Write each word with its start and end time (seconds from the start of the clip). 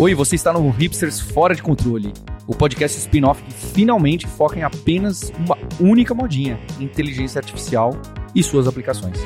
Oi, 0.00 0.14
você 0.14 0.36
está 0.36 0.52
no 0.52 0.70
Hipsters 0.70 1.18
Fora 1.18 1.56
de 1.56 1.60
Controle, 1.60 2.12
o 2.46 2.54
podcast 2.54 2.96
spin-off 3.00 3.42
que 3.42 3.52
finalmente 3.52 4.28
foca 4.28 4.56
em 4.56 4.62
apenas 4.62 5.32
uma 5.36 5.58
única 5.80 6.14
modinha: 6.14 6.56
inteligência 6.78 7.40
artificial 7.40 7.90
e 8.32 8.40
suas 8.40 8.68
aplicações. 8.68 9.18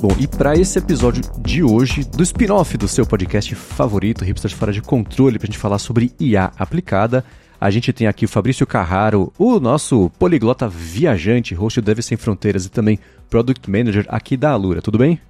Bom, 0.00 0.14
e 0.16 0.28
para 0.28 0.54
esse 0.54 0.78
episódio 0.78 1.24
de 1.40 1.64
hoje 1.64 2.04
do 2.04 2.22
spin-off 2.22 2.76
do 2.76 2.86
seu 2.86 3.04
podcast 3.04 3.52
favorito, 3.56 4.24
Hipsters 4.24 4.54
Fora 4.54 4.72
de 4.72 4.80
Controle, 4.80 5.40
para 5.40 5.46
a 5.46 5.50
gente 5.50 5.58
falar 5.58 5.80
sobre 5.80 6.12
IA 6.20 6.52
aplicada, 6.56 7.24
a 7.60 7.70
gente 7.70 7.92
tem 7.92 8.06
aqui 8.06 8.24
o 8.24 8.28
Fabrício 8.28 8.66
Carraro, 8.66 9.32
o 9.38 9.58
nosso 9.58 10.10
poliglota 10.18 10.68
viajante, 10.68 11.54
host 11.54 11.80
do 11.80 11.84
Deve 11.84 12.02
Sem 12.02 12.16
Fronteiras 12.16 12.66
e 12.66 12.70
também 12.70 12.98
Product 13.28 13.70
Manager 13.70 14.06
aqui 14.08 14.36
da 14.36 14.50
Alura. 14.50 14.80
Tudo 14.80 14.98
bem? 14.98 15.20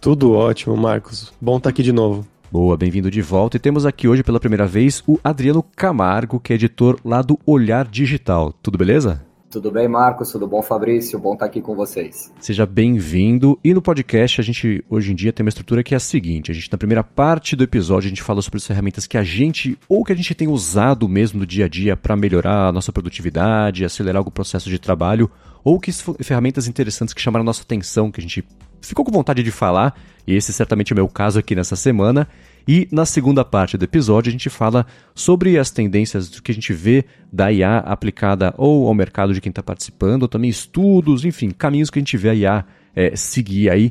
Tudo 0.00 0.32
ótimo, 0.32 0.76
Marcos. 0.76 1.32
Bom 1.40 1.56
estar 1.56 1.68
tá 1.68 1.70
aqui 1.70 1.82
de 1.82 1.92
novo. 1.92 2.26
Boa, 2.52 2.76
bem-vindo 2.76 3.10
de 3.10 3.20
volta. 3.20 3.56
E 3.56 3.60
temos 3.60 3.84
aqui 3.84 4.06
hoje 4.06 4.22
pela 4.22 4.40
primeira 4.40 4.66
vez 4.66 5.02
o 5.06 5.18
Adriano 5.22 5.62
Camargo, 5.62 6.40
que 6.40 6.52
é 6.52 6.56
editor 6.56 6.98
lá 7.04 7.20
do 7.20 7.38
Olhar 7.44 7.86
Digital. 7.86 8.54
Tudo 8.62 8.78
beleza? 8.78 9.27
Tudo 9.50 9.70
bem, 9.70 9.88
Marcos? 9.88 10.30
Tudo 10.30 10.46
bom, 10.46 10.60
Fabrício? 10.60 11.18
Bom 11.18 11.32
estar 11.32 11.46
aqui 11.46 11.62
com 11.62 11.74
vocês. 11.74 12.30
Seja 12.38 12.66
bem-vindo. 12.66 13.58
E 13.64 13.72
no 13.72 13.80
podcast, 13.80 14.42
a 14.42 14.44
gente 14.44 14.84
hoje 14.90 15.12
em 15.12 15.14
dia 15.14 15.32
tem 15.32 15.42
uma 15.42 15.48
estrutura 15.48 15.82
que 15.82 15.94
é 15.94 15.96
a 15.96 16.00
seguinte: 16.00 16.50
a 16.50 16.54
gente, 16.54 16.70
na 16.70 16.76
primeira 16.76 17.02
parte 17.02 17.56
do 17.56 17.64
episódio, 17.64 18.08
a 18.08 18.10
gente 18.10 18.22
fala 18.22 18.42
sobre 18.42 18.58
as 18.58 18.66
ferramentas 18.66 19.06
que 19.06 19.16
a 19.16 19.24
gente 19.24 19.78
ou 19.88 20.04
que 20.04 20.12
a 20.12 20.14
gente 20.14 20.34
tem 20.34 20.48
usado 20.48 21.08
mesmo 21.08 21.40
no 21.40 21.46
dia 21.46 21.64
a 21.64 21.68
dia 21.68 21.96
para 21.96 22.14
melhorar 22.14 22.68
a 22.68 22.72
nossa 22.72 22.92
produtividade, 22.92 23.86
acelerar 23.86 24.18
algum 24.18 24.30
processo 24.30 24.68
de 24.68 24.78
trabalho, 24.78 25.30
ou 25.64 25.80
que 25.80 25.92
ferramentas 26.22 26.68
interessantes 26.68 27.14
que 27.14 27.20
chamaram 27.20 27.42
a 27.42 27.46
nossa 27.46 27.62
atenção, 27.62 28.10
que 28.10 28.20
a 28.20 28.22
gente 28.22 28.44
ficou 28.82 29.02
com 29.02 29.10
vontade 29.10 29.42
de 29.42 29.50
falar, 29.50 29.98
e 30.26 30.34
esse 30.34 30.52
certamente 30.52 30.92
é 30.92 30.94
o 30.94 30.96
meu 30.96 31.08
caso 31.08 31.38
aqui 31.38 31.54
nessa 31.54 31.74
semana. 31.74 32.28
E 32.68 32.86
na 32.92 33.06
segunda 33.06 33.46
parte 33.46 33.78
do 33.78 33.84
episódio 33.86 34.28
a 34.28 34.32
gente 34.32 34.50
fala 34.50 34.84
sobre 35.14 35.58
as 35.58 35.70
tendências 35.70 36.28
do 36.28 36.42
que 36.42 36.52
a 36.52 36.54
gente 36.54 36.70
vê 36.74 37.02
da 37.32 37.50
IA 37.50 37.78
aplicada 37.78 38.54
ou 38.58 38.86
ao 38.86 38.92
mercado 38.92 39.32
de 39.32 39.40
quem 39.40 39.48
está 39.48 39.62
participando, 39.62 40.24
ou 40.24 40.28
também 40.28 40.50
estudos, 40.50 41.24
enfim, 41.24 41.48
caminhos 41.48 41.88
que 41.88 41.98
a 41.98 42.02
gente 42.02 42.18
vê 42.18 42.28
a 42.28 42.34
IA 42.34 42.64
é, 42.94 43.16
seguir 43.16 43.70
aí 43.70 43.90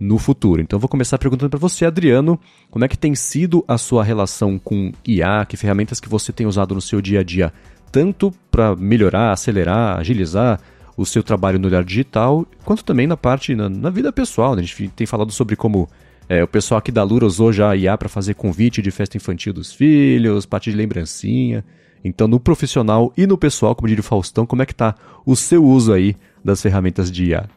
no 0.00 0.18
futuro. 0.18 0.60
Então 0.60 0.76
eu 0.76 0.80
vou 0.80 0.88
começar 0.88 1.18
perguntando 1.18 1.50
para 1.50 1.60
você, 1.60 1.86
Adriano, 1.86 2.36
como 2.68 2.84
é 2.84 2.88
que 2.88 2.98
tem 2.98 3.14
sido 3.14 3.64
a 3.68 3.78
sua 3.78 4.02
relação 4.02 4.58
com 4.58 4.90
IA, 5.06 5.46
que 5.46 5.56
ferramentas 5.56 6.00
que 6.00 6.08
você 6.08 6.32
tem 6.32 6.48
usado 6.48 6.74
no 6.74 6.80
seu 6.80 7.00
dia 7.00 7.20
a 7.20 7.22
dia, 7.22 7.52
tanto 7.92 8.32
para 8.50 8.74
melhorar, 8.74 9.30
acelerar, 9.30 10.00
agilizar 10.00 10.60
o 10.96 11.06
seu 11.06 11.22
trabalho 11.22 11.60
no 11.60 11.68
olhar 11.68 11.84
digital, 11.84 12.44
quanto 12.64 12.84
também 12.84 13.06
na 13.06 13.16
parte, 13.16 13.54
na, 13.54 13.68
na 13.68 13.88
vida 13.88 14.12
pessoal. 14.12 14.56
Né? 14.56 14.62
A 14.62 14.64
gente 14.64 14.88
tem 14.88 15.06
falado 15.06 15.30
sobre 15.30 15.54
como 15.54 15.88
é, 16.28 16.42
o 16.42 16.48
pessoal 16.48 16.78
aqui 16.78 16.90
da 16.90 17.02
Lura 17.02 17.24
usou 17.24 17.52
já 17.52 17.70
a 17.70 17.76
IA 17.76 17.96
para 17.96 18.08
fazer 18.08 18.34
convite 18.34 18.82
de 18.82 18.90
festa 18.90 19.16
infantil 19.16 19.52
dos 19.52 19.72
filhos, 19.72 20.44
parte 20.44 20.70
de 20.70 20.76
lembrancinha. 20.76 21.64
Então, 22.04 22.26
no 22.26 22.40
profissional 22.40 23.12
e 23.16 23.26
no 23.26 23.38
pessoal, 23.38 23.74
como 23.74 23.88
diria 23.88 24.00
o 24.00 24.04
Faustão, 24.04 24.46
como 24.46 24.62
é 24.62 24.66
que 24.66 24.72
está 24.72 24.94
o 25.24 25.36
seu 25.36 25.64
uso 25.64 25.92
aí 25.92 26.16
das 26.44 26.60
ferramentas 26.62 27.10
de 27.10 27.26
IA? 27.26 27.48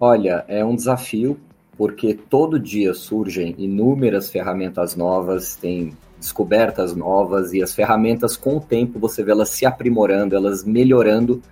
Olha, 0.00 0.44
é 0.48 0.64
um 0.64 0.74
desafio, 0.74 1.38
porque 1.76 2.14
todo 2.14 2.58
dia 2.58 2.94
surgem 2.94 3.54
inúmeras 3.58 4.30
ferramentas 4.30 4.96
novas, 4.96 5.56
tem 5.56 5.92
descobertas 6.18 6.94
novas 6.96 7.52
e 7.52 7.62
as 7.62 7.74
ferramentas 7.74 8.36
com 8.36 8.56
o 8.56 8.60
tempo 8.60 8.98
você 8.98 9.22
vê 9.22 9.32
elas 9.32 9.50
se 9.50 9.66
aprimorando, 9.66 10.34
elas 10.34 10.64
melhorando, 10.64 11.42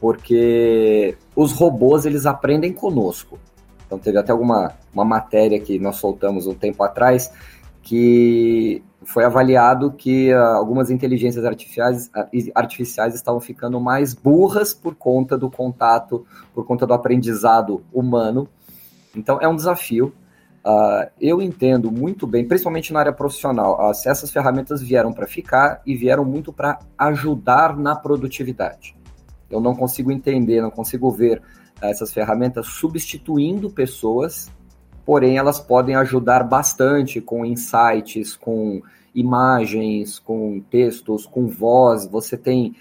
porque 0.00 1.14
os 1.36 1.52
robôs 1.52 2.06
eles 2.06 2.24
aprendem 2.24 2.72
conosco. 2.72 3.38
Então 3.92 3.98
teve 3.98 4.16
até 4.16 4.32
alguma 4.32 4.72
uma 4.94 5.04
matéria 5.04 5.60
que 5.60 5.78
nós 5.78 5.96
soltamos 5.96 6.46
um 6.46 6.54
tempo 6.54 6.82
atrás 6.82 7.30
que 7.82 8.82
foi 9.04 9.22
avaliado 9.22 9.92
que 9.92 10.32
uh, 10.32 10.38
algumas 10.38 10.90
inteligências 10.90 11.44
artificiais, 11.44 12.10
artificiais 12.54 13.14
estavam 13.14 13.38
ficando 13.38 13.78
mais 13.78 14.14
burras 14.14 14.72
por 14.72 14.94
conta 14.94 15.36
do 15.36 15.50
contato, 15.50 16.24
por 16.54 16.64
conta 16.64 16.86
do 16.86 16.94
aprendizado 16.94 17.84
humano. 17.92 18.48
Então 19.14 19.38
é 19.42 19.48
um 19.48 19.56
desafio. 19.56 20.14
Uh, 20.64 21.10
eu 21.20 21.42
entendo 21.42 21.92
muito 21.92 22.26
bem, 22.26 22.48
principalmente 22.48 22.94
na 22.94 23.00
área 23.00 23.12
profissional, 23.12 23.92
se 23.92 24.08
essas 24.08 24.30
ferramentas 24.30 24.80
vieram 24.80 25.12
para 25.12 25.26
ficar 25.26 25.82
e 25.84 25.94
vieram 25.94 26.24
muito 26.24 26.50
para 26.50 26.78
ajudar 26.96 27.76
na 27.76 27.94
produtividade. 27.94 28.96
Eu 29.50 29.60
não 29.60 29.74
consigo 29.74 30.10
entender, 30.10 30.62
não 30.62 30.70
consigo 30.70 31.10
ver 31.10 31.42
essas 31.82 32.12
ferramentas 32.12 32.66
substituindo 32.66 33.68
pessoas, 33.70 34.50
porém 35.04 35.36
elas 35.36 35.58
podem 35.58 35.96
ajudar 35.96 36.44
bastante 36.44 37.20
com 37.20 37.44
insights, 37.44 38.36
com 38.36 38.80
imagens, 39.14 40.18
com 40.18 40.60
textos, 40.70 41.26
com 41.26 41.48
voz. 41.48 42.06
Você 42.06 42.36
tem 42.36 42.76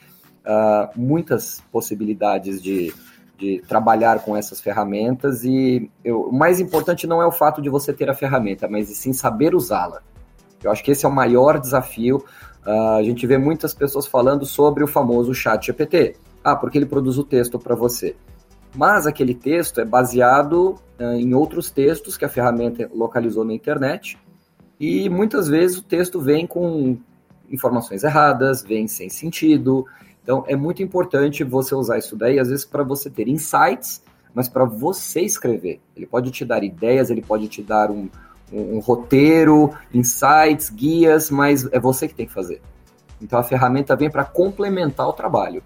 uh, 0.45 0.87
muitas 0.95 1.63
possibilidades 1.71 2.61
de, 2.61 2.93
de 3.37 3.61
trabalhar 3.67 4.19
com 4.19 4.37
essas 4.37 4.61
ferramentas 4.61 5.43
e 5.43 5.89
eu, 6.03 6.21
o 6.21 6.31
mais 6.31 6.59
importante 6.59 7.07
não 7.07 7.21
é 7.21 7.25
o 7.25 7.31
fato 7.31 7.61
de 7.61 7.69
você 7.69 7.91
ter 7.91 8.09
a 8.09 8.13
ferramenta, 8.13 8.67
mas 8.67 8.87
sim 8.89 9.13
saber 9.13 9.55
usá-la. 9.55 10.01
Eu 10.63 10.71
acho 10.71 10.83
que 10.83 10.91
esse 10.91 11.05
é 11.05 11.09
o 11.09 11.11
maior 11.11 11.59
desafio. 11.59 12.23
Uh, 12.65 12.97
a 12.99 13.03
gente 13.03 13.25
vê 13.25 13.37
muitas 13.37 13.73
pessoas 13.73 14.05
falando 14.05 14.45
sobre 14.45 14.83
o 14.83 14.87
famoso 14.87 15.33
chat 15.33 15.65
GPT. 15.65 16.15
Ah, 16.43 16.55
porque 16.55 16.77
ele 16.77 16.85
produz 16.85 17.17
o 17.17 17.23
texto 17.23 17.59
para 17.59 17.75
você 17.75 18.15
mas 18.75 19.05
aquele 19.05 19.33
texto 19.33 19.81
é 19.81 19.85
baseado 19.85 20.75
uh, 20.99 21.13
em 21.13 21.33
outros 21.33 21.69
textos 21.69 22.17
que 22.17 22.25
a 22.25 22.29
ferramenta 22.29 22.89
localizou 22.93 23.43
na 23.43 23.53
internet 23.53 24.17
e 24.79 25.09
muitas 25.09 25.47
vezes 25.47 25.77
o 25.77 25.83
texto 25.83 26.19
vem 26.19 26.47
com 26.47 26.97
informações 27.49 28.03
erradas, 28.03 28.63
vem 28.63 28.87
sem 28.87 29.09
sentido. 29.09 29.85
Então 30.23 30.43
é 30.47 30.55
muito 30.55 30.81
importante 30.81 31.43
você 31.43 31.75
usar 31.75 31.97
isso 31.97 32.15
daí, 32.15 32.39
às 32.39 32.49
vezes 32.49 32.65
para 32.65 32.83
você 32.83 33.09
ter 33.09 33.27
insights, 33.27 34.01
mas 34.33 34.47
para 34.47 34.65
você 34.65 35.21
escrever. 35.21 35.81
Ele 35.95 36.05
pode 36.05 36.31
te 36.31 36.45
dar 36.45 36.63
ideias, 36.63 37.09
ele 37.09 37.21
pode 37.21 37.47
te 37.47 37.61
dar 37.61 37.91
um, 37.91 38.09
um, 38.51 38.77
um 38.77 38.79
roteiro, 38.79 39.71
insights, 39.93 40.69
guias, 40.69 41.29
mas 41.29 41.67
é 41.71 41.79
você 41.79 42.07
que 42.07 42.15
tem 42.15 42.25
que 42.25 42.33
fazer. 42.33 42.61
Então 43.21 43.37
a 43.37 43.43
ferramenta 43.43 43.95
vem 43.95 44.09
para 44.09 44.23
complementar 44.23 45.07
o 45.07 45.13
trabalho. 45.13 45.61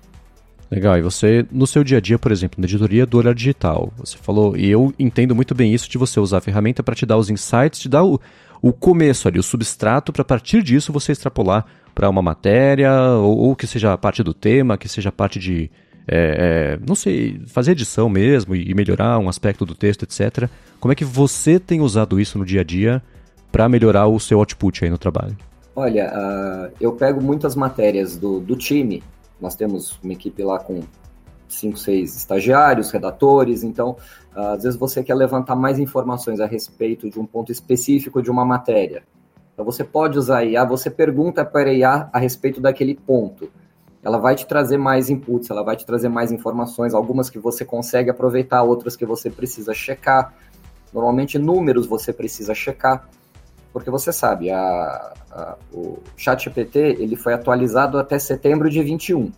Legal, 0.69 0.97
e 0.97 1.01
você, 1.01 1.45
no 1.51 1.67
seu 1.67 1.83
dia 1.83 1.99
a 1.99 2.01
dia, 2.01 2.17
por 2.17 2.31
exemplo, 2.31 2.59
na 2.59 2.65
editoria 2.65 3.05
do 3.05 3.17
Olhar 3.17 3.35
Digital, 3.35 3.93
você 3.97 4.17
falou, 4.17 4.57
e 4.57 4.69
eu 4.69 4.93
entendo 4.97 5.35
muito 5.35 5.53
bem 5.53 5.73
isso 5.73 5.89
de 5.89 5.97
você 5.97 6.19
usar 6.19 6.39
a 6.39 6.41
ferramenta 6.41 6.81
para 6.81 6.95
te 6.95 7.05
dar 7.05 7.17
os 7.17 7.29
insights, 7.29 7.79
te 7.79 7.87
dar 7.87 8.03
o, 8.03 8.19
o 8.61 8.73
começo 8.73 9.27
ali, 9.27 9.37
o 9.37 9.43
substrato, 9.43 10.11
para 10.11 10.23
a 10.23 10.25
partir 10.25 10.63
disso 10.63 10.91
você 10.91 11.11
extrapolar 11.11 11.65
para 11.93 12.09
uma 12.09 12.21
matéria, 12.21 12.91
ou, 13.19 13.37
ou, 13.37 13.55
que 13.55 13.67
seja 13.67 13.95
parte 13.97 14.23
do 14.23 14.33
tema, 14.33 14.77
que 14.77 14.89
seja 14.89 15.11
parte 15.11 15.37
de, 15.37 15.69
é, 16.07 16.77
é, 16.77 16.79
não 16.85 16.95
sei, 16.95 17.39
fazer 17.45 17.71
edição 17.73 18.09
mesmo 18.09 18.55
e, 18.55 18.73
melhorar 18.73 19.19
um 19.19 19.29
aspecto 19.29 19.65
do 19.65 19.75
texto, 19.75 20.03
etc. 20.03 20.49
Como 20.79 20.91
é 20.91 20.95
que 20.95 21.05
você 21.05 21.59
tem 21.59 21.79
usado 21.79 22.19
isso 22.19 22.39
no 22.39 22.45
dia 22.45 22.61
a 22.61 22.63
dia 22.63 23.03
para 23.51 23.69
melhorar 23.69 24.07
o 24.07 24.19
seu 24.19 24.39
output 24.39 24.83
aí 24.83 24.89
no 24.89 24.97
trabalho? 24.97 25.37
Olha, 25.75 26.11
uh, 26.11 26.73
eu 26.81 26.93
pego 26.93 27.21
muitas 27.21 27.55
matérias 27.55 28.17
do, 28.17 28.39
do 28.39 28.55
time 28.55 29.03
nós 29.39 29.55
temos 29.55 29.99
uma 30.03 30.13
equipe 30.13 30.43
lá 30.43 30.59
com 30.59 30.81
cinco, 31.47 31.77
seis 31.77 32.15
estagiários, 32.15 32.91
redatores, 32.91 33.63
então 33.63 33.95
às 34.33 34.63
vezes 34.63 34.77
você 34.77 35.03
quer 35.03 35.15
levantar 35.15 35.55
mais 35.55 35.79
informações 35.79 36.39
a 36.39 36.45
respeito 36.45 37.09
de 37.09 37.19
um 37.19 37.25
ponto 37.25 37.51
específico 37.51 38.21
de 38.21 38.29
uma 38.29 38.43
matéria. 38.43 39.03
Então 39.53 39.63
você 39.63 39.83
pode 39.83 40.17
usar 40.17 40.39
a 40.39 40.45
IA, 40.45 40.65
você 40.65 40.89
pergunta 40.89 41.45
para 41.45 41.69
a 41.69 41.73
IA 41.73 42.09
a 42.11 42.19
respeito 42.19 42.59
daquele 42.59 42.95
ponto. 42.95 43.49
Ela 44.03 44.17
vai 44.17 44.35
te 44.35 44.45
trazer 44.45 44.77
mais 44.77 45.09
inputs, 45.09 45.49
ela 45.49 45.63
vai 45.63 45.75
te 45.75 45.85
trazer 45.85 46.09
mais 46.09 46.31
informações, 46.31 46.93
algumas 46.93 47.29
que 47.29 47.39
você 47.39 47.63
consegue 47.63 48.09
aproveitar, 48.09 48.61
outras 48.63 48.95
que 48.95 49.05
você 49.05 49.29
precisa 49.29 49.73
checar. 49.73 50.33
Normalmente 50.93 51.39
números 51.39 51.87
você 51.87 52.11
precisa 52.11 52.53
checar 52.53 53.09
porque 53.75 53.91
você 53.91 54.13
sabe, 54.13 54.49
a, 54.49 55.13
a, 55.29 55.57
o 55.73 55.99
ChatGPT 56.15 56.79
ele 56.97 57.17
foi 57.17 57.33
atualizado 57.33 57.99
até 57.99 58.17
setembro 58.17 58.69
de 58.69 58.81
21. 58.81 59.33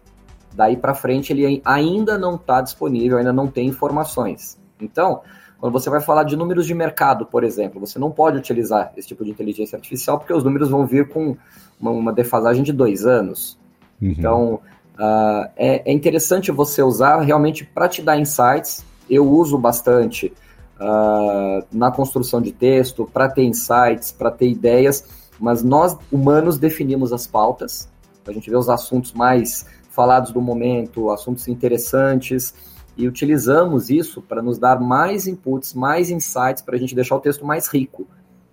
Daí 0.53 0.77
para 0.77 0.93
frente 0.93 1.33
ele 1.33 1.59
ainda 1.65 2.19
não 2.19 2.35
está 2.35 2.61
disponível, 2.61 3.17
ainda 3.17 3.33
não 3.33 3.47
tem 3.47 3.67
informações. 3.67 4.55
Então, 4.79 5.21
quando 5.59 5.73
você 5.73 5.89
vai 5.89 6.01
falar 6.01 6.23
de 6.23 6.35
números 6.35 6.67
de 6.67 6.75
mercado, 6.75 7.25
por 7.25 7.43
exemplo, 7.43 7.79
você 7.79 7.97
não 7.97 8.11
pode 8.11 8.37
utilizar 8.37 8.93
esse 8.95 9.07
tipo 9.07 9.25
de 9.25 9.31
inteligência 9.31 9.75
artificial 9.75 10.19
porque 10.19 10.33
os 10.33 10.43
números 10.43 10.69
vão 10.69 10.85
vir 10.85 11.09
com 11.09 11.35
uma, 11.81 11.89
uma 11.89 12.13
defasagem 12.13 12.61
de 12.61 12.71
dois 12.71 13.07
anos. 13.07 13.57
Uhum. 13.99 14.09
Então, 14.11 14.53
uh, 14.99 15.49
é, 15.55 15.81
é 15.83 15.91
interessante 15.91 16.51
você 16.51 16.83
usar 16.83 17.21
realmente 17.21 17.65
para 17.65 17.89
te 17.89 18.03
dar 18.03 18.19
insights. 18.19 18.85
Eu 19.09 19.27
uso 19.27 19.57
bastante 19.57 20.31
uh, 20.79 21.65
na 21.71 21.91
construção 21.91 22.41
de 22.41 22.51
texto, 22.51 23.09
para 23.11 23.29
ter 23.29 23.43
insights, 23.43 24.11
para 24.11 24.31
ter 24.31 24.49
ideias, 24.49 25.05
mas 25.39 25.63
nós, 25.63 25.97
humanos, 26.11 26.57
definimos 26.57 27.13
as 27.13 27.27
pautas. 27.27 27.89
A 28.27 28.31
gente 28.31 28.49
vê 28.49 28.57
os 28.57 28.69
assuntos 28.69 29.13
mais 29.13 29.65
falados 29.89 30.31
do 30.31 30.41
momento, 30.41 31.09
assuntos 31.09 31.47
interessantes, 31.47 32.53
e 32.97 33.07
utilizamos 33.07 33.89
isso 33.89 34.21
para 34.21 34.41
nos 34.41 34.57
dar 34.57 34.79
mais 34.79 35.27
inputs, 35.27 35.73
mais 35.73 36.09
insights, 36.09 36.61
para 36.61 36.75
a 36.75 36.79
gente 36.79 36.95
deixar 36.95 37.15
o 37.15 37.19
texto 37.19 37.45
mais 37.45 37.67
rico. 37.67 38.07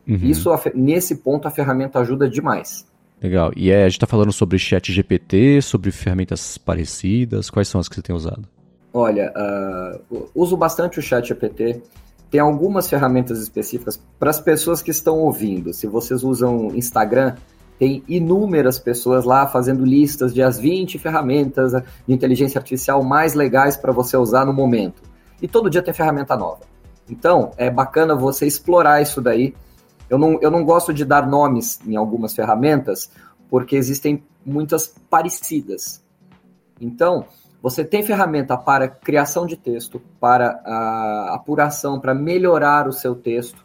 Uhum. 0.07 0.17
Isso, 0.17 0.51
nesse 0.75 1.17
ponto, 1.17 1.49
a 1.49 1.51
ferramenta 1.51 1.99
ajuda 1.99 2.29
demais. 2.29 2.87
Legal. 3.23 3.53
E 3.57 3.71
é, 3.71 3.85
a 3.85 3.89
gente 3.89 3.97
está 3.97 4.07
falando 4.07 4.33
sobre 4.33 4.59
chat 4.59 4.93
GPT, 4.93 5.63
sobre 5.63 5.91
ferramentas 5.91 6.59
parecidas. 6.59 7.49
Quais 7.49 7.69
são 7.69 7.81
as 7.81 7.89
que 7.89 7.95
você 7.95 8.03
tem 8.03 8.15
usado? 8.15 8.47
Olha, 8.93 9.33
uh, 10.11 10.29
uso 10.35 10.57
bastante 10.57 10.99
o 10.99 11.03
chat 11.03 11.27
GPT. 11.27 11.83
Tem 12.35 12.41
algumas 12.41 12.91
ferramentas 12.91 13.39
específicas 13.39 14.03
para 14.19 14.29
as 14.29 14.41
pessoas 14.41 14.83
que 14.83 14.91
estão 14.91 15.21
ouvindo. 15.21 15.73
Se 15.73 15.87
vocês 15.87 16.25
usam 16.25 16.75
Instagram, 16.75 17.37
tem 17.79 18.03
inúmeras 18.09 18.77
pessoas 18.77 19.25
lá 19.25 19.47
fazendo 19.47 19.85
listas 19.85 20.35
de 20.35 20.43
as 20.43 20.59
20 20.59 20.99
ferramentas 20.99 21.71
de 21.71 22.13
inteligência 22.13 22.59
artificial 22.59 23.05
mais 23.05 23.35
legais 23.35 23.77
para 23.77 23.93
você 23.93 24.17
usar 24.17 24.45
no 24.45 24.53
momento. 24.53 25.01
E 25.41 25.47
todo 25.47 25.71
dia 25.71 25.81
tem 25.81 25.95
ferramenta 25.95 26.37
nova. 26.37 26.63
Então, 27.09 27.53
é 27.57 27.71
bacana 27.71 28.17
você 28.17 28.49
explorar 28.49 29.01
isso 29.01 29.21
daí 29.21 29.55
eu 30.11 30.19
não, 30.19 30.37
eu 30.43 30.51
não 30.51 30.65
gosto 30.65 30.93
de 30.93 31.05
dar 31.05 31.29
nomes 31.29 31.79
em 31.87 31.95
algumas 31.95 32.35
ferramentas, 32.35 33.13
porque 33.49 33.77
existem 33.77 34.25
muitas 34.45 34.93
parecidas. 35.09 36.03
Então, 36.81 37.27
você 37.65 37.83
tem 37.83 38.03
ferramenta 38.03 38.59
para 38.59 38.87
criação 38.87 39.47
de 39.47 39.57
texto, 39.57 39.99
para 40.21 40.61
a 40.67 41.35
apuração, 41.35 41.99
para 41.99 42.15
melhorar 42.15 42.87
o 42.87 42.93
seu 42.93 43.15
texto, 43.15 43.65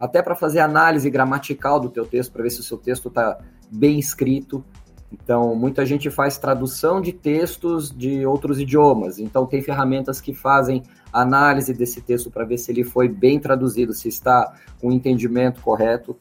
até 0.00 0.22
para 0.22 0.34
fazer 0.34 0.60
análise 0.60 1.10
gramatical 1.10 1.78
do 1.78 1.90
teu 1.90 2.06
texto, 2.06 2.32
para 2.32 2.42
ver 2.42 2.48
se 2.48 2.60
o 2.60 2.62
seu 2.62 2.78
texto 2.78 3.08
está 3.08 3.36
bem 3.70 3.98
escrito. 3.98 4.64
Então, 5.12 5.54
muita 5.54 5.84
gente 5.84 6.08
faz 6.08 6.38
tradução 6.38 7.02
de 7.02 7.12
textos 7.12 7.94
de 7.94 8.24
outros 8.24 8.58
idiomas. 8.58 9.18
Então, 9.18 9.44
tem 9.44 9.60
ferramentas 9.60 10.22
que 10.22 10.32
fazem 10.32 10.82
análise 11.12 11.74
desse 11.74 12.00
texto 12.00 12.30
para 12.30 12.46
ver 12.46 12.56
se 12.56 12.72
ele 12.72 12.82
foi 12.82 13.10
bem 13.10 13.38
traduzido, 13.38 13.92
se 13.92 14.08
está 14.08 14.54
com 14.80 14.88
o 14.88 14.92
entendimento 14.92 15.60
correto. 15.60 16.16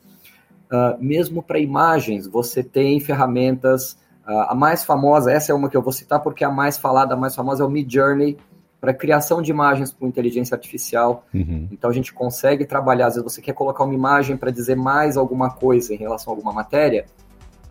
Uh, 0.69 1.01
mesmo 1.01 1.41
para 1.41 1.57
imagens, 1.57 2.27
você 2.27 2.61
tem 2.61 2.99
ferramentas. 2.99 3.97
A 4.25 4.55
mais 4.55 4.83
famosa, 4.85 5.31
essa 5.31 5.51
é 5.51 5.55
uma 5.55 5.69
que 5.69 5.75
eu 5.75 5.81
vou 5.81 5.91
citar 5.91 6.19
porque 6.21 6.43
a 6.43 6.49
mais 6.49 6.77
falada, 6.77 7.13
a 7.13 7.17
mais 7.17 7.35
famosa 7.35 7.63
é 7.63 7.65
o 7.65 7.69
Midjourney 7.69 8.37
para 8.79 8.93
criação 8.93 9.41
de 9.41 9.51
imagens 9.51 9.91
com 9.91 10.07
inteligência 10.07 10.55
artificial. 10.55 11.25
Uhum. 11.33 11.67
Então 11.71 11.89
a 11.89 11.93
gente 11.93 12.13
consegue 12.13 12.65
trabalhar. 12.65 13.07
Às 13.07 13.15
vezes 13.15 13.31
você 13.31 13.41
quer 13.41 13.53
colocar 13.53 13.83
uma 13.83 13.93
imagem 13.93 14.37
para 14.37 14.51
dizer 14.51 14.75
mais 14.75 15.17
alguma 15.17 15.49
coisa 15.49 15.93
em 15.93 15.97
relação 15.97 16.33
a 16.33 16.35
alguma 16.35 16.53
matéria. 16.53 17.05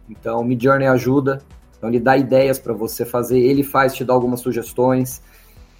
Então 0.08 0.40
o 0.40 0.44
Midjourney 0.44 0.88
ajuda. 0.88 1.43
Então 1.76 1.88
ele 1.88 2.00
dá 2.00 2.16
ideias 2.16 2.58
para 2.58 2.72
você 2.72 3.04
fazer. 3.04 3.38
Ele 3.38 3.62
faz, 3.62 3.94
te 3.94 4.04
dá 4.04 4.12
algumas 4.12 4.40
sugestões. 4.40 5.22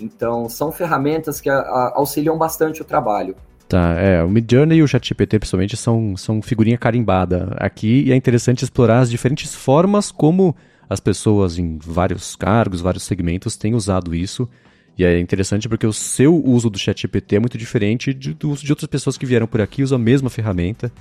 Então, 0.01 0.49
são 0.49 0.73
ferramentas 0.73 1.41
que 1.41 1.49
a, 1.49 1.59
a, 1.59 1.93
auxiliam 1.97 2.37
bastante 2.37 2.83
o 2.83 2.85
trabalho. 2.85 3.37
Tá, 3.73 3.99
é, 3.99 4.23
o 4.23 4.29
Midjourney 4.29 4.81
e 4.81 4.83
o 4.83 4.87
ChatGPT, 4.87 5.39
principalmente, 5.39 5.79
são, 5.79 6.15
são 6.15 6.43
figurinha 6.43 6.77
carimbada. 6.77 7.57
Aqui, 7.57 8.03
e 8.07 8.13
é 8.13 8.15
interessante 8.15 8.63
explorar 8.63 8.99
as 8.99 9.11
diferentes 9.11 9.55
formas 9.55 10.11
como 10.11 10.55
as 10.91 11.01
pessoas 11.01 11.59
em 11.59 11.79
vários 11.79 12.37
cargos, 12.37 12.83
vários 12.83 13.03
segmentos 13.05 13.57
têm 13.57 13.75
usado 13.75 14.15
isso, 14.15 14.47
e 14.99 15.03
é 15.07 15.19
interessante 15.19 15.71
porque 15.71 15.87
o 15.87 15.93
seu 15.93 16.37
uso 16.45 16.69
do 16.69 16.79
ChatGPT 16.79 17.37
é 17.37 17.41
muito 17.41 17.57
diferente 17.57 18.13
de, 18.13 18.35
do 18.35 18.51
uso 18.51 18.63
de 18.63 18.71
outras 18.71 18.89
pessoas 18.89 19.17
que 19.17 19.25
vieram 19.25 19.47
por 19.47 19.63
aqui 19.63 19.81
e 19.81 19.85
usam 19.85 19.97
a 19.97 19.99
mesma 19.99 20.29
ferramenta, 20.29 20.93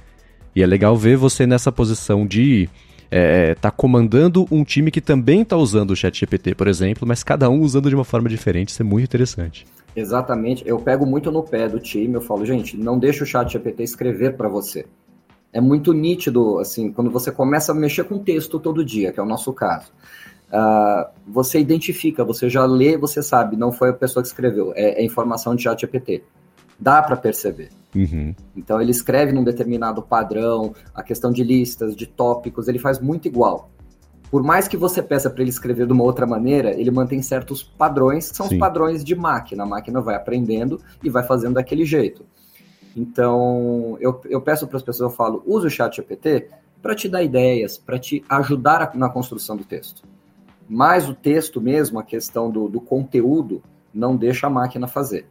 e 0.55 0.63
é 0.63 0.65
legal 0.65 0.95
ver 0.95 1.17
você 1.17 1.45
nessa 1.45 1.73
posição 1.73 2.25
de 2.25 2.69
é, 3.11 3.53
tá 3.55 3.69
comandando 3.69 4.47
um 4.49 4.63
time 4.63 4.91
que 4.91 5.01
também 5.01 5.41
está 5.41 5.57
usando 5.57 5.91
o 5.91 5.95
ChatGPT, 5.95 6.55
por 6.55 6.69
exemplo, 6.69 7.05
mas 7.05 7.21
cada 7.21 7.49
um 7.49 7.59
usando 7.59 7.89
de 7.89 7.95
uma 7.95 8.05
forma 8.05 8.29
diferente, 8.29 8.69
isso 8.69 8.81
é 8.81 8.85
muito 8.85 9.03
interessante. 9.03 9.65
Exatamente, 9.95 10.63
eu 10.65 10.79
pego 10.79 11.05
muito 11.05 11.31
no 11.31 11.43
pé 11.43 11.67
do 11.67 11.79
time, 11.79 12.15
eu 12.15 12.21
falo, 12.21 12.45
gente, 12.45 12.77
não 12.77 12.97
deixa 12.97 13.23
o 13.23 13.27
ChatGPT 13.27 13.83
escrever 13.83 14.37
para 14.37 14.47
você. 14.47 14.85
É 15.51 15.59
muito 15.59 15.91
nítido, 15.91 16.59
assim, 16.59 16.91
quando 16.91 17.11
você 17.11 17.31
começa 17.31 17.73
a 17.73 17.75
mexer 17.75 18.05
com 18.05 18.19
texto 18.19 18.57
todo 18.57 18.85
dia, 18.85 19.11
que 19.11 19.19
é 19.19 19.23
o 19.23 19.25
nosso 19.25 19.51
caso. 19.51 19.91
Uh, 20.47 21.09
você 21.27 21.59
identifica, 21.59 22.23
você 22.23 22.49
já 22.49 22.65
lê, 22.65 22.97
você 22.97 23.21
sabe, 23.21 23.57
não 23.57 23.71
foi 23.71 23.89
a 23.89 23.93
pessoa 23.93 24.23
que 24.23 24.27
escreveu, 24.27 24.71
é, 24.75 25.01
é 25.01 25.03
informação 25.03 25.55
de 25.55 25.63
ChatGPT. 25.63 26.23
Dá 26.79 27.01
para 27.01 27.15
perceber. 27.15 27.69
Uhum. 27.93 28.33
Então 28.55 28.81
ele 28.81 28.91
escreve 28.91 29.31
num 29.31 29.43
determinado 29.43 30.01
padrão, 30.01 30.73
a 30.95 31.03
questão 31.03 31.31
de 31.31 31.43
listas, 31.43 31.95
de 31.95 32.07
tópicos, 32.07 32.67
ele 32.67 32.79
faz 32.79 32.99
muito 32.99 33.27
igual. 33.27 33.69
Por 34.31 34.41
mais 34.41 34.65
que 34.65 34.77
você 34.77 35.03
peça 35.03 35.29
para 35.29 35.41
ele 35.41 35.49
escrever 35.49 35.85
de 35.85 35.91
uma 35.91 36.05
outra 36.05 36.25
maneira, 36.25 36.71
ele 36.71 36.89
mantém 36.89 37.21
certos 37.21 37.61
padrões, 37.61 38.31
que 38.31 38.37
são 38.37 38.47
Sim. 38.47 38.55
os 38.55 38.59
padrões 38.59 39.03
de 39.03 39.13
máquina. 39.13 39.63
A 39.63 39.65
máquina 39.65 39.99
vai 39.99 40.15
aprendendo 40.15 40.79
e 41.03 41.09
vai 41.09 41.21
fazendo 41.21 41.55
daquele 41.55 41.83
jeito. 41.83 42.25
Então, 42.95 43.97
eu, 43.99 44.21
eu 44.29 44.39
peço 44.39 44.65
para 44.67 44.77
as 44.77 44.83
pessoas, 44.83 45.11
eu 45.11 45.15
falo, 45.15 45.43
use 45.45 45.67
o 45.67 45.69
chat 45.69 45.97
GPT 45.97 46.49
para 46.81 46.95
te 46.95 47.09
dar 47.09 47.21
ideias, 47.21 47.77
para 47.77 47.99
te 47.99 48.23
ajudar 48.29 48.95
na 48.95 49.09
construção 49.09 49.57
do 49.57 49.65
texto. 49.65 50.03
Mas 50.67 51.09
o 51.09 51.13
texto 51.13 51.59
mesmo, 51.59 51.99
a 51.99 52.03
questão 52.03 52.49
do, 52.49 52.69
do 52.69 52.79
conteúdo, 52.79 53.61
não 53.93 54.15
deixa 54.15 54.47
a 54.47 54.49
máquina 54.49 54.87
fazer. 54.87 55.27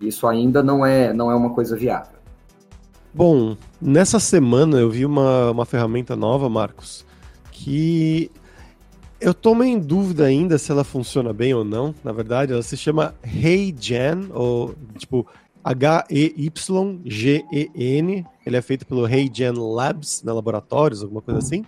Isso 0.00 0.26
ainda 0.26 0.64
não 0.64 0.84
é, 0.84 1.12
não 1.12 1.30
é 1.30 1.34
uma 1.36 1.50
coisa 1.50 1.76
viável. 1.76 2.18
Bom, 3.14 3.56
nessa 3.80 4.18
semana 4.18 4.78
eu 4.78 4.90
vi 4.90 5.06
uma, 5.06 5.52
uma 5.52 5.64
ferramenta 5.64 6.16
nova, 6.16 6.48
Marcos, 6.48 7.06
que 7.62 8.28
eu 9.20 9.32
tô 9.32 9.54
meio 9.54 9.76
em 9.76 9.78
dúvida 9.78 10.24
ainda 10.24 10.58
se 10.58 10.72
ela 10.72 10.82
funciona 10.82 11.32
bem 11.32 11.54
ou 11.54 11.64
não. 11.64 11.94
Na 12.02 12.10
verdade, 12.10 12.52
ela 12.52 12.62
se 12.62 12.76
chama 12.76 13.14
HeyGen, 13.22 14.30
ou 14.30 14.74
tipo 14.98 15.24
H-E-Y-G-E-N. 15.62 16.26
Ele 18.44 18.56
é 18.56 18.62
feito 18.62 18.84
pelo 18.84 19.06
HeyGen 19.06 19.52
Labs, 19.56 20.24
na 20.24 20.32
laboratórios, 20.32 21.04
alguma 21.04 21.22
coisa 21.22 21.38
assim, 21.38 21.64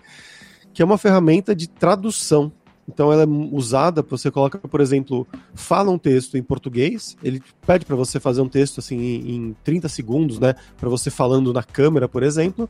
que 0.73 0.82
é 0.82 0.85
uma 0.85 0.99
ferramenta 0.99 1.55
de 1.55 1.69
tradução 1.69 2.50
então 2.88 3.11
ela 3.11 3.23
é 3.23 3.26
usada, 3.26 4.02
você 4.02 4.31
coloca, 4.31 4.58
por 4.58 4.81
exemplo, 4.81 5.26
fala 5.55 5.90
um 5.90 5.99
texto 5.99 6.37
em 6.37 6.43
português, 6.43 7.17
ele 7.23 7.43
pede 7.67 7.85
para 7.85 7.97
você 7.97 8.20
fazer 8.20 8.43
um 8.43 8.49
texto 8.49 8.79
assim 8.79 8.97
em 8.97 9.56
30 9.64 9.88
segundos, 9.88 10.38
né, 10.38 10.55
para 10.79 10.88
você 10.88 11.11
falando 11.11 11.52
na 11.52 11.62
câmera, 11.62 12.08
por 12.08 12.23
exemplo, 12.23 12.69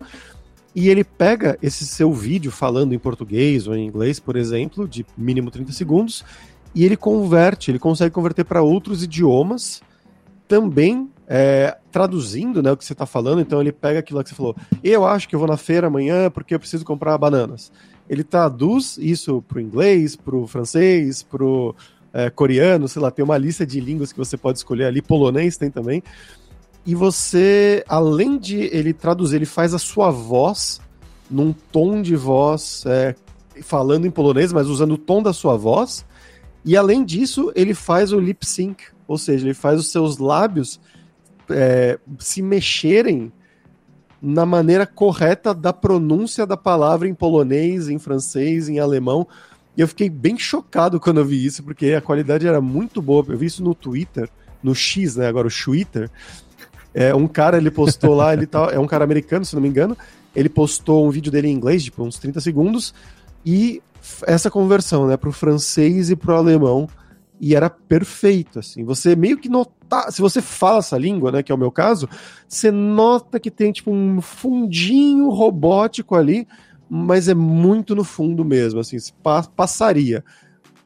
e 0.75 0.88
ele 0.88 1.05
pega 1.05 1.59
esse 1.62 1.87
seu 1.87 2.12
vídeo 2.12 2.50
falando 2.50 2.94
em 2.94 2.99
português 2.99 3.67
ou 3.67 3.77
em 3.77 3.87
inglês, 3.87 4.19
por 4.19 4.37
exemplo, 4.37 4.89
de 4.89 5.06
mínimo 5.17 5.51
30 5.51 5.72
segundos, 5.72 6.25
e 6.75 6.84
ele 6.84 6.96
converte, 6.96 7.70
ele 7.70 7.79
consegue 7.79 8.13
converter 8.13 8.44
para 8.44 8.63
outros 8.63 9.03
idiomas, 9.03 9.82
também 10.49 11.08
é, 11.29 11.77
traduzindo 11.91 12.63
né, 12.63 12.72
o 12.72 12.77
que 12.77 12.84
você 12.84 12.93
está 12.93 13.06
falando. 13.06 13.41
Então 13.41 13.60
ele 13.60 13.72
pega 13.72 14.01
aquilo 14.01 14.22
que 14.22 14.31
você 14.31 14.34
falou. 14.34 14.56
Eu 14.82 15.06
acho 15.06 15.29
que 15.29 15.34
eu 15.34 15.39
vou 15.39 15.49
na 15.49 15.56
feira 15.56 15.87
amanhã 15.87 16.31
porque 16.31 16.55
eu 16.55 16.58
preciso 16.58 16.84
comprar 16.84 17.17
bananas 17.17 17.70
ele 18.08 18.22
traduz 18.22 18.99
isso 18.99 19.43
para 19.43 19.58
o 19.58 19.60
inglês, 19.60 20.17
para 20.17 20.37
o 20.37 20.46
francês, 20.46 21.22
para 21.22 21.44
o 21.44 21.75
é, 22.13 22.31
coreano, 22.31 22.87
sei 22.87 23.01
lá, 23.03 23.10
tem 23.10 23.25
uma 23.25 23.39
lista 23.39 23.67
de 23.67 23.81
línguas 23.81 24.13
que 24.13 24.19
você 24.19 24.37
pode 24.37 24.58
escolher 24.58 24.84
ali, 24.84 25.03
polonês 25.03 25.56
tem 25.56 25.70
também. 25.70 26.03
E 26.86 26.94
você, 26.94 27.84
além 27.88 28.38
de 28.38 28.58
ele 28.58 28.93
traduzir, 28.93 29.36
ele 29.36 29.46
faz 29.46 29.72
a 29.72 29.79
sua 29.79 30.10
voz 30.10 30.81
num 31.31 31.53
tom 31.53 32.03
de 32.03 32.14
voz, 32.14 32.84
é, 32.86 33.14
falando 33.62 34.06
em 34.06 34.10
polonês, 34.10 34.53
mas 34.53 34.69
usando 34.69 34.93
o 34.93 34.98
tom 34.98 35.22
da 35.22 35.32
sua 35.32 35.56
voz. 35.56 36.05
E 36.64 36.76
além 36.76 37.05
disso, 37.05 37.53
ele 37.55 37.74
faz 37.74 38.12
o 38.12 38.20
lip 38.20 38.46
sync, 38.46 38.84
ou 39.06 39.19
seja, 39.19 39.46
ele 39.46 39.55
faz 39.55 39.81
os 39.81 39.91
seus 39.91 40.19
lábios 40.19 40.81
é, 41.50 41.98
se 42.19 42.43
mexerem 42.43 43.32
na 44.20 44.46
maneira 44.46 44.86
correta 44.86 45.53
da 45.53 45.72
pronúncia 45.72 46.46
da 46.46 46.56
palavra 46.56 47.06
em 47.06 47.14
polonês, 47.14 47.88
em 47.88 47.98
francês, 47.98 48.69
em 48.69 48.79
alemão. 48.79 49.26
E 49.76 49.81
eu 49.81 49.88
fiquei 49.88 50.08
bem 50.08 50.38
chocado 50.38 50.98
quando 50.98 51.19
eu 51.19 51.24
vi 51.24 51.44
isso, 51.44 51.62
porque 51.62 51.93
a 51.93 52.00
qualidade 52.00 52.46
era 52.46 52.60
muito 52.60 53.03
boa. 53.03 53.24
Eu 53.29 53.36
vi 53.36 53.46
isso 53.46 53.62
no 53.62 53.74
Twitter, 53.74 54.31
no 54.62 54.74
X, 54.74 55.17
né? 55.17 55.26
Agora 55.26 55.48
o 55.48 55.50
Twitter. 55.50 56.10
É, 56.94 57.15
um 57.15 57.27
cara, 57.27 57.56
ele 57.56 57.70
postou 57.70 58.15
lá, 58.15 58.32
ele 58.32 58.46
tá, 58.46 58.70
é 58.72 58.79
um 58.79 58.86
cara 58.86 59.05
americano, 59.05 59.44
se 59.44 59.55
não 59.55 59.60
me 59.60 59.69
engano. 59.69 59.96
Ele 60.34 60.48
postou 60.48 61.06
um 61.06 61.10
vídeo 61.10 61.31
dele 61.31 61.48
em 61.48 61.53
inglês, 61.53 61.84
tipo, 61.84 62.03
uns 62.03 62.19
30 62.19 62.41
segundos, 62.41 62.94
e 63.44 63.82
essa 64.27 64.51
conversão, 64.51 65.06
né, 65.06 65.17
pro 65.17 65.32
francês 65.32 66.10
e 66.10 66.17
pro 66.17 66.34
alemão, 66.34 66.89
e 67.41 67.55
era 67.55 67.69
perfeito, 67.69 68.58
assim. 68.58 68.84
Você 68.84 69.17
meio 69.17 69.39
que 69.39 69.48
nota, 69.48 70.10
se 70.10 70.20
você 70.20 70.41
fala 70.41 70.79
essa 70.79 70.96
língua, 70.96 71.32
né, 71.32 71.43
que 71.43 71.51
é 71.51 71.55
o 71.55 71.58
meu 71.58 71.70
caso, 71.70 72.08
você 72.48 72.70
nota 72.70 73.41
que 73.41 73.51
tem 73.51 73.72
tipo 73.72 73.91
um 73.91 74.20
fundinho 74.20 75.29
robótico 75.31 76.15
ali, 76.15 76.46
mas 76.89 77.29
é 77.29 77.34
muito 77.34 77.94
no 77.94 78.05
fundo 78.05 78.44
mesmo, 78.44 78.81
assim, 78.81 78.96
passaria. 79.56 80.24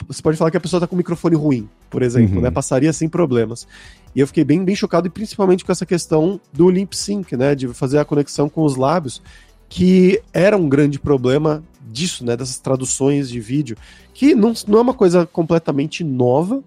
Você 0.08 0.22
pode 0.22 0.38
falar 0.38 0.50
que 0.50 0.56
a 0.56 0.60
pessoa 0.60 0.80
tá 0.80 0.86
com 0.86 0.94
o 0.94 0.98
microfone 0.98 1.36
ruim, 1.36 1.68
por 1.90 2.02
exemplo, 2.02 2.36
uhum. 2.36 2.42
né? 2.42 2.50
Passaria 2.50 2.92
sem 2.94 3.08
problemas. 3.08 3.68
E 4.16 4.20
eu 4.20 4.26
fiquei 4.26 4.42
bem, 4.42 4.64
bem 4.64 4.74
chocado, 4.74 5.06
e 5.06 5.10
principalmente 5.10 5.64
com 5.64 5.70
essa 5.70 5.84
questão 5.84 6.40
do 6.52 6.70
lip 6.70 6.96
sync, 6.96 7.36
né? 7.36 7.54
De 7.54 7.68
fazer 7.68 7.98
a 7.98 8.04
conexão 8.04 8.48
com 8.48 8.64
os 8.64 8.74
lábios, 8.74 9.22
que 9.68 10.22
era 10.32 10.56
um 10.56 10.66
grande 10.66 10.98
problema 10.98 11.62
disso, 11.90 12.24
né? 12.24 12.36
Dessas 12.36 12.58
traduções 12.58 13.28
de 13.28 13.38
vídeo, 13.38 13.76
que 14.14 14.34
não, 14.34 14.54
não 14.66 14.78
é 14.78 14.82
uma 14.82 14.94
coisa 14.94 15.26
completamente 15.26 16.02
nova, 16.02 16.64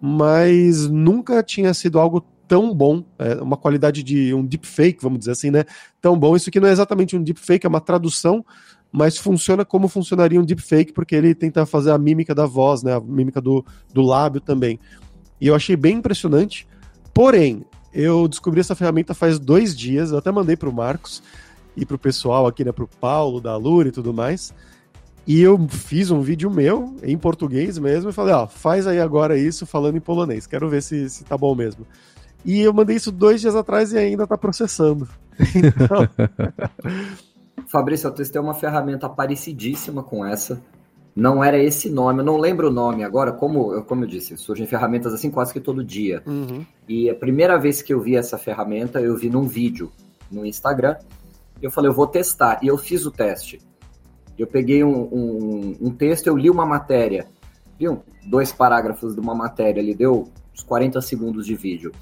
mas 0.00 0.88
nunca 0.88 1.42
tinha 1.42 1.74
sido 1.74 1.98
algo 1.98 2.24
tão 2.48 2.74
bom, 2.74 3.04
é, 3.18 3.34
uma 3.34 3.58
qualidade 3.58 4.02
de 4.02 4.32
um 4.32 4.44
deepfake, 4.44 5.02
vamos 5.02 5.18
dizer 5.18 5.32
assim, 5.32 5.50
né? 5.50 5.64
Tão 6.00 6.18
bom. 6.18 6.34
Isso 6.34 6.48
aqui 6.48 6.58
não 6.58 6.68
é 6.68 6.72
exatamente 6.72 7.14
um 7.14 7.22
deepfake, 7.22 7.66
é 7.66 7.68
uma 7.68 7.80
tradução, 7.80 8.44
mas 8.90 9.18
funciona 9.18 9.64
como 9.64 9.88
funcionaria 9.88 10.40
um 10.40 10.44
deepfake, 10.44 10.92
porque 10.92 11.14
ele 11.14 11.34
tenta 11.34 11.66
fazer 11.66 11.90
a 11.90 11.98
mímica 11.98 12.34
da 12.34 12.46
voz, 12.46 12.82
né? 12.82 12.94
A 12.94 13.00
mímica 13.00 13.40
do, 13.40 13.64
do 13.92 14.02
lábio 14.02 14.40
também. 14.40 14.80
E 15.40 15.46
eu 15.46 15.54
achei 15.54 15.76
bem 15.76 15.96
impressionante. 15.96 16.66
Porém, 17.12 17.64
eu 17.92 18.26
descobri 18.26 18.60
essa 18.60 18.74
ferramenta 18.74 19.14
faz 19.14 19.38
dois 19.38 19.76
dias, 19.76 20.10
eu 20.10 20.18
até 20.18 20.30
mandei 20.30 20.56
para 20.56 20.68
o 20.68 20.72
Marcos 20.72 21.22
e 21.76 21.84
para 21.84 21.96
o 21.96 21.98
pessoal 21.98 22.46
aqui, 22.46 22.64
né? 22.64 22.72
Para 22.72 22.84
o 22.84 22.88
Paulo, 22.88 23.40
da 23.40 23.56
Lura 23.56 23.88
e 23.88 23.92
tudo 23.92 24.12
mais. 24.14 24.54
E 25.26 25.42
eu 25.42 25.58
fiz 25.68 26.10
um 26.10 26.22
vídeo 26.22 26.50
meu, 26.50 26.96
em 27.02 27.18
português 27.18 27.76
mesmo, 27.76 28.08
e 28.08 28.12
falei, 28.14 28.32
ó, 28.32 28.46
faz 28.46 28.86
aí 28.86 28.98
agora 28.98 29.38
isso 29.38 29.66
falando 29.66 29.96
em 29.96 30.00
polonês, 30.00 30.46
quero 30.46 30.70
ver 30.70 30.82
se, 30.82 31.10
se 31.10 31.22
tá 31.22 31.36
bom 31.36 31.54
mesmo. 31.54 31.86
E 32.42 32.60
eu 32.60 32.72
mandei 32.72 32.96
isso 32.96 33.12
dois 33.12 33.38
dias 33.40 33.54
atrás 33.54 33.92
e 33.92 33.98
ainda 33.98 34.26
tá 34.26 34.38
processando. 34.38 35.06
Então... 35.54 36.08
Fabrício, 37.68 38.08
eu 38.08 38.12
testei 38.12 38.40
uma 38.40 38.54
ferramenta 38.54 39.08
parecidíssima 39.08 40.02
com 40.02 40.24
essa. 40.24 40.60
Não 41.14 41.42
era 41.42 41.58
esse 41.58 41.90
nome, 41.90 42.20
eu 42.20 42.24
não 42.24 42.38
lembro 42.38 42.68
o 42.68 42.72
nome 42.72 43.04
agora, 43.04 43.32
como, 43.32 43.82
como 43.82 44.04
eu 44.04 44.08
disse, 44.08 44.36
surgem 44.36 44.66
ferramentas 44.66 45.12
assim 45.12 45.30
quase 45.30 45.52
que 45.52 45.60
todo 45.60 45.84
dia. 45.84 46.22
Uhum. 46.26 46.64
E 46.88 47.10
a 47.10 47.14
primeira 47.14 47.58
vez 47.58 47.82
que 47.82 47.92
eu 47.92 48.00
vi 48.00 48.16
essa 48.16 48.38
ferramenta, 48.38 49.00
eu 49.00 49.16
vi 49.16 49.28
num 49.28 49.42
vídeo 49.42 49.92
no 50.30 50.46
Instagram. 50.46 50.96
Eu 51.60 51.70
falei, 51.70 51.90
eu 51.90 51.94
vou 51.94 52.06
testar. 52.06 52.60
E 52.62 52.68
eu 52.68 52.78
fiz 52.78 53.04
o 53.04 53.10
teste. 53.10 53.60
Eu 54.38 54.46
peguei 54.46 54.82
um, 54.82 55.00
um, 55.12 55.76
um 55.80 55.90
texto, 55.90 56.28
eu 56.28 56.36
li 56.36 56.48
uma 56.48 56.64
matéria, 56.64 57.26
viu? 57.78 58.02
Dois 58.24 58.52
parágrafos 58.52 59.14
de 59.14 59.20
uma 59.20 59.34
matéria, 59.34 59.80
ele 59.80 59.94
deu 59.94 60.28
uns 60.54 60.62
40 60.62 61.00
segundos 61.02 61.44
de 61.44 61.56
vídeo. 61.56 61.92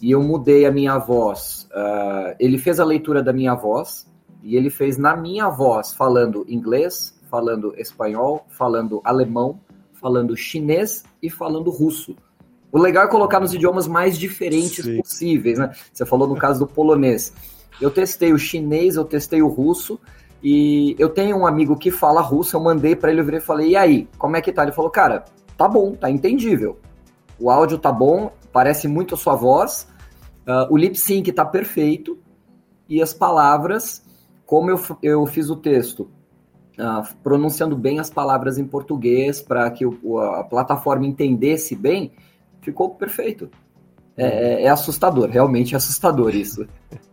E 0.00 0.10
eu 0.10 0.22
mudei 0.22 0.64
a 0.64 0.72
minha 0.72 0.98
voz. 0.98 1.68
Uh, 1.70 2.34
ele 2.40 2.58
fez 2.58 2.80
a 2.80 2.84
leitura 2.84 3.22
da 3.22 3.32
minha 3.32 3.54
voz 3.54 4.06
e 4.46 4.54
ele 4.54 4.70
fez 4.70 4.96
na 4.96 5.16
minha 5.16 5.48
voz, 5.48 5.92
falando 5.92 6.46
inglês, 6.48 7.18
falando 7.28 7.74
espanhol, 7.76 8.46
falando 8.48 9.00
alemão, 9.02 9.58
falando 9.94 10.36
chinês 10.36 11.04
e 11.20 11.28
falando 11.28 11.68
russo. 11.68 12.14
O 12.70 12.78
legal 12.78 13.06
é 13.06 13.08
colocar 13.08 13.40
nos 13.40 13.52
idiomas 13.52 13.88
mais 13.88 14.16
diferentes 14.16 14.84
Sim. 14.84 14.98
possíveis, 14.98 15.58
né? 15.58 15.74
Você 15.92 16.06
falou 16.06 16.28
no 16.28 16.36
caso 16.36 16.60
do 16.60 16.66
polonês. 16.66 17.32
Eu 17.80 17.90
testei 17.90 18.32
o 18.32 18.38
chinês, 18.38 18.94
eu 18.94 19.04
testei 19.04 19.42
o 19.42 19.48
russo 19.48 19.98
e 20.40 20.94
eu 20.96 21.08
tenho 21.08 21.36
um 21.38 21.46
amigo 21.46 21.76
que 21.76 21.90
fala 21.90 22.20
russo, 22.20 22.54
eu 22.54 22.60
mandei 22.60 22.94
para 22.94 23.10
ele, 23.10 23.20
eu 23.20 23.24
virei 23.24 23.40
e 23.40 23.42
falei, 23.42 23.70
e 23.70 23.76
aí, 23.76 24.08
como 24.16 24.36
é 24.36 24.40
que 24.40 24.52
tá? 24.52 24.62
Ele 24.62 24.70
falou, 24.70 24.92
cara, 24.92 25.24
tá 25.56 25.66
bom, 25.66 25.92
tá 25.96 26.08
entendível. 26.08 26.78
O 27.36 27.50
áudio 27.50 27.78
tá 27.78 27.90
bom, 27.90 28.30
parece 28.52 28.86
muito 28.86 29.16
a 29.16 29.18
sua 29.18 29.34
voz, 29.34 29.88
uh, 30.46 30.72
o 30.72 30.76
lip 30.76 30.96
sync 30.96 31.32
tá 31.32 31.44
perfeito, 31.44 32.16
e 32.88 33.02
as 33.02 33.12
palavras, 33.12 34.05
como 34.46 34.70
eu, 34.70 34.80
eu 35.02 35.26
fiz 35.26 35.50
o 35.50 35.56
texto, 35.56 36.08
uh, 36.78 37.16
pronunciando 37.22 37.76
bem 37.76 37.98
as 37.98 38.08
palavras 38.08 38.56
em 38.56 38.64
português 38.64 39.40
para 39.42 39.68
que 39.70 39.84
o, 39.84 40.18
a 40.18 40.44
plataforma 40.44 41.04
entendesse 41.04 41.74
bem, 41.74 42.12
ficou 42.62 42.90
perfeito. 42.90 43.50
É, 44.16 44.24
é, 44.24 44.62
é 44.62 44.68
assustador, 44.68 45.28
realmente 45.28 45.74
é 45.74 45.76
assustador 45.76 46.34
isso. 46.34 46.66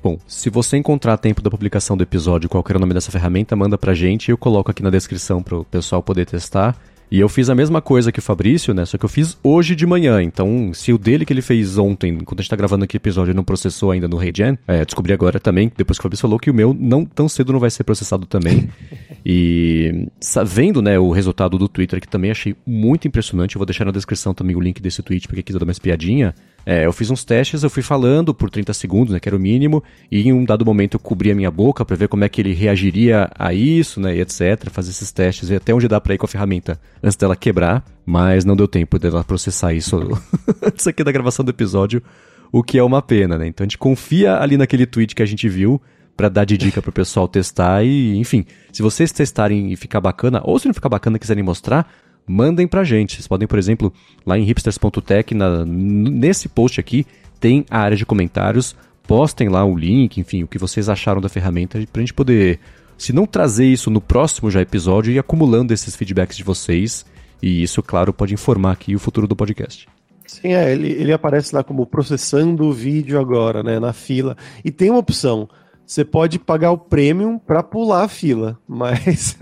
Bom, 0.00 0.18
se 0.24 0.48
você 0.50 0.76
encontrar 0.76 1.16
tempo 1.16 1.42
da 1.42 1.50
publicação 1.50 1.96
do 1.96 2.04
episódio 2.04 2.48
qual 2.48 2.62
o 2.64 2.78
nome 2.78 2.94
dessa 2.94 3.10
ferramenta, 3.10 3.56
manda 3.56 3.76
pra 3.76 3.92
gente 3.92 4.28
e 4.28 4.30
eu 4.30 4.38
coloco 4.38 4.70
aqui 4.70 4.82
na 4.82 4.90
descrição 4.90 5.42
para 5.42 5.58
o 5.58 5.64
pessoal 5.64 6.00
poder 6.00 6.26
testar. 6.26 6.76
E 7.10 7.20
eu 7.20 7.28
fiz 7.28 7.48
a 7.48 7.54
mesma 7.54 7.80
coisa 7.80 8.10
que 8.10 8.18
o 8.18 8.22
Fabrício, 8.22 8.74
né? 8.74 8.84
Só 8.84 8.98
que 8.98 9.04
eu 9.04 9.08
fiz 9.08 9.38
hoje 9.42 9.76
de 9.76 9.86
manhã. 9.86 10.22
Então, 10.22 10.72
se 10.74 10.92
o 10.92 10.98
dele 10.98 11.24
que 11.24 11.32
ele 11.32 11.42
fez 11.42 11.78
ontem, 11.78 12.12
enquanto 12.12 12.40
a 12.40 12.42
gente 12.42 12.50
tá 12.50 12.56
gravando 12.56 12.84
aqui 12.84 12.96
o 12.96 12.98
episódio, 12.98 13.34
não 13.34 13.44
processou 13.44 13.90
ainda 13.90 14.08
no 14.08 14.16
RayGen, 14.16 14.58
é, 14.66 14.84
descobri 14.84 15.12
agora 15.12 15.38
também, 15.38 15.70
depois 15.76 15.98
que 15.98 16.02
o 16.02 16.04
Fabrício 16.04 16.22
falou, 16.22 16.38
que 16.38 16.50
o 16.50 16.54
meu 16.54 16.74
não 16.78 17.04
tão 17.04 17.28
cedo 17.28 17.52
não 17.52 17.60
vai 17.60 17.70
ser 17.70 17.84
processado 17.84 18.26
também. 18.26 18.68
e 19.24 20.08
vendo, 20.44 20.82
né, 20.82 20.98
o 20.98 21.10
resultado 21.10 21.58
do 21.58 21.68
Twitter, 21.68 22.00
que 22.00 22.08
também 22.08 22.30
achei 22.30 22.56
muito 22.66 23.06
impressionante, 23.06 23.56
eu 23.56 23.58
vou 23.58 23.66
deixar 23.66 23.84
na 23.84 23.92
descrição 23.92 24.34
também 24.34 24.56
o 24.56 24.60
link 24.60 24.80
desse 24.80 25.02
tweet 25.02 25.28
pra 25.28 25.36
quem 25.36 25.44
quiser 25.44 25.58
dar 25.58 25.66
uma 25.66 25.72
espiadinha. 25.72 26.34
É, 26.66 26.86
eu 26.86 26.92
fiz 26.92 27.10
uns 27.10 27.24
testes, 27.24 27.62
eu 27.62 27.70
fui 27.70 27.82
falando 27.82 28.34
por 28.34 28.48
30 28.48 28.72
segundos, 28.72 29.12
né, 29.12 29.20
que 29.20 29.28
era 29.28 29.36
o 29.36 29.40
mínimo, 29.40 29.82
e 30.10 30.28
em 30.28 30.32
um 30.32 30.44
dado 30.44 30.64
momento 30.64 30.94
eu 30.94 31.00
cobri 31.00 31.30
a 31.30 31.34
minha 31.34 31.50
boca 31.50 31.84
para 31.84 31.96
ver 31.96 32.08
como 32.08 32.24
é 32.24 32.28
que 32.28 32.40
ele 32.40 32.54
reagiria 32.54 33.30
a 33.38 33.52
isso, 33.52 34.00
né, 34.00 34.16
e 34.16 34.20
etc, 34.20 34.70
fazer 34.70 34.90
esses 34.90 35.12
testes, 35.12 35.48
ver 35.48 35.56
até 35.56 35.74
onde 35.74 35.88
dá 35.88 36.00
para 36.00 36.14
ir 36.14 36.18
com 36.18 36.26
a 36.26 36.28
ferramenta 36.28 36.80
antes 37.02 37.16
dela 37.16 37.36
quebrar, 37.36 37.84
mas 38.06 38.44
não 38.44 38.56
deu 38.56 38.66
tempo 38.66 38.98
dela 38.98 39.22
processar 39.22 39.72
isso 39.74 39.98
antes 40.62 40.86
aqui 40.86 41.04
da 41.04 41.12
gravação 41.12 41.44
do 41.44 41.50
episódio, 41.50 42.02
o 42.50 42.62
que 42.62 42.78
é 42.78 42.82
uma 42.82 43.02
pena, 43.02 43.36
né? 43.36 43.48
Então 43.48 43.64
a 43.64 43.66
gente 43.66 43.78
confia 43.78 44.38
ali 44.38 44.56
naquele 44.56 44.86
tweet 44.86 45.14
que 45.14 45.22
a 45.22 45.26
gente 45.26 45.48
viu 45.48 45.80
para 46.16 46.28
dar 46.28 46.44
de 46.44 46.56
dica 46.56 46.80
pro 46.80 46.92
pessoal 46.92 47.26
testar 47.26 47.84
e, 47.84 48.16
enfim, 48.16 48.44
se 48.72 48.82
vocês 48.82 49.10
testarem 49.12 49.72
e 49.72 49.76
ficar 49.76 50.00
bacana, 50.00 50.40
ou 50.44 50.58
se 50.58 50.66
não 50.66 50.74
ficar 50.74 50.88
bacana 50.88 51.16
e 51.16 51.20
quiserem 51.20 51.42
mostrar, 51.42 51.92
mandem 52.26 52.66
pra 52.66 52.84
gente. 52.84 53.14
Vocês 53.14 53.28
podem, 53.28 53.46
por 53.46 53.58
exemplo, 53.58 53.92
lá 54.24 54.38
em 54.38 54.44
hipsters.tech, 54.44 55.34
nesse 55.66 56.48
post 56.48 56.80
aqui, 56.80 57.06
tem 57.38 57.64
a 57.70 57.78
área 57.78 57.96
de 57.96 58.06
comentários. 58.06 58.76
Postem 59.06 59.48
lá 59.48 59.64
o 59.64 59.76
link, 59.76 60.18
enfim, 60.18 60.42
o 60.42 60.48
que 60.48 60.58
vocês 60.58 60.88
acharam 60.88 61.20
da 61.20 61.28
ferramenta, 61.28 61.78
pra 61.92 62.00
gente 62.00 62.14
poder, 62.14 62.58
se 62.96 63.12
não 63.12 63.26
trazer 63.26 63.66
isso 63.66 63.90
no 63.90 64.00
próximo 64.00 64.50
já 64.50 64.62
episódio, 64.62 65.12
ir 65.12 65.18
acumulando 65.18 65.74
esses 65.74 65.94
feedbacks 65.94 66.36
de 66.36 66.42
vocês. 66.42 67.04
E 67.42 67.62
isso, 67.62 67.82
claro, 67.82 68.12
pode 68.12 68.32
informar 68.32 68.72
aqui 68.72 68.94
o 68.94 68.98
futuro 68.98 69.28
do 69.28 69.36
podcast. 69.36 69.86
Sim, 70.26 70.54
é, 70.54 70.72
ele, 70.72 70.90
ele 70.90 71.12
aparece 71.12 71.54
lá 71.54 71.62
como 71.62 71.84
processando 71.84 72.64
o 72.64 72.72
vídeo 72.72 73.20
agora, 73.20 73.62
né, 73.62 73.78
na 73.78 73.92
fila. 73.92 74.36
E 74.64 74.70
tem 74.70 74.88
uma 74.88 74.98
opção 74.98 75.48
você 75.86 76.04
pode 76.04 76.38
pagar 76.38 76.70
o 76.70 76.78
premium 76.78 77.38
para 77.38 77.62
pular 77.62 78.04
a 78.04 78.08
fila, 78.08 78.58
mas 78.66 79.36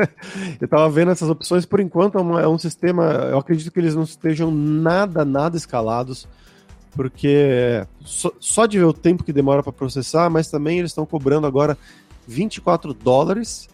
eu 0.61 0.65
estava 0.65 0.89
vendo 0.91 1.11
essas 1.11 1.29
opções 1.29 1.65
por 1.65 1.81
enquanto 1.81 2.19
é, 2.19 2.21
uma, 2.21 2.43
é, 2.43 2.49
um 2.49 2.59
sistema, 2.59 3.05
eu 3.31 3.39
acredito 3.39 3.71
que 3.71 3.79
eles 3.79 3.95
não 3.95 4.03
estejam 4.03 4.51
nada, 4.51 5.25
nada 5.25 5.57
escalados, 5.57 6.27
porque 6.95 7.87
só, 8.01 8.33
só 8.39 8.67
de 8.67 8.79
ver 8.79 8.85
o 8.85 8.93
tempo 8.93 9.25
que 9.25 9.33
demora 9.33 9.63
para 9.63 9.73
processar, 9.73 10.29
mas 10.29 10.51
também 10.51 10.79
eles 10.79 10.91
estão 10.91 11.07
cobrando 11.07 11.47
agora 11.47 11.79
24 12.27 12.93
dólares 12.93 13.69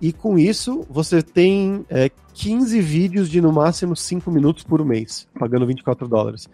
e 0.00 0.12
com 0.12 0.38
isso 0.38 0.86
você 0.88 1.22
tem 1.22 1.84
é, 1.90 2.10
15 2.34 2.80
vídeos 2.80 3.28
de 3.28 3.40
no 3.40 3.52
máximo 3.52 3.94
5 3.94 4.30
minutos 4.30 4.62
por 4.62 4.84
mês, 4.84 5.26
pagando 5.38 5.66
24 5.66 6.08
dólares. 6.08 6.48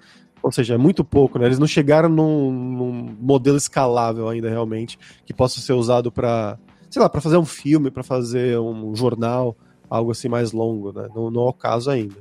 Ou 0.46 0.52
seja, 0.52 0.74
é 0.74 0.78
muito 0.78 1.04
pouco, 1.04 1.40
né? 1.40 1.46
Eles 1.46 1.58
não 1.58 1.66
chegaram 1.66 2.08
num, 2.08 2.52
num 2.52 3.16
modelo 3.20 3.56
escalável 3.56 4.28
ainda 4.28 4.48
realmente 4.48 4.96
que 5.24 5.34
possa 5.34 5.58
ser 5.58 5.72
usado 5.72 6.12
para, 6.12 6.56
sei 6.88 7.02
lá, 7.02 7.08
para 7.08 7.20
fazer 7.20 7.36
um 7.36 7.44
filme, 7.44 7.90
para 7.90 8.04
fazer 8.04 8.56
um 8.56 8.94
jornal, 8.94 9.56
algo 9.90 10.12
assim 10.12 10.28
mais 10.28 10.52
longo, 10.52 10.92
né? 10.92 11.08
Não, 11.12 11.32
não 11.32 11.46
é 11.46 11.48
o 11.48 11.52
caso 11.52 11.90
ainda. 11.90 12.14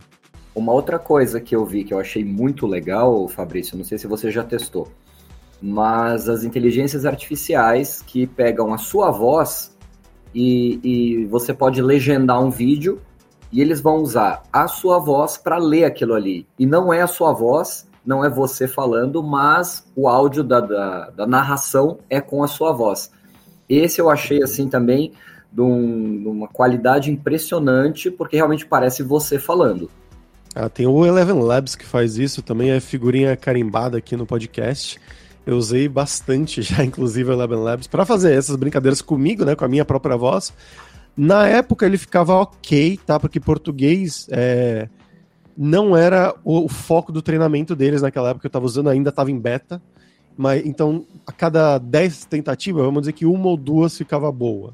Uma 0.56 0.74
outra 0.74 0.98
coisa 0.98 1.40
que 1.40 1.56
eu 1.56 1.64
vi 1.68 1.84
que 1.84 1.94
eu 1.94 2.00
achei 2.00 2.26
muito 2.26 2.66
legal, 2.66 3.28
Fabrício, 3.28 3.78
não 3.78 3.86
sei 3.86 4.00
se 4.00 4.08
você 4.08 4.32
já 4.32 4.44
testou, 4.44 4.88
mas 5.62 6.28
as 6.28 6.44
inteligências 6.44 7.06
artificiais 7.06 8.02
que 8.02 8.26
pegam 8.26 8.74
a 8.74 8.80
sua 8.80 9.12
voz 9.12 9.78
e, 10.34 10.80
e 10.84 11.26
você 11.26 11.54
pode 11.54 11.80
legendar 11.80 12.44
um 12.44 12.50
vídeo 12.50 13.00
e 13.52 13.62
eles 13.62 13.82
vão 13.82 13.98
usar 13.98 14.42
a 14.52 14.68
sua 14.68 14.98
voz 14.98 15.38
para 15.38 15.60
ler 15.60 15.86
aquilo 15.86 16.16
ali. 16.16 16.48
E 16.58 16.66
não 16.66 16.92
é 16.92 17.04
a 17.04 17.08
sua 17.08 17.32
voz, 17.32 17.88
não 18.06 18.24
é 18.24 18.30
você 18.30 18.68
falando, 18.68 19.24
mas 19.24 19.86
o 19.96 20.08
áudio 20.08 20.44
da, 20.44 20.60
da, 20.60 21.10
da 21.10 21.28
narração 21.28 22.00
é 22.10 22.22
com 22.22 22.44
a 22.44 22.48
sua 22.48 22.72
voz. 22.72 23.12
Esse 23.68 24.00
eu 24.00 24.10
achei, 24.10 24.44
assim, 24.44 24.68
também 24.70 25.14
de, 25.52 25.62
um, 25.62 26.22
de 26.22 26.28
uma 26.28 26.48
qualidade 26.48 27.10
impressionante, 27.10 28.12
porque 28.12 28.36
realmente 28.36 28.66
parece 28.66 29.02
você 29.02 29.40
falando. 29.40 29.90
Ah, 30.54 30.70
tem 30.70 30.86
o 30.86 31.06
Eleven 31.06 31.42
Labs 31.42 31.76
que 31.76 31.86
faz 31.86 32.18
isso, 32.18 32.42
também 32.42 32.72
é 32.72 32.80
figurinha 32.80 33.36
carimbada 33.36 33.98
aqui 33.98 34.16
no 34.16 34.26
podcast. 34.26 35.00
Eu 35.46 35.58
usei 35.58 35.88
bastante 35.88 36.62
já, 36.64 36.84
inclusive, 36.84 37.30
o 37.30 37.34
Eleven 37.34 37.60
Labs, 37.60 37.88
para 37.88 38.06
fazer 38.06 38.34
essas 38.34 38.56
brincadeiras 38.56 39.02
comigo, 39.02 39.44
né, 39.44 39.56
com 39.56 39.66
a 39.66 39.68
minha 39.68 39.86
própria 39.86 40.16
voz. 40.16 40.54
Na 41.18 41.48
época 41.48 41.86
ele 41.86 41.98
ficava 41.98 42.34
ok, 42.36 43.00
tá? 43.06 43.18
Porque 43.18 43.40
português 43.40 44.28
é, 44.30 44.90
não 45.58 45.96
era 45.96 46.36
o, 46.44 46.68
foco 46.68 47.12
do 47.12 47.22
treinamento 47.22 47.76
deles 47.76 48.02
naquela 48.02 48.30
época, 48.30 48.46
eu 48.46 48.50
estava 48.50 48.66
usando 48.66 48.90
ainda, 48.90 49.10
estava 49.10 49.32
em 49.32 49.40
beta. 49.40 49.82
Mas, 50.38 50.66
então, 50.66 51.06
a 51.26 51.32
cada 51.32 51.78
10 51.78 52.26
tentativas, 52.26 52.84
vamos 52.84 53.02
dizer 53.02 53.14
que 53.14 53.26
uma 53.26 53.48
ou 53.48 53.56
duas 53.56 53.98
ficava 53.98 54.32
boa. 54.32 54.74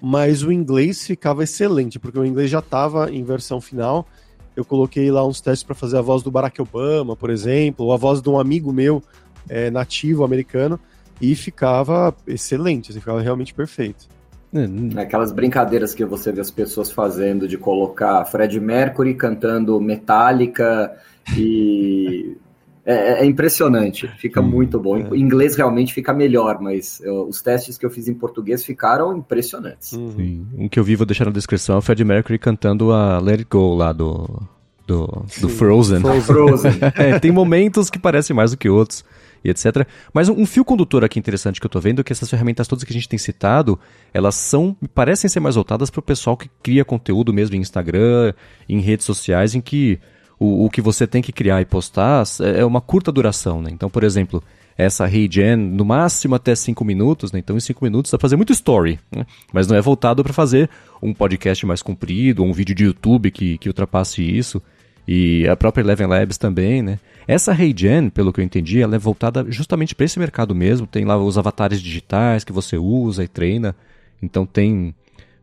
Mas 0.00 0.42
o 0.42 0.52
inglês 0.52 1.04
ficava 1.04 1.42
excelente, 1.42 1.98
porque 1.98 2.18
o 2.18 2.24
inglês 2.24 2.50
já 2.50 2.60
estava 2.60 3.10
em 3.10 3.24
versão 3.24 3.60
final. 3.60 4.06
Eu 4.54 4.64
coloquei 4.64 5.10
lá 5.10 5.26
uns 5.26 5.40
testes 5.40 5.64
para 5.64 5.74
fazer 5.74 5.98
a 5.98 6.02
voz 6.02 6.22
do 6.22 6.30
Barack 6.30 6.60
Obama, 6.62 7.16
por 7.16 7.30
exemplo, 7.30 7.86
ou 7.86 7.92
a 7.92 7.96
voz 7.96 8.22
de 8.22 8.28
um 8.28 8.38
amigo 8.38 8.72
meu 8.72 9.02
é, 9.48 9.70
nativo 9.70 10.24
americano, 10.24 10.78
e 11.20 11.34
ficava 11.34 12.14
excelente, 12.26 12.90
assim, 12.90 13.00
ficava 13.00 13.20
realmente 13.20 13.52
perfeito. 13.52 14.06
É, 14.54 15.00
aquelas 15.00 15.32
brincadeiras 15.32 15.94
que 15.94 16.04
você 16.04 16.32
vê 16.32 16.40
as 16.40 16.50
pessoas 16.50 16.90
fazendo 16.90 17.48
de 17.48 17.58
colocar 17.58 18.24
Fred 18.24 18.58
Mercury 18.60 19.14
cantando 19.14 19.80
Metallica 19.80 20.92
e 21.36 22.36
é, 22.84 23.22
é, 23.22 23.24
impressionante, 23.26 24.08
fica 24.18 24.40
hum, 24.40 24.48
muito 24.48 24.78
bom. 24.78 24.96
É. 24.96 25.16
Em 25.16 25.20
inglês 25.20 25.56
realmente 25.56 25.92
fica 25.92 26.12
melhor, 26.12 26.60
mas 26.60 27.00
eu, 27.00 27.26
os 27.26 27.42
testes 27.42 27.76
que 27.76 27.84
eu 27.84 27.90
fiz 27.90 28.06
em 28.06 28.14
português 28.14 28.64
ficaram 28.64 29.16
impressionantes. 29.16 29.92
Uhum. 29.92 30.12
Sim. 30.12 30.46
Um 30.56 30.68
que 30.68 30.78
eu 30.78 30.84
vi, 30.84 30.94
vou 30.94 31.06
deixar 31.06 31.24
na 31.24 31.32
descrição, 31.32 31.74
é 31.74 31.78
o 31.78 31.82
Fred 31.82 32.04
Mercury 32.04 32.38
cantando 32.38 32.92
a 32.92 33.18
Let 33.18 33.40
It 33.40 33.48
Go 33.50 33.74
lá 33.74 33.92
do, 33.92 34.40
do, 34.86 35.24
do 35.40 35.48
Frozen. 35.48 36.00
Frozen. 36.22 36.72
é, 36.96 37.18
tem 37.18 37.32
momentos 37.32 37.90
que 37.90 37.98
parecem 37.98 38.34
mais 38.34 38.52
do 38.52 38.56
que 38.56 38.68
outros 38.68 39.04
e 39.46 39.50
etc. 39.50 39.86
Mas 40.12 40.28
um, 40.28 40.40
um, 40.40 40.46
fio 40.46 40.64
condutor 40.64 41.04
aqui 41.04 41.18
interessante 41.18 41.60
que 41.60 41.66
eu 41.66 41.70
tô 41.70 41.80
vendo 41.80 42.00
é 42.00 42.04
que 42.04 42.12
essas 42.12 42.28
ferramentas 42.28 42.66
todas 42.66 42.84
que 42.84 42.92
a 42.92 42.94
gente 42.94 43.08
tem 43.08 43.18
citado, 43.18 43.78
elas 44.12 44.34
são, 44.34 44.76
parecem 44.94 45.30
ser 45.30 45.40
mais 45.40 45.54
voltadas 45.54 45.88
para 45.88 46.00
o 46.00 46.02
pessoal 46.02 46.36
que 46.36 46.50
cria 46.62 46.84
conteúdo 46.84 47.32
mesmo 47.32 47.56
em 47.56 47.60
Instagram, 47.60 48.34
em 48.68 48.80
redes 48.80 49.06
sociais, 49.06 49.54
em 49.54 49.60
que 49.60 49.98
o, 50.38 50.66
o 50.66 50.70
que 50.70 50.80
você 50.80 51.06
tem 51.06 51.22
que 51.22 51.32
criar 51.32 51.60
e 51.60 51.64
postar 51.64 52.24
é, 52.40 52.60
é 52.60 52.64
uma 52.64 52.80
curta 52.80 53.12
duração, 53.12 53.62
né? 53.62 53.70
Então, 53.72 53.88
por 53.88 54.02
exemplo, 54.02 54.42
essa 54.76 55.08
Gen 55.08 55.56
no 55.56 55.84
máximo 55.84 56.34
até 56.34 56.54
5 56.54 56.84
minutos, 56.84 57.32
né? 57.32 57.38
Então, 57.38 57.56
em 57.56 57.60
5 57.60 57.82
minutos 57.84 58.10
dá 58.10 58.18
pra 58.18 58.24
fazer 58.24 58.36
muito 58.36 58.52
story, 58.52 58.98
né? 59.14 59.24
Mas 59.52 59.66
não 59.66 59.76
é 59.76 59.80
voltado 59.80 60.22
para 60.22 60.32
fazer 60.32 60.68
um 61.02 61.14
podcast 61.14 61.64
mais 61.64 61.82
comprido, 61.82 62.42
ou 62.42 62.48
um 62.48 62.52
vídeo 62.52 62.74
de 62.74 62.84
YouTube 62.84 63.30
que, 63.30 63.58
que 63.58 63.68
ultrapasse 63.68 64.22
isso. 64.22 64.62
E 65.06 65.46
a 65.48 65.56
própria 65.56 65.82
Eleven 65.82 66.06
Labs 66.06 66.36
também, 66.38 66.82
né? 66.82 66.98
Essa 67.28 67.54
Gen 67.54 68.08
pelo 68.08 68.32
que 68.32 68.40
eu 68.40 68.44
entendi, 68.44 68.80
ela 68.80 68.96
é 68.96 68.98
voltada 68.98 69.44
justamente 69.48 69.94
para 69.94 70.04
esse 70.04 70.18
mercado 70.18 70.54
mesmo. 70.54 70.86
Tem 70.86 71.04
lá 71.04 71.16
os 71.16 71.36
avatares 71.36 71.80
digitais 71.80 72.44
que 72.44 72.52
você 72.52 72.76
usa 72.76 73.24
e 73.24 73.28
treina. 73.28 73.74
Então 74.22 74.46
tem 74.46 74.94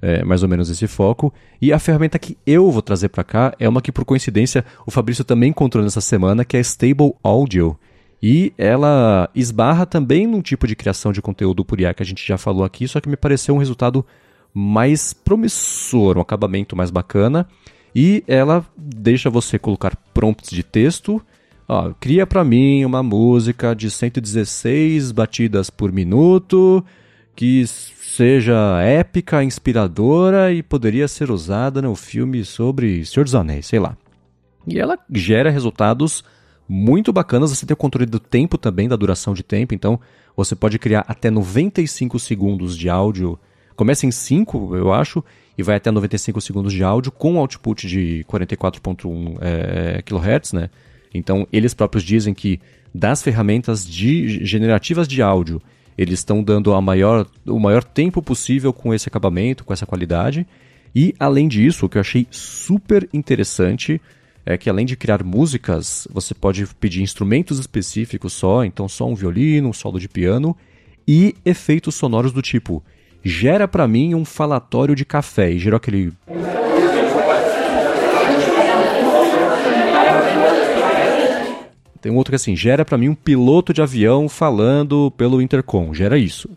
é, 0.01 0.24
mais 0.24 0.43
ou 0.43 0.50
menos 0.50 0.70
esse 0.70 0.86
foco. 0.88 1.34
E 1.62 1.72
a 1.72 1.79
ferramenta 1.79 2.20
que 2.20 2.38
eu 2.46 2.70
vou 2.70 2.82
trazer 2.82 3.08
para 3.08 3.24
cá 3.24 3.53
é 3.58 3.70
uma 3.70 3.82
que, 3.82 3.91
por 3.91 4.03
coincidência, 4.03 4.65
o 4.86 4.91
Fabrício 4.91 5.24
também 5.24 5.50
encontrou 5.50 5.82
nessa 5.82 6.01
semana, 6.01 6.43
que 6.43 6.58
é 6.58 6.60
a 6.60 6.63
Stable 6.63 7.13
Audio. 7.24 7.77
E 8.22 8.53
ela 8.58 9.29
esbarra 9.34 9.86
também 9.86 10.27
num 10.27 10.41
tipo 10.41 10.67
de 10.67 10.75
criação 10.75 11.12
de 11.12 11.22
conteúdo 11.22 11.63
por 11.63 11.79
IA 11.79 11.93
que 11.93 12.03
a 12.03 12.05
gente 12.05 12.25
já 12.25 12.38
falou 12.38 12.65
aqui, 12.65 12.88
só 12.88 13.00
que 13.00 13.10
me 13.10 13.17
pareceu 13.17 13.55
um 13.55 13.58
resultado 13.58 14.05
mais 14.53 15.13
promissor, 15.13 16.17
um 16.17 16.22
acabamento 16.22 16.75
mais 16.75 16.91
bacana. 16.91 17.48
E 17.95 18.23
ela 18.27 18.65
deixa 18.75 19.29
você 19.29 19.59
colocar 19.59 19.95
prompts 20.13 20.50
de 20.50 20.63
texto. 20.63 21.21
Ó, 21.67 21.91
cria 22.00 22.25
para 22.25 22.43
mim 22.43 22.83
uma 22.85 23.03
música 23.03 23.73
de 23.73 23.89
116 23.89 25.12
batidas 25.12 25.69
por 25.69 25.91
minuto 25.91 26.83
que 27.35 27.65
seja 27.67 28.81
épica, 28.81 29.43
inspiradora 29.43 30.51
e 30.51 30.62
poderia 30.62 31.07
ser 31.07 31.31
usada 31.31 31.81
no 31.81 31.95
filme 31.95 32.45
sobre 32.45 33.05
Senhor 33.05 33.23
dos 33.23 33.35
Anéis, 33.35 33.67
sei 33.67 33.79
lá. 33.79 33.97
E 34.67 34.79
ela 34.79 34.97
gera 35.12 35.50
resultados 35.50 36.23
muito 36.69 37.12
bacanas, 37.12 37.50
você 37.50 37.65
tem 37.65 37.73
o 37.73 37.77
controle 37.77 38.05
do 38.05 38.19
tempo 38.19 38.57
também, 38.57 38.88
da 38.88 38.95
duração 38.95 39.33
de 39.33 39.43
tempo, 39.43 39.73
então 39.73 40.00
você 40.35 40.55
pode 40.55 40.79
criar 40.79 41.03
até 41.07 41.29
95 41.29 42.17
segundos 42.19 42.77
de 42.77 42.89
áudio. 42.89 43.38
Começa 43.75 44.05
em 44.05 44.12
5, 44.12 44.75
eu 44.75 44.93
acho, 44.93 45.23
e 45.57 45.63
vai 45.63 45.75
até 45.75 45.91
95 45.91 46.41
segundos 46.41 46.74
de 46.74 46.83
áudio 46.83 47.12
com 47.12 47.38
output 47.38 47.88
de 47.88 48.25
44.1 48.29 49.38
é, 49.41 50.01
kHz, 50.01 50.53
né? 50.53 50.69
Então, 51.13 51.48
eles 51.51 51.74
próprios 51.74 52.03
dizem 52.03 52.33
que 52.33 52.60
das 52.93 53.22
ferramentas 53.22 53.86
de 53.86 54.45
generativas 54.45 55.07
de 55.07 55.22
áudio 55.22 55.62
eles 55.98 56.19
estão 56.19 56.43
dando 56.43 56.74
a 56.74 56.81
maior, 56.81 57.27
o 57.45 57.60
maior 57.60 57.83
tempo 57.83 58.22
possível 58.22 58.74
com 58.74 58.93
esse 58.93 59.07
acabamento, 59.07 59.63
com 59.63 59.74
essa 59.74 59.86
qualidade. 59.86 60.45
E 60.95 61.13
além 61.19 61.48
disso, 61.48 61.86
o 61.86 61.89
que 61.89 61.98
eu 61.98 62.01
achei 62.01 62.27
super 62.31 63.07
interessante 63.13 64.01
é 64.45 64.58
que 64.58 64.69
além 64.69 64.86
de 64.86 64.95
criar 64.95 65.23
músicas, 65.23 66.08
você 66.12 66.34
pode 66.34 66.65
pedir 66.80 67.01
instrumentos 67.01 67.60
específicos 67.60 68.34
só, 68.34 68.65
então 68.65 68.89
só 68.89 69.08
um 69.08 69.15
violino, 69.15 69.69
um 69.69 69.73
solo 69.73 69.99
de 69.99 70.10
piano 70.10 70.56
e 71.08 71.36
efeitos 71.45 71.95
sonoros 71.95 72.32
do 72.32 72.41
tipo 72.41 72.84
gera 73.23 73.67
para 73.67 73.88
mim 73.88 74.13
um 74.13 74.25
falatório 74.25 74.95
de 74.95 75.05
café 75.05 75.51
e 75.51 75.59
gerou 75.59 75.77
aquele 75.77 76.12
Tem 82.01 82.12
um 82.12 82.17
outro 82.17 82.31
que 82.31 82.36
é 82.36 82.38
assim, 82.38 82.53
gera 82.53 82.83
para 82.83 82.97
mim 82.97 83.07
um 83.07 83.15
piloto 83.15 83.73
de 83.73 83.81
avião 83.81 84.27
falando 84.27 85.09
pelo 85.12 85.41
intercom, 85.41 85.93
gera 85.93 86.17
isso. 86.17 86.49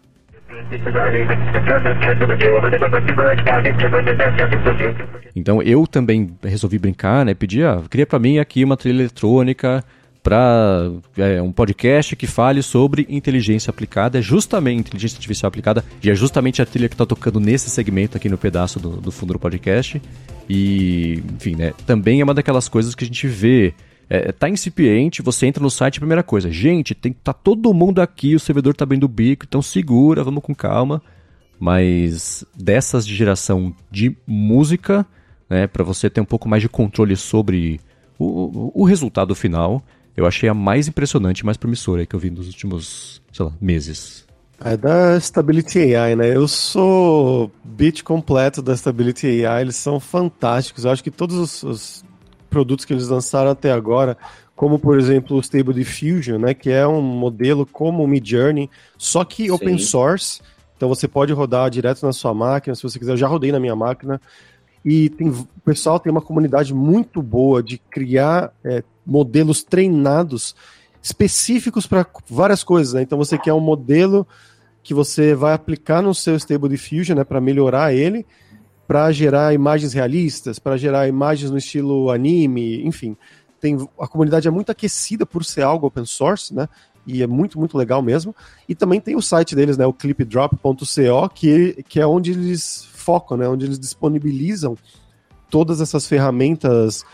Então 5.37 5.63
eu 5.63 5.87
também 5.87 6.37
resolvi 6.43 6.81
brincar, 6.81 7.25
né? 7.25 7.33
Pedi, 7.33 7.63
ah, 7.63 7.81
cria 7.89 8.05
para 8.05 8.19
mim 8.19 8.41
aqui 8.41 8.65
uma 8.65 8.77
trilha 8.77 9.03
eletrônica 9.03 9.85
para 10.27 10.91
é, 11.17 11.41
um 11.41 11.53
podcast 11.53 12.17
que 12.17 12.27
fale 12.27 12.61
sobre 12.61 13.07
inteligência 13.09 13.71
aplicada, 13.71 14.19
é 14.19 14.21
justamente 14.21 14.89
inteligência 14.89 15.15
artificial 15.15 15.47
aplicada, 15.47 15.85
e 16.03 16.11
é 16.11 16.17
justamente 16.17 16.61
a 16.61 16.67
trilha 16.67 16.89
que 16.89 16.95
está 16.95 17.07
tocando 17.07 17.39
nesse 17.39 17.71
segmento 17.71 18.17
aqui 18.17 18.29
no 18.29 18.37
pedaço 18.37 18.81
do, 18.81 18.97
do 18.97 19.13
fundo 19.13 19.35
do 19.35 19.39
podcast. 19.39 20.03
E, 20.51 21.23
enfim, 21.37 21.55
né? 21.55 21.73
Também 21.87 22.21
é 22.21 22.25
uma 22.25 22.35
daquelas 22.35 22.69
coisas 22.69 22.93
que 22.93 23.05
a 23.05 23.07
gente 23.07 23.29
vê 23.29 23.73
é, 24.11 24.33
tá 24.33 24.49
incipiente, 24.49 25.23
você 25.23 25.47
entra 25.47 25.63
no 25.63 25.71
site, 25.71 26.01
primeira 26.01 26.25
coisa, 26.25 26.51
gente, 26.51 26.93
tem 26.93 27.13
tá 27.13 27.33
todo 27.33 27.73
mundo 27.73 28.03
aqui, 28.03 28.35
o 28.35 28.41
servidor 28.41 28.75
tá 28.75 28.85
bem 28.85 28.99
do 28.99 29.07
bico, 29.07 29.47
então 29.47 29.63
segura, 29.63 30.25
vamos 30.25 30.43
com 30.43 30.53
calma. 30.53 31.01
Mas 31.57 32.45
dessas 32.53 33.07
de 33.07 33.15
geração 33.15 33.73
de 33.93 34.17
música, 34.27 35.07
né, 35.49 35.69
para 35.69 35.85
você 35.85 36.11
ter 36.11 36.21
um 36.21 36.25
pouco 36.25 36.49
mais 36.49 36.63
de 36.63 36.69
controle 36.69 37.15
sobre 37.15 37.81
o, 38.19 38.73
o, 38.75 38.85
resultado 38.85 39.33
final, 39.35 39.85
eu 40.17 40.27
achei 40.27 40.49
a 40.49 40.55
mais 40.55 40.89
impressionante 40.89 41.41
e 41.41 41.45
mais 41.45 41.57
promissora 41.57 42.07
que 42.07 42.17
eu 42.17 42.21
vi 42.21 42.31
nos 42.31 42.47
últimos, 42.47 43.21
sei 43.33 43.45
lá, 43.45 43.53
meses. 43.61 44.25
É 44.65 44.77
da 44.77 45.21
Stability 45.21 45.95
AI, 45.95 46.17
né? 46.17 46.35
Eu 46.35 46.49
sou 46.49 47.53
bit 47.63 48.03
completo 48.03 48.63
da 48.63 48.75
Stability 48.75 49.45
AI, 49.45 49.63
eles 49.63 49.77
são 49.77 50.01
fantásticos. 50.01 50.85
Eu 50.85 50.91
acho 50.91 51.05
que 51.05 51.11
todos 51.11 51.37
os, 51.37 51.63
os 51.63 52.05
produtos 52.49 52.87
que 52.87 52.95
eles 52.95 53.09
lançaram 53.09 53.51
até 53.51 53.71
agora, 53.71 54.17
como 54.55 54.79
por 54.79 54.99
exemplo 54.99 55.37
o 55.37 55.41
Stable 55.41 55.75
Diffusion, 55.75 56.39
né, 56.39 56.55
que 56.55 56.71
é 56.71 56.87
um 56.87 57.03
modelo 57.03 57.67
como 57.67 58.03
o 58.03 58.09
Midjourney, 58.09 58.71
só 58.97 59.25
que 59.25 59.45
Sim. 59.45 59.51
open 59.51 59.79
source. 59.79 60.41
Então 60.75 60.89
você 60.89 61.07
pode 61.07 61.35
rodar 61.35 61.69
direto 61.69 62.05
na 62.05 62.13
sua 62.13 62.33
máquina, 62.33 62.75
se 62.75 62.83
você 62.83 62.99
quiser. 62.99 63.13
Eu 63.13 63.17
já 63.19 63.27
rodei 63.27 63.53
na 63.53 63.61
minha 63.61 63.77
máquina. 63.77 64.21
E 64.87 65.11
tem, 65.11 65.29
o 65.29 65.49
pessoal 65.65 65.99
tem 65.99 66.13
uma 66.13 66.23
comunidade 66.23 66.73
muito 66.73 67.21
boa 67.21 67.61
de 67.61 67.77
criar 67.77 68.53
é, 68.65 68.85
modelos 69.05 69.65
treinados 69.65 70.55
específicos 71.03 71.89
para 71.89 72.07
várias 72.31 72.63
coisas. 72.63 72.95
Né? 72.95 73.03
Então 73.03 73.19
você 73.19 73.37
quer 73.37 73.53
um 73.53 73.61
modelo 73.61 74.25
que 74.85 74.95
você 74.95 75.35
vai 75.35 75.55
aplicar 75.55 76.01
no 76.01 76.15
seu 76.15 76.37
Stable 76.37 76.69
Diffusion 76.69 77.17
né, 77.17 77.25
para 77.25 77.41
melhorar 77.41 77.93
ele 77.93 78.25
para 78.87 79.11
gerar 79.11 79.53
imagens 79.53 79.93
realistas, 79.93 80.59
para 80.59 80.77
gerar 80.77 81.09
imagens 81.09 81.51
no 81.51 81.59
estilo 81.59 82.11
anime, 82.11 82.87
enfim. 82.87 83.17
Tem, 83.61 83.77
a 83.99 84.07
comunidade 84.07 84.47
é 84.47 84.51
muito 84.51 84.71
aquecida 84.71 85.27
por 85.27 85.45
ser 85.45 85.63
algo 85.63 85.87
open 85.87 86.07
source, 86.07 86.55
né? 86.55 86.69
E 87.07 87.23
é 87.23 87.27
muito, 87.27 87.59
muito 87.59 87.77
legal 87.77 88.03
mesmo. 88.03 88.35
E 88.69 88.75
também 88.75 89.01
tem 89.01 89.17
o 89.17 89.23
site 89.23 89.55
deles, 89.57 89.77
né? 89.77 89.87
O 89.87 89.93
clipdrop.co, 89.93 91.29
que, 91.35 91.85
que 91.89 92.01
é 92.01 92.07
onde 92.07 92.33
eles 92.33 92.87
focam, 93.07 93.37
né? 93.37 93.49
Onde 93.49 93.65
eles 93.65 93.79
disponibilizam 93.79 94.77
todas 95.49 95.81
essas 95.81 96.09
ferramentas 96.09 97.05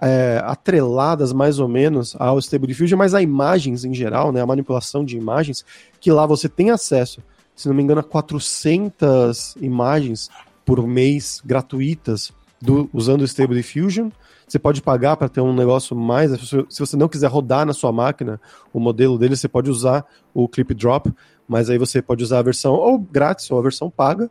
é, 0.00 0.40
atreladas 0.44 1.32
mais 1.32 1.58
ou 1.58 1.66
menos 1.66 2.14
ao 2.18 2.38
Stable 2.38 2.68
Diffusion, 2.68 2.96
mas 2.96 3.14
a 3.14 3.20
imagens 3.20 3.84
em 3.84 3.92
geral, 3.92 4.30
né? 4.30 4.40
A 4.40 4.46
manipulação 4.46 5.04
de 5.04 5.16
imagens, 5.16 5.64
que 6.00 6.12
lá 6.12 6.24
você 6.24 6.48
tem 6.48 6.70
acesso, 6.70 7.20
se 7.56 7.68
não 7.68 7.74
me 7.74 7.82
engano, 7.82 8.00
a 8.00 8.04
400 8.04 9.56
imagens 9.60 10.30
por 10.64 10.86
mês 10.86 11.42
gratuitas 11.44 12.32
do, 12.62 12.88
usando 12.92 13.22
o 13.22 13.24
Stable 13.24 13.56
Diffusion. 13.56 14.10
Você 14.46 14.58
pode 14.58 14.80
pagar 14.80 15.16
para 15.16 15.28
ter 15.28 15.40
um 15.40 15.54
negócio 15.54 15.94
mais. 15.94 16.30
Se 16.40 16.78
você 16.78 16.96
não 16.96 17.08
quiser 17.08 17.28
rodar 17.28 17.66
na 17.66 17.72
sua 17.72 17.92
máquina 17.92 18.40
o 18.72 18.80
modelo 18.80 19.18
dele, 19.18 19.36
você 19.36 19.48
pode 19.48 19.70
usar 19.70 20.04
o 20.32 20.48
Clip 20.48 20.74
Drop, 20.74 21.12
mas 21.46 21.70
aí 21.70 21.78
você 21.78 22.00
pode 22.00 22.24
usar 22.24 22.38
a 22.38 22.42
versão 22.42 22.72
ou 22.72 22.98
grátis 22.98 23.50
ou 23.50 23.58
a 23.58 23.62
versão 23.62 23.90
paga. 23.90 24.30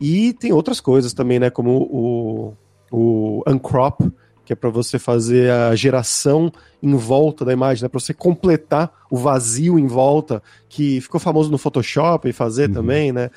E 0.00 0.32
tem 0.32 0.52
outras 0.52 0.80
coisas 0.80 1.12
também, 1.12 1.38
né? 1.38 1.50
Como 1.50 1.70
o, 1.70 2.54
o 2.90 3.42
Uncrop, 3.46 4.00
que 4.44 4.52
é 4.52 4.56
para 4.56 4.70
você 4.70 4.98
fazer 4.98 5.50
a 5.50 5.74
geração 5.74 6.50
em 6.82 6.94
volta 6.94 7.44
da 7.44 7.52
imagem, 7.52 7.82
né? 7.82 7.88
para 7.88 8.00
você 8.00 8.14
completar 8.14 8.90
o 9.10 9.16
vazio 9.16 9.78
em 9.78 9.86
volta, 9.86 10.42
que 10.68 11.00
ficou 11.00 11.20
famoso 11.20 11.50
no 11.50 11.58
Photoshop 11.58 12.28
e 12.28 12.32
fazer 12.32 12.68
uhum. 12.68 12.74
também, 12.74 13.12
né? 13.12 13.30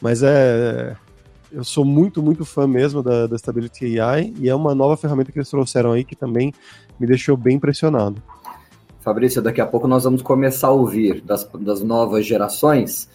Mas 0.00 0.22
é 0.22 0.96
eu 1.50 1.64
sou 1.64 1.84
muito, 1.84 2.22
muito 2.22 2.44
fã 2.44 2.66
mesmo 2.66 3.02
da, 3.02 3.26
da 3.26 3.38
Stability 3.38 3.98
AI 4.00 4.34
e 4.38 4.48
é 4.48 4.54
uma 4.54 4.74
nova 4.74 4.96
ferramenta 4.96 5.32
que 5.32 5.38
eles 5.38 5.48
trouxeram 5.48 5.92
aí 5.92 6.04
que 6.04 6.16
também 6.16 6.52
me 6.98 7.06
deixou 7.06 7.36
bem 7.36 7.56
impressionado. 7.56 8.22
Fabrício, 9.00 9.40
daqui 9.40 9.60
a 9.60 9.66
pouco 9.66 9.86
nós 9.86 10.04
vamos 10.04 10.22
começar 10.22 10.68
a 10.68 10.72
ouvir 10.72 11.20
das, 11.20 11.48
das 11.60 11.82
novas 11.82 12.26
gerações 12.26 13.08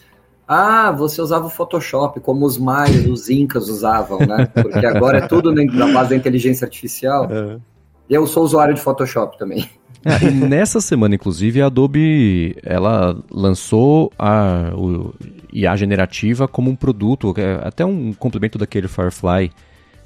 Ah, 0.46 0.90
você 0.90 1.20
usava 1.22 1.46
o 1.46 1.50
Photoshop, 1.50 2.20
como 2.20 2.44
os 2.44 2.58
maias, 2.58 3.06
os 3.06 3.30
incas 3.30 3.68
usavam, 3.68 4.18
né? 4.20 4.46
Porque 4.46 4.84
agora 4.84 5.18
é 5.18 5.26
tudo 5.26 5.54
na 5.54 5.92
base 5.92 6.10
da 6.10 6.16
inteligência 6.16 6.64
artificial. 6.64 7.28
É. 7.30 7.56
Eu 8.10 8.26
sou 8.26 8.44
usuário 8.44 8.74
de 8.74 8.80
Photoshop 8.80 9.38
também. 9.38 9.68
É, 10.04 10.30
nessa 10.30 10.80
semana, 10.80 11.14
inclusive, 11.14 11.62
a 11.62 11.66
Adobe 11.66 12.56
ela 12.62 13.16
lançou 13.30 14.12
a 14.18 14.72
o 14.74 15.14
IA 15.52 15.76
generativa 15.76 16.48
como 16.48 16.70
um 16.70 16.76
produto, 16.76 17.32
é 17.36 17.66
até 17.66 17.84
um 17.84 18.12
complemento 18.12 18.58
daquele 18.58 18.88
Firefly 18.88 19.50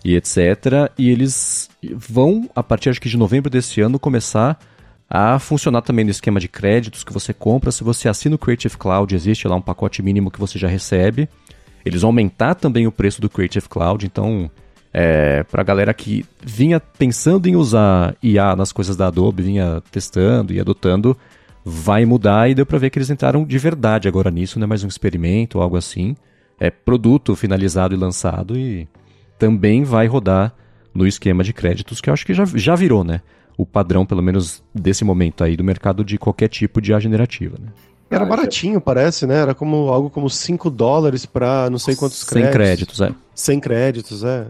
e 0.05 0.15
etc. 0.15 0.93
E 0.99 1.11
eles 1.11 1.71
vão, 1.95 2.49
a 2.55 2.63
partir 2.63 2.91
acho 2.91 3.01
que 3.01 3.09
de 3.09 3.17
novembro 3.17 3.51
desse 3.51 3.81
ano, 3.81 3.99
começar 3.99 4.51
a 4.51 4.57
funcionar 5.41 5.83
também 5.83 6.05
no 6.05 6.11
esquema 6.11 6.41
de 6.41 6.49
créditos 6.49 7.05
que 7.05 7.13
você 7.13 7.33
compra. 7.33 7.71
Se 7.71 7.85
você 7.85 8.09
assina 8.09 8.35
o 8.35 8.39
Creative 8.39 8.77
Cloud, 8.77 9.15
existe 9.15 9.47
lá 9.47 9.57
um 9.57 9.63
pacote 9.63 10.03
mínimo 10.03 10.31
que 10.31 10.41
você 10.41 10.59
já 10.59 10.69
recebe. 10.69 11.29
Eles 11.85 12.03
vão 12.03 12.09
aumentar 12.09 12.55
também 12.55 12.87
o 12.87 12.93
preço 12.93 13.21
do 13.21 13.31
Creative 13.31 13.69
Cloud, 13.69 14.05
então 14.05 14.51
é, 14.93 15.45
para 15.45 15.61
a 15.61 15.65
galera 15.65 15.95
que 15.95 16.25
vinha 16.43 16.81
pensando 16.81 17.47
em 17.47 17.55
usar 17.55 18.17
IA 18.23 18.57
nas 18.57 18.73
coisas 18.73 18.97
da 18.97 19.07
Adobe, 19.07 19.43
vinha 19.43 19.83
testando 19.93 20.53
e 20.53 20.59
adotando, 20.59 21.17
vai 21.65 22.05
mudar 22.05 22.51
e 22.51 22.55
deu 22.55 22.67
para 22.67 22.79
ver 22.79 22.91
que 22.91 22.99
eles 22.99 23.11
entraram 23.11 23.45
de 23.45 23.59
verdade 23.59 24.09
agora 24.09 24.31
nisso, 24.31 24.59
não 24.59 24.65
é 24.65 24.69
mais 24.69 24.83
um 24.83 24.89
experimento 24.89 25.59
ou 25.59 25.63
algo 25.63 25.77
assim. 25.77 26.17
É 26.59 26.71
produto 26.71 27.37
finalizado 27.37 27.95
e 27.95 27.99
lançado 27.99 28.57
e 28.57 28.89
também 29.39 29.85
vai 29.85 30.07
rodar 30.07 30.55
no 30.95 31.07
esquema 31.07 31.45
de 31.45 31.53
créditos 31.53 32.01
que 32.01 32.09
eu 32.09 32.15
acho 32.15 32.25
que 32.25 32.33
já, 32.33 32.45
já 32.47 32.75
virou, 32.75 33.05
né? 33.05 33.21
O 33.57 33.65
padrão, 33.65 34.05
pelo 34.05 34.23
menos 34.23 34.63
desse 34.75 35.05
momento 35.05 35.43
aí, 35.43 35.57
do 35.57 35.65
mercado 35.65 36.05
de 36.05 36.19
qualquer 36.19 36.49
tipo 36.49 36.81
de 36.81 36.93
IA 36.93 37.01
generativa. 37.01 37.57
Né? 37.59 37.69
Era 38.11 38.25
ah, 38.25 38.27
baratinho, 38.27 38.81
parece, 38.81 39.27
né? 39.27 39.37
Era 39.37 39.55
como 39.55 39.89
algo 39.89 40.11
como 40.11 40.31
5 40.31 40.71
dólares 40.71 41.27
para 41.27 41.69
não 41.71 41.79
sei 41.79 41.97
quantos 41.97 42.23
créditos. 42.23 42.53
100 42.53 42.53
créditos, 42.53 43.01
é. 43.01 43.15
100 43.35 43.61
créditos, 43.61 44.25
é. 44.25 44.47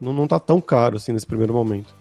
Não, 0.00 0.12
não 0.12 0.26
tá 0.26 0.38
tão 0.38 0.60
caro 0.60 0.96
assim 0.96 1.12
nesse 1.12 1.26
primeiro 1.26 1.52
momento. 1.52 1.94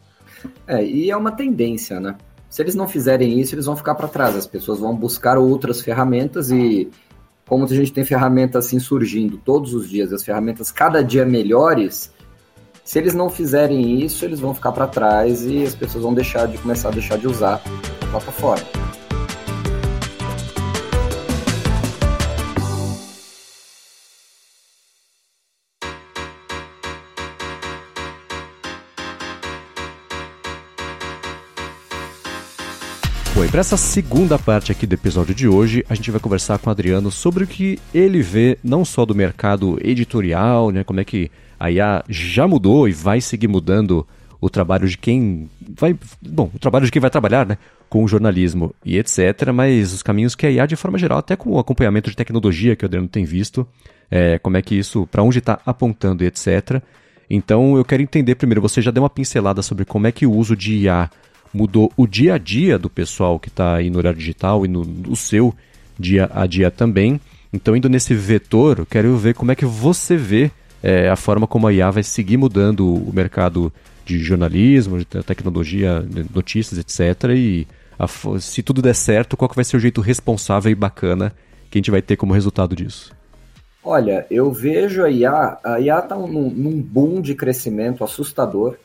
É, 0.67 0.85
e 0.85 1.09
é 1.09 1.17
uma 1.17 1.31
tendência, 1.31 1.99
né? 1.99 2.15
Se 2.49 2.61
eles 2.61 2.75
não 2.75 2.87
fizerem 2.87 3.39
isso, 3.39 3.53
eles 3.55 3.65
vão 3.65 3.75
ficar 3.75 3.95
para 3.95 4.07
trás. 4.07 4.35
As 4.35 4.47
pessoas 4.47 4.79
vão 4.79 4.95
buscar 4.95 5.37
outras 5.37 5.81
ferramentas 5.81 6.51
e 6.51 6.89
como 7.45 7.65
a 7.65 7.67
gente 7.67 7.91
tem 7.91 8.05
ferramentas 8.05 8.65
assim 8.65 8.79
surgindo 8.79 9.37
todos 9.37 9.73
os 9.73 9.89
dias, 9.89 10.13
as 10.13 10.23
ferramentas 10.23 10.71
cada 10.71 11.03
dia 11.03 11.25
melhores, 11.25 12.11
se 12.85 12.99
eles 12.99 13.15
não 13.15 13.31
fizerem 13.31 13.99
isso, 14.03 14.23
eles 14.23 14.39
vão 14.39 14.53
ficar 14.53 14.71
para 14.71 14.85
trás 14.85 15.43
e 15.43 15.63
as 15.63 15.73
pessoas 15.73 16.03
vão 16.03 16.13
deixar 16.13 16.47
de 16.47 16.59
começar 16.59 16.89
a 16.89 16.91
deixar 16.91 17.17
de 17.17 17.27
usar 17.27 17.59
a 17.99 18.05
plataforma. 18.11 18.84
Para 33.55 33.61
essa 33.61 33.77
segunda 33.77 34.37
parte 34.37 34.69
aqui 34.69 34.85
do 34.85 34.95
episódio 34.95 35.33
de 35.33 35.47
hoje, 35.47 35.85
a 35.87 35.95
gente 35.95 36.11
vai 36.11 36.19
conversar 36.19 36.59
com 36.59 36.69
o 36.69 36.71
Adriano 36.71 37.09
sobre 37.09 37.45
o 37.45 37.47
que 37.47 37.79
ele 37.93 38.21
vê 38.21 38.59
não 38.61 38.83
só 38.83 39.05
do 39.05 39.15
mercado 39.15 39.79
editorial, 39.81 40.71
né, 40.71 40.83
como 40.83 40.99
é 40.99 41.05
que 41.05 41.31
a 41.57 41.71
IA 41.71 42.03
já 42.09 42.49
mudou 42.49 42.85
e 42.85 42.91
vai 42.91 43.21
seguir 43.21 43.47
mudando 43.47 44.05
o 44.41 44.49
trabalho 44.49 44.89
de 44.89 44.97
quem 44.97 45.49
vai. 45.73 45.97
Bom, 46.21 46.51
o 46.53 46.59
trabalho 46.59 46.83
de 46.85 46.91
quem 46.91 46.99
vai 46.99 47.09
trabalhar, 47.09 47.45
né? 47.45 47.57
Com 47.87 48.03
o 48.03 48.07
jornalismo 48.09 48.75
e 48.83 48.97
etc. 48.97 49.49
Mas 49.53 49.93
os 49.93 50.03
caminhos 50.03 50.35
que 50.35 50.45
a 50.45 50.51
IA, 50.51 50.65
de 50.65 50.75
forma 50.75 50.97
geral, 50.97 51.19
até 51.19 51.37
com 51.37 51.51
o 51.51 51.57
acompanhamento 51.57 52.09
de 52.09 52.15
tecnologia 52.17 52.75
que 52.75 52.83
o 52.83 52.87
Adriano 52.87 53.07
tem 53.07 53.23
visto, 53.23 53.65
é, 54.11 54.37
como 54.37 54.57
é 54.57 54.61
que 54.61 54.75
isso, 54.75 55.07
para 55.07 55.23
onde 55.23 55.39
está 55.39 55.61
apontando 55.65 56.25
e 56.25 56.27
etc. 56.27 56.83
Então 57.29 57.77
eu 57.77 57.85
quero 57.85 58.03
entender 58.03 58.35
primeiro, 58.35 58.61
você 58.61 58.81
já 58.81 58.91
deu 58.91 59.01
uma 59.01 59.09
pincelada 59.09 59.61
sobre 59.61 59.85
como 59.85 60.07
é 60.07 60.11
que 60.11 60.25
o 60.25 60.33
uso 60.33 60.57
de 60.57 60.75
IA 60.75 61.09
mudou 61.55 61.91
o 61.95 62.05
dia 62.05 62.35
a 62.35 62.37
dia 62.37 62.77
do 62.77 62.89
pessoal 62.89 63.39
que 63.39 63.47
está 63.47 63.75
aí 63.75 63.89
no 63.89 63.97
horário 63.97 64.19
digital 64.19 64.65
e 64.65 64.67
no, 64.67 64.83
no 64.83 65.15
seu 65.15 65.53
dia 65.97 66.29
a 66.33 66.45
dia 66.45 66.69
também. 66.69 67.19
Então, 67.53 67.75
indo 67.75 67.87
nesse 67.87 68.13
vetor, 68.13 68.85
quero 68.85 69.15
ver 69.15 69.33
como 69.33 69.51
é 69.51 69.55
que 69.55 69.65
você 69.65 70.17
vê 70.17 70.51
é, 70.83 71.09
a 71.09 71.15
forma 71.15 71.47
como 71.47 71.67
a 71.67 71.73
IA 71.73 71.89
vai 71.89 72.03
seguir 72.03 72.35
mudando 72.35 72.93
o 72.93 73.13
mercado 73.13 73.71
de 74.05 74.19
jornalismo, 74.19 74.99
de 74.99 75.05
tecnologia, 75.05 76.05
notícias, 76.33 76.77
etc. 76.77 77.31
E 77.31 77.65
a, 77.97 78.05
se 78.39 78.61
tudo 78.61 78.81
der 78.81 78.93
certo, 78.93 79.37
qual 79.37 79.47
que 79.47 79.55
vai 79.55 79.63
ser 79.63 79.77
o 79.77 79.79
jeito 79.79 80.01
responsável 80.01 80.69
e 80.69 80.75
bacana 80.75 81.33
que 81.71 81.77
a 81.77 81.79
gente 81.79 81.91
vai 81.91 82.01
ter 82.01 82.17
como 82.17 82.33
resultado 82.33 82.75
disso? 82.75 83.13
Olha, 83.81 84.25
eu 84.29 84.51
vejo 84.51 85.03
a 85.03 85.09
IA, 85.09 85.57
a 85.63 85.79
IA 85.79 85.99
está 85.99 86.15
num, 86.15 86.49
num 86.49 86.81
boom 86.81 87.21
de 87.21 87.33
crescimento 87.33 88.03
assustador. 88.03 88.75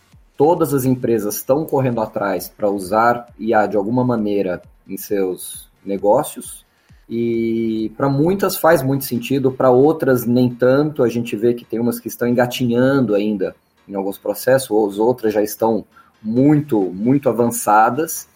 Todas 0.41 0.73
as 0.73 0.87
empresas 0.87 1.35
estão 1.35 1.67
correndo 1.67 2.01
atrás 2.01 2.49
para 2.49 2.67
usar 2.67 3.27
IA 3.39 3.67
de 3.67 3.77
alguma 3.77 4.03
maneira 4.03 4.63
em 4.89 4.97
seus 4.97 5.69
negócios. 5.85 6.65
E 7.07 7.93
para 7.95 8.09
muitas 8.09 8.57
faz 8.57 8.83
muito 8.83 9.05
sentido, 9.05 9.53
para 9.53 9.69
outras 9.69 10.25
nem 10.25 10.49
tanto. 10.49 11.03
A 11.03 11.11
gente 11.11 11.37
vê 11.37 11.53
que 11.53 11.63
tem 11.63 11.79
umas 11.79 12.01
que 12.01 12.09
estão 12.09 12.27
engatinhando 12.27 13.15
ainda 13.15 13.55
em 13.87 13.95
alguns 13.95 14.17
processos, 14.17 14.71
ou 14.71 14.89
as 14.89 14.99
outras 14.99 15.35
já 15.35 15.43
estão 15.43 15.85
muito, 16.23 16.81
muito 16.81 17.29
avançadas. 17.29 18.27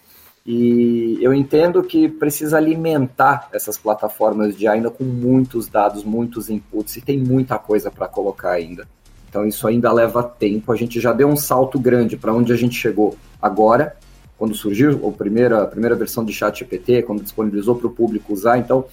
E 0.45 1.17
eu 1.23 1.33
entendo 1.33 1.83
que 1.83 2.07
precisa 2.07 2.59
alimentar 2.59 3.49
essas 3.51 3.79
plataformas 3.79 4.55
de 4.55 4.69
ainda 4.69 4.91
com 4.91 5.05
muitos 5.05 5.69
dados, 5.69 6.05
muitos 6.05 6.51
inputs, 6.51 6.99
e 6.99 7.01
tem 7.01 7.19
muita 7.19 7.59
coisa 7.59 7.91
para 7.91 8.07
colocar 8.07 8.51
ainda. 8.51 8.87
Então 9.35 9.45
isso 9.45 9.67
ainda 9.67 9.93
leva 9.93 10.23
tempo. 10.23 10.71
A 10.71 10.77
gente 10.77 11.01
já 11.01 11.13
deu 11.13 11.27
um 11.27 11.35
salto 11.35 11.77
grande 11.77 12.17
para 12.17 12.33
onde 12.33 12.53
a 12.53 12.57
gente 12.57 12.77
chegou 12.77 13.17
agora, 13.43 13.97
quando 14.39 14.55
surgiu 14.55 15.09
a 15.09 15.11
primeira, 15.11 15.65
a 15.65 15.67
primeira 15.67 15.97
versão 15.97 16.25
de 16.25 16.33
ChatGPT, 16.33 17.03
quando 17.03 17.21
disponibilizou 17.21 17.75
para 17.75 17.89
o 17.89 17.91
público 17.91 18.33
usar, 18.33 18.59
então 18.59 18.85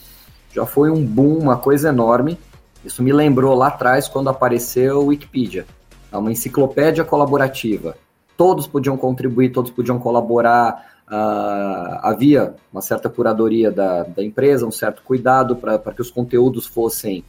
já 0.51 0.65
foi 0.65 0.89
um 0.89 1.06
boom, 1.06 1.38
uma 1.38 1.58
coisa 1.58 1.89
enorme. 1.89 2.39
Isso 2.84 3.04
me 3.04 3.13
lembrou 3.13 3.54
lá 3.54 3.67
atrás 3.67 4.08
quando 4.08 4.32
apareceu 4.32 5.01
o 5.01 5.06
Wikipedia, 5.08 5.67
é 6.12 6.17
uma 6.17 6.32
enciclopédia 6.32 7.06
colaborativa. 7.06 7.95
Todos 8.36 8.65
podiam 8.65 8.97
contribuir, 8.97 9.51
todos 9.51 9.69
podiam 9.69 9.99
colaborar. 9.99 11.04
Uh, 11.08 11.99
havia 12.01 12.56
uma 12.73 12.82
certa 12.82 13.10
curadoria 13.10 13.69
da, 13.69 14.01
da 14.01 14.23
empresa, 14.23 14.65
um 14.65 14.71
certo 14.71 15.04
cuidado 15.04 15.56
para 15.56 15.77
que 15.93 16.01
os 16.01 16.10
conteúdos 16.10 16.65
fossem 16.65 17.23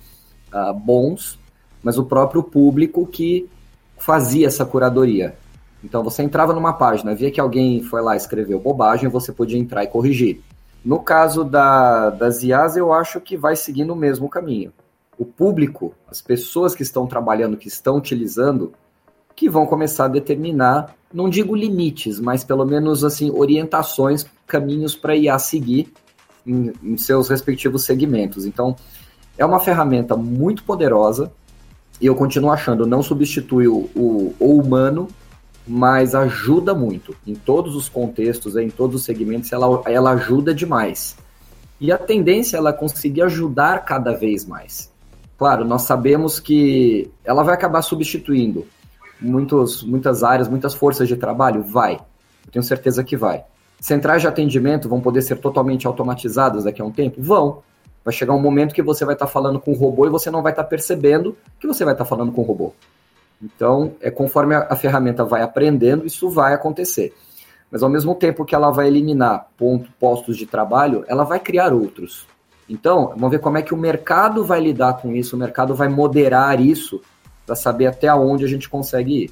uh, 0.51 0.73
bons, 0.73 1.42
mas 1.83 1.99
o 1.99 2.05
próprio 2.05 2.43
público 2.43 3.07
que 3.07 3.49
fazia 3.97 4.47
essa 4.47 4.65
curadoria. 4.65 5.35
Então 5.83 6.03
você 6.03 6.23
entrava 6.23 6.53
numa 6.53 6.73
página, 6.73 7.15
via 7.15 7.31
que 7.31 7.41
alguém 7.41 7.83
foi 7.83 8.01
lá 8.01 8.17
escreveu 8.17 8.61
bobagem, 8.61 9.09
você 9.09 9.33
podia 9.33 9.59
entrar 9.59 9.83
e 9.85 9.89
corrigir. 9.89 10.41
No 10.85 11.01
caso 11.01 11.45
da, 11.45 12.11
das 12.11 12.43
IAs, 12.43 12.77
eu 12.77 12.93
acho 12.93 13.21
que 13.21 13.37
vai 13.37 13.55
seguindo 13.55 13.93
o 13.93 13.97
mesmo 13.97 14.29
caminho. 14.29 14.73
O 15.19 15.25
público, 15.25 15.95
as 16.09 16.21
pessoas 16.21 16.75
que 16.75 16.83
estão 16.83 17.07
trabalhando, 17.07 17.57
que 17.57 17.69
estão 17.69 17.97
utilizando, 17.97 18.73
que 19.37 19.49
vão 19.49 19.67
começar 19.67 20.07
a 20.07 20.09
determinar, 20.09 20.95
não 21.13 21.29
digo 21.29 21.55
limites, 21.55 22.19
mas 22.19 22.43
pelo 22.43 22.65
menos 22.65 23.05
assim 23.05 23.31
orientações, 23.31 24.27
caminhos 24.47 24.97
para 24.97 25.17
IA 25.17 25.39
seguir 25.39 25.93
em, 26.47 26.73
em 26.83 26.97
seus 26.97 27.29
respectivos 27.29 27.85
segmentos. 27.85 28.45
Então, 28.45 28.75
é 29.39 29.45
uma 29.45 29.61
ferramenta 29.61 30.17
muito 30.17 30.65
poderosa 30.65 31.33
e 32.01 32.07
eu 32.07 32.15
continuo 32.15 32.51
achando 32.51 32.87
não 32.87 33.03
substitui 33.03 33.69
o, 33.69 33.89
o, 33.95 34.35
o 34.39 34.59
humano 34.59 35.09
mas 35.67 36.15
ajuda 36.15 36.75
muito. 36.75 37.15
Em 37.27 37.35
todos 37.35 37.77
os 37.77 37.89
contextos, 37.89 38.57
em 38.57 38.69
todos 38.69 38.97
os 38.97 39.05
segmentos, 39.05 39.53
ela, 39.53 39.83
ela 39.87 40.11
ajuda 40.13 40.55
demais. 40.55 41.17
E 41.81 41.93
a 41.93 41.99
tendência 41.99 42.57
é 42.57 42.59
ela 42.59 42.73
conseguir 42.73 43.23
ajudar 43.23 43.85
cada 43.85 44.13
vez 44.13 44.45
mais. 44.45 44.91
Claro, 45.39 45.65
nós 45.65 45.83
sabemos 45.83 46.39
que 46.39 47.11
ela 47.25 47.43
vai 47.43 47.55
acabar 47.55 47.83
substituindo 47.83 48.67
muitos, 49.21 49.83
muitas 49.83 50.23
áreas, 50.23 50.49
muitas 50.49 50.75
forças 50.75 51.09
de 51.09 51.17
trabalho? 51.17 51.63
Vai. 51.63 51.95
Eu 51.95 52.53
tenho 52.53 52.63
certeza 52.63 53.03
que 53.03 53.17
vai. 53.17 53.45
Centrais 53.81 54.23
de 54.23 54.29
atendimento 54.29 54.89
vão 54.89 55.01
poder 55.01 55.23
ser 55.23 55.37
totalmente 55.37 55.87
automatizadas 55.87 56.65
daqui 56.65 56.81
a 56.81 56.85
um 56.85 56.93
tempo? 56.93 57.21
Vão. 57.21 57.63
Vai 58.05 58.13
chegar 58.13 58.35
um 58.35 58.41
momento 58.41 58.75
que 58.75 58.83
você 58.83 59.05
vai 59.05 59.15
estar 59.15 59.27
falando 59.27 59.61
com 59.61 59.73
o 59.73 59.75
robô 59.75 60.07
e 60.07 60.11
você 60.11 60.31
não 60.31 60.43
vai 60.43 60.53
estar 60.53 60.65
percebendo 60.65 61.37
que 61.61 61.67
você 61.67 61.85
vai 61.85 61.95
estar 61.95 62.05
falando 62.05 62.33
com 62.33 62.41
o 62.41 62.45
robô. 62.45 62.73
Então, 63.43 63.95
é 64.01 64.11
conforme 64.11 64.55
a, 64.55 64.67
a 64.71 64.77
ferramenta 64.77 65.25
vai 65.25 65.43
aprendendo, 65.43 66.07
isso 66.07 66.31
vai 66.31 66.55
acontecer. 66.55 67.15
Mas 67.71 67.83
ao 67.83 67.89
mesmo 67.89 68.15
tempo 68.15 68.45
que 68.45 68.55
ela 68.55 68.71
vai 68.71 68.87
eliminar 68.87 69.49
ponto, 69.57 69.91
postos 69.99 70.37
de 70.37 70.47
trabalho, 70.47 71.05
ela 71.09 71.25
vai 71.25 71.41
criar 71.41 71.73
outros. 71.73 72.27
Então, 72.69 73.09
vamos 73.17 73.31
ver 73.31 73.41
como 73.41 73.59
é 73.59 73.63
que 73.63 73.75
o 73.75 73.77
mercado 73.77 74.45
vai 74.45 74.61
lidar 74.61 74.95
com 74.95 75.13
isso, 75.13 75.37
o 75.37 75.39
mercado 75.39 75.75
vai 75.75 75.89
moderar 75.89 76.61
isso 76.61 77.01
para 77.45 77.57
saber 77.57 77.87
até 77.87 78.13
onde 78.15 78.45
a 78.45 78.49
gente 78.49 78.69
consegue 78.69 79.25
ir. 79.25 79.31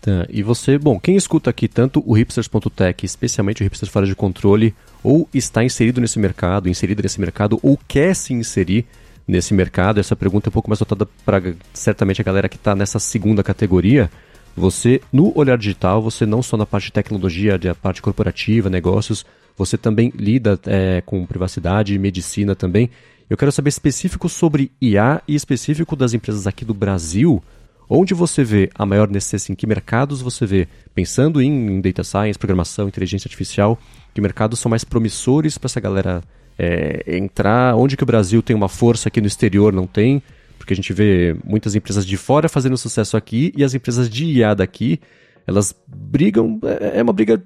Tá, 0.00 0.26
e 0.30 0.42
você, 0.42 0.78
bom, 0.78 0.98
quem 0.98 1.14
escuta 1.14 1.50
aqui 1.50 1.68
tanto 1.68 2.02
o 2.06 2.14
hipsters.tech, 2.14 3.04
especialmente 3.04 3.62
o 3.62 3.64
Hipsters 3.64 3.92
Fora 3.92 4.06
de 4.06 4.14
Controle, 4.14 4.74
ou 5.02 5.28
está 5.32 5.62
inserido 5.62 6.00
nesse 6.00 6.18
mercado, 6.18 6.68
inserido 6.68 7.02
nesse 7.02 7.20
mercado, 7.20 7.58
ou 7.62 7.78
quer 7.86 8.14
se 8.16 8.32
inserir 8.32 8.86
nesse 9.28 9.52
mercado. 9.52 10.00
Essa 10.00 10.16
pergunta 10.16 10.48
é 10.48 10.50
um 10.50 10.52
pouco 10.52 10.70
mais 10.70 10.78
voltada 10.78 11.06
para 11.24 11.54
certamente 11.74 12.20
a 12.20 12.24
galera 12.24 12.48
que 12.48 12.56
está 12.56 12.74
nessa 12.74 12.98
segunda 12.98 13.42
categoria. 13.42 14.10
Você, 14.56 15.02
no 15.12 15.36
olhar 15.38 15.58
digital, 15.58 16.02
você 16.02 16.24
não 16.24 16.42
só 16.42 16.56
na 16.56 16.66
parte 16.66 16.86
de 16.86 16.92
tecnologia, 16.92 17.58
da 17.58 17.74
parte 17.74 18.00
corporativa, 18.00 18.70
negócios, 18.70 19.24
você 19.56 19.76
também 19.76 20.12
lida 20.16 20.58
é, 20.66 21.02
com 21.04 21.26
privacidade 21.26 21.98
medicina 21.98 22.54
também. 22.54 22.90
Eu 23.28 23.36
quero 23.36 23.52
saber 23.52 23.68
específico 23.68 24.28
sobre 24.28 24.72
IA 24.80 25.22
e 25.28 25.34
específico 25.34 25.94
das 25.94 26.14
empresas 26.14 26.46
aqui 26.46 26.64
do 26.64 26.74
Brasil. 26.74 27.42
Onde 27.92 28.14
você 28.14 28.44
vê 28.44 28.70
a 28.72 28.86
maior 28.86 29.10
necessidade, 29.10 29.52
em 29.52 29.56
que 29.56 29.66
mercados 29.66 30.22
você 30.22 30.46
vê, 30.46 30.68
pensando 30.94 31.42
em 31.42 31.80
data 31.80 32.04
science, 32.04 32.38
programação, 32.38 32.86
inteligência 32.86 33.26
artificial, 33.26 33.76
que 34.14 34.20
mercados 34.20 34.60
são 34.60 34.70
mais 34.70 34.84
promissores 34.84 35.58
para 35.58 35.66
essa 35.66 35.80
galera 35.80 36.22
é, 36.56 37.16
entrar? 37.16 37.74
Onde 37.74 37.96
que 37.96 38.04
o 38.04 38.06
Brasil 38.06 38.40
tem 38.42 38.54
uma 38.54 38.68
força 38.68 39.10
que 39.10 39.20
no 39.20 39.26
exterior 39.26 39.72
não 39.72 39.88
tem? 39.88 40.22
Porque 40.56 40.72
a 40.72 40.76
gente 40.76 40.92
vê 40.92 41.36
muitas 41.44 41.74
empresas 41.74 42.06
de 42.06 42.16
fora 42.16 42.48
fazendo 42.48 42.78
sucesso 42.78 43.16
aqui 43.16 43.52
e 43.56 43.64
as 43.64 43.74
empresas 43.74 44.08
de 44.08 44.24
IA 44.24 44.54
daqui, 44.54 45.00
elas 45.44 45.74
brigam, 45.84 46.60
é, 46.62 47.00
é 47.00 47.02
uma 47.02 47.12
briga 47.12 47.42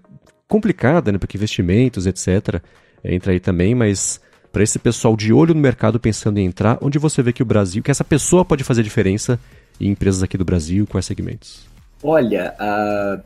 complicada, 0.47 1.11
né? 1.11 1.17
Porque 1.17 1.39
investimentos, 1.39 2.07
etc. 2.07 2.61
Entra 3.03 3.33
aí 3.33 3.41
também, 3.41 3.75
mas 3.75 4.21
para 4.53 4.63
esse 4.63 4.79
pessoal 4.79 5.17
de 5.17 5.33
olho 5.33 5.55
no 5.55 5.61
mercado 5.63 5.99
pensando 5.99 6.37
em 6.37 6.45
entrar, 6.45 6.77
onde 6.83 6.99
você 6.99 7.23
vê 7.23 7.33
que 7.33 7.43
o 7.43 7.47
Brasil, 7.47 7.83
que 7.83 7.91
essa 7.91 8.05
pessoa 8.05 8.45
pode 8.45 8.63
fazer 8.63 8.83
diferença 8.83 9.41
em 9.81 9.91
empresas 9.91 10.23
aqui 10.23 10.37
do 10.37 10.45
Brasil, 10.45 10.87
quais 10.87 11.07
segmentos? 11.07 11.67
Olha, 12.03 12.55
uh, 12.61 13.23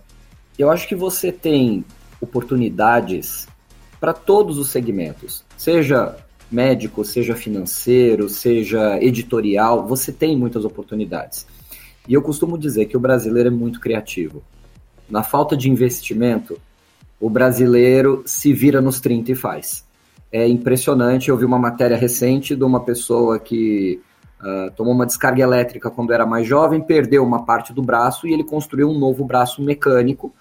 eu 0.59 0.71
acho 0.71 0.89
que 0.89 0.95
você 0.95 1.31
tem 1.33 1.85
oportunidades 2.21 3.49
para 4.01 4.13
todos 4.13 4.59
os 4.59 4.69
segmentos, 4.69 5.45
seja 5.57 6.17
médico, 6.51 7.05
seja 7.05 7.35
financeiro, 7.35 8.29
seja 8.29 8.99
editorial, 9.03 9.87
você 9.87 10.13
tem 10.13 10.37
muitas 10.37 10.65
oportunidades. 10.65 11.47
E 12.07 12.15
eu 12.15 12.23
costumo 12.23 12.57
dizer 12.57 12.87
que 12.87 12.97
o 12.97 13.01
brasileiro 13.01 13.49
é 13.49 13.53
muito 13.53 13.81
criativo. 13.81 14.43
Na 15.11 15.23
falta 15.23 15.57
de 15.57 15.69
investimento, 15.69 16.59
o 17.21 17.29
brasileiro 17.29 18.23
se 18.25 18.53
vira 18.53 18.81
nos 18.81 19.01
30 19.01 19.33
e 19.33 19.35
faz. 19.35 19.85
É 20.31 20.47
impressionante, 20.47 21.29
eu 21.29 21.37
vi 21.37 21.45
uma 21.45 21.59
matéria 21.59 21.97
recente 21.97 22.55
de 22.55 22.65
uma 22.65 22.81
pessoa 22.81 23.39
que 23.39 24.01
uh, 24.41 24.71
tomou 24.77 24.95
uma 24.95 25.07
descarga 25.07 25.43
elétrica 25.43 25.91
quando 25.91 26.13
era 26.13 26.27
mais 26.27 26.47
jovem, 26.47 26.81
perdeu 26.81 27.25
uma 27.25 27.45
parte 27.45 27.73
do 27.73 27.83
braço 27.83 28.27
e 28.27 28.33
ele 28.33 28.45
construiu 28.45 28.89
um 28.89 28.99
novo 28.99 29.25
braço 29.25 29.63
mecânico 29.63 30.33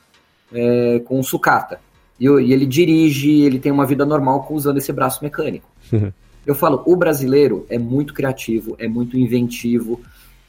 é, 0.54 1.00
com 1.00 1.22
sucata. 1.22 1.80
E, 2.20 2.26
e, 2.26 2.54
ele 2.54 2.66
dirige, 2.66 3.42
ele 3.42 3.60
tem 3.60 3.72
uma 3.72 3.86
vida 3.86 4.06
normal 4.06 4.46
usando 4.50 4.78
esse 4.78 4.92
braço 4.92 5.24
mecânico. 5.24 5.68
Eu 6.46 6.56
falo, 6.56 6.82
o 6.86 6.96
brasileiro 6.96 7.66
é 7.70 7.78
muito 7.78 8.14
criativo, 8.14 8.74
é 8.80 8.88
muito 8.88 9.18
inventivo, 9.18 10.00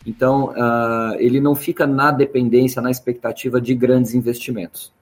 então 0.07 0.51
uh, 0.51 1.17
ele 1.19 1.41
não 1.41 1.57
fica 1.57 1.89
na 1.89 2.13
dependência, 2.13 2.81
na 2.81 2.89
expectativa 2.89 3.61
de 3.61 3.75
grandes 3.75 4.15
investimentos. 4.15 4.93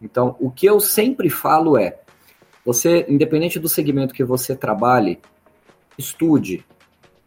Então, 0.00 0.36
o 0.38 0.48
que 0.48 0.64
eu 0.64 0.78
sempre 0.78 1.28
falo 1.28 1.76
é: 1.76 1.98
você, 2.64 3.04
independente 3.08 3.58
do 3.58 3.68
segmento 3.68 4.14
que 4.14 4.22
você 4.22 4.54
trabalhe, 4.54 5.18
estude, 5.98 6.64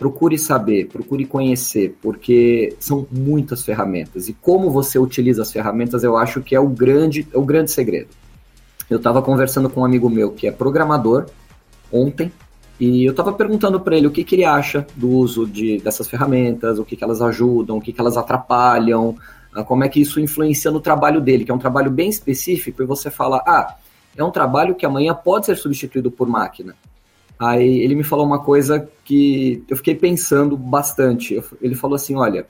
procure 0.02 0.36
saber, 0.36 0.88
procure 0.88 1.28
conhecer, 1.28 1.96
porque 2.02 2.76
são 2.80 3.06
muitas 3.12 3.62
ferramentas. 3.62 4.28
E 4.28 4.34
como 4.34 4.72
você 4.72 4.98
utiliza 4.98 5.44
as 5.44 5.52
ferramentas, 5.52 6.04
eu 6.04 6.18
acho 6.18 6.42
que 6.42 6.56
é 6.56 6.60
o 6.60 6.68
grande, 6.68 7.28
é 7.32 7.38
o 7.38 7.46
grande 7.46 7.70
segredo. 7.70 8.08
Eu 8.90 8.98
estava 8.98 9.22
conversando 9.22 9.70
com 9.70 9.82
um 9.82 9.86
amigo 9.86 10.10
meu 10.10 10.32
que 10.32 10.48
é 10.48 10.52
programador 10.52 11.28
ontem, 11.92 12.32
e 12.80 13.06
eu 13.06 13.12
estava 13.12 13.32
perguntando 13.32 13.80
para 13.80 13.96
ele 13.96 14.08
o 14.08 14.12
que, 14.12 14.24
que, 14.24 14.34
ele 14.34 14.44
acha 14.44 14.88
do 14.96 15.08
uso 15.08 15.46
de, 15.46 15.78
dessas 15.78 16.10
ferramentas, 16.10 16.80
o 16.80 16.84
que, 16.84 16.96
que 16.96 17.04
elas 17.04 17.22
ajudam, 17.22 17.78
o 17.78 17.82
que, 17.82 17.94
que 17.94 18.02
elas 18.02 18.18
atrapalham, 18.18 19.16
ah, 19.54 19.64
como 19.64 19.84
é 19.84 19.88
que 19.88 20.02
isso 20.02 20.20
influencia 20.20 20.72
no 20.72 20.80
trabalho 20.80 21.22
dele, 21.22 21.46
que 21.46 21.52
é 21.52 21.54
um 21.54 21.60
trabalho 21.60 21.92
bem 21.92 22.10
específico, 22.10 22.82
e 22.82 22.88
você 22.88 23.12
fala, 23.12 23.38
ah, 23.46 23.76
é 24.18 24.24
um 24.24 24.32
trabalho 24.32 24.74
que 24.74 24.84
amanhã 24.84 25.14
pode 25.14 25.46
ser 25.46 25.58
substituído 25.58 26.10
por 26.10 26.28
máquina. 26.28 26.76
Aí 27.42 27.80
ele 27.80 27.96
me 27.96 28.04
falou 28.04 28.24
uma 28.24 28.38
coisa 28.38 28.88
que 29.04 29.64
eu 29.68 29.76
fiquei 29.76 29.96
pensando 29.96 30.56
bastante. 30.56 31.42
Ele 31.60 31.74
falou 31.74 31.96
assim: 31.96 32.16
olha, 32.16 32.46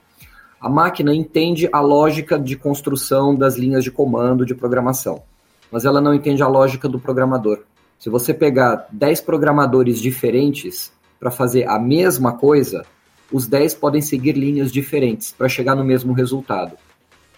a 0.59 0.67
máquina 0.67 1.15
entende 1.15 1.69
a 1.71 1.79
lógica 1.79 2.37
de 2.37 2.57
construção 2.57 3.33
das 3.33 3.55
linhas 3.55 3.85
de 3.85 3.89
comando 3.89 4.45
de 4.45 4.53
programação, 4.53 5.23
mas 5.71 5.85
ela 5.85 6.01
não 6.01 6.13
entende 6.13 6.43
a 6.43 6.47
lógica 6.49 6.89
do 6.89 6.99
programador. 6.99 7.59
Se 7.97 8.09
você 8.09 8.33
pegar 8.33 8.85
10 8.91 9.21
programadores 9.21 9.97
diferentes 9.97 10.91
para 11.17 11.31
fazer 11.31 11.69
a 11.69 11.79
mesma 11.79 12.33
coisa, 12.33 12.83
os 13.31 13.47
10 13.47 13.75
podem 13.75 14.01
seguir 14.01 14.33
linhas 14.33 14.73
diferentes 14.73 15.31
para 15.31 15.47
chegar 15.47 15.73
no 15.73 15.85
mesmo 15.85 16.11
resultado. 16.11 16.75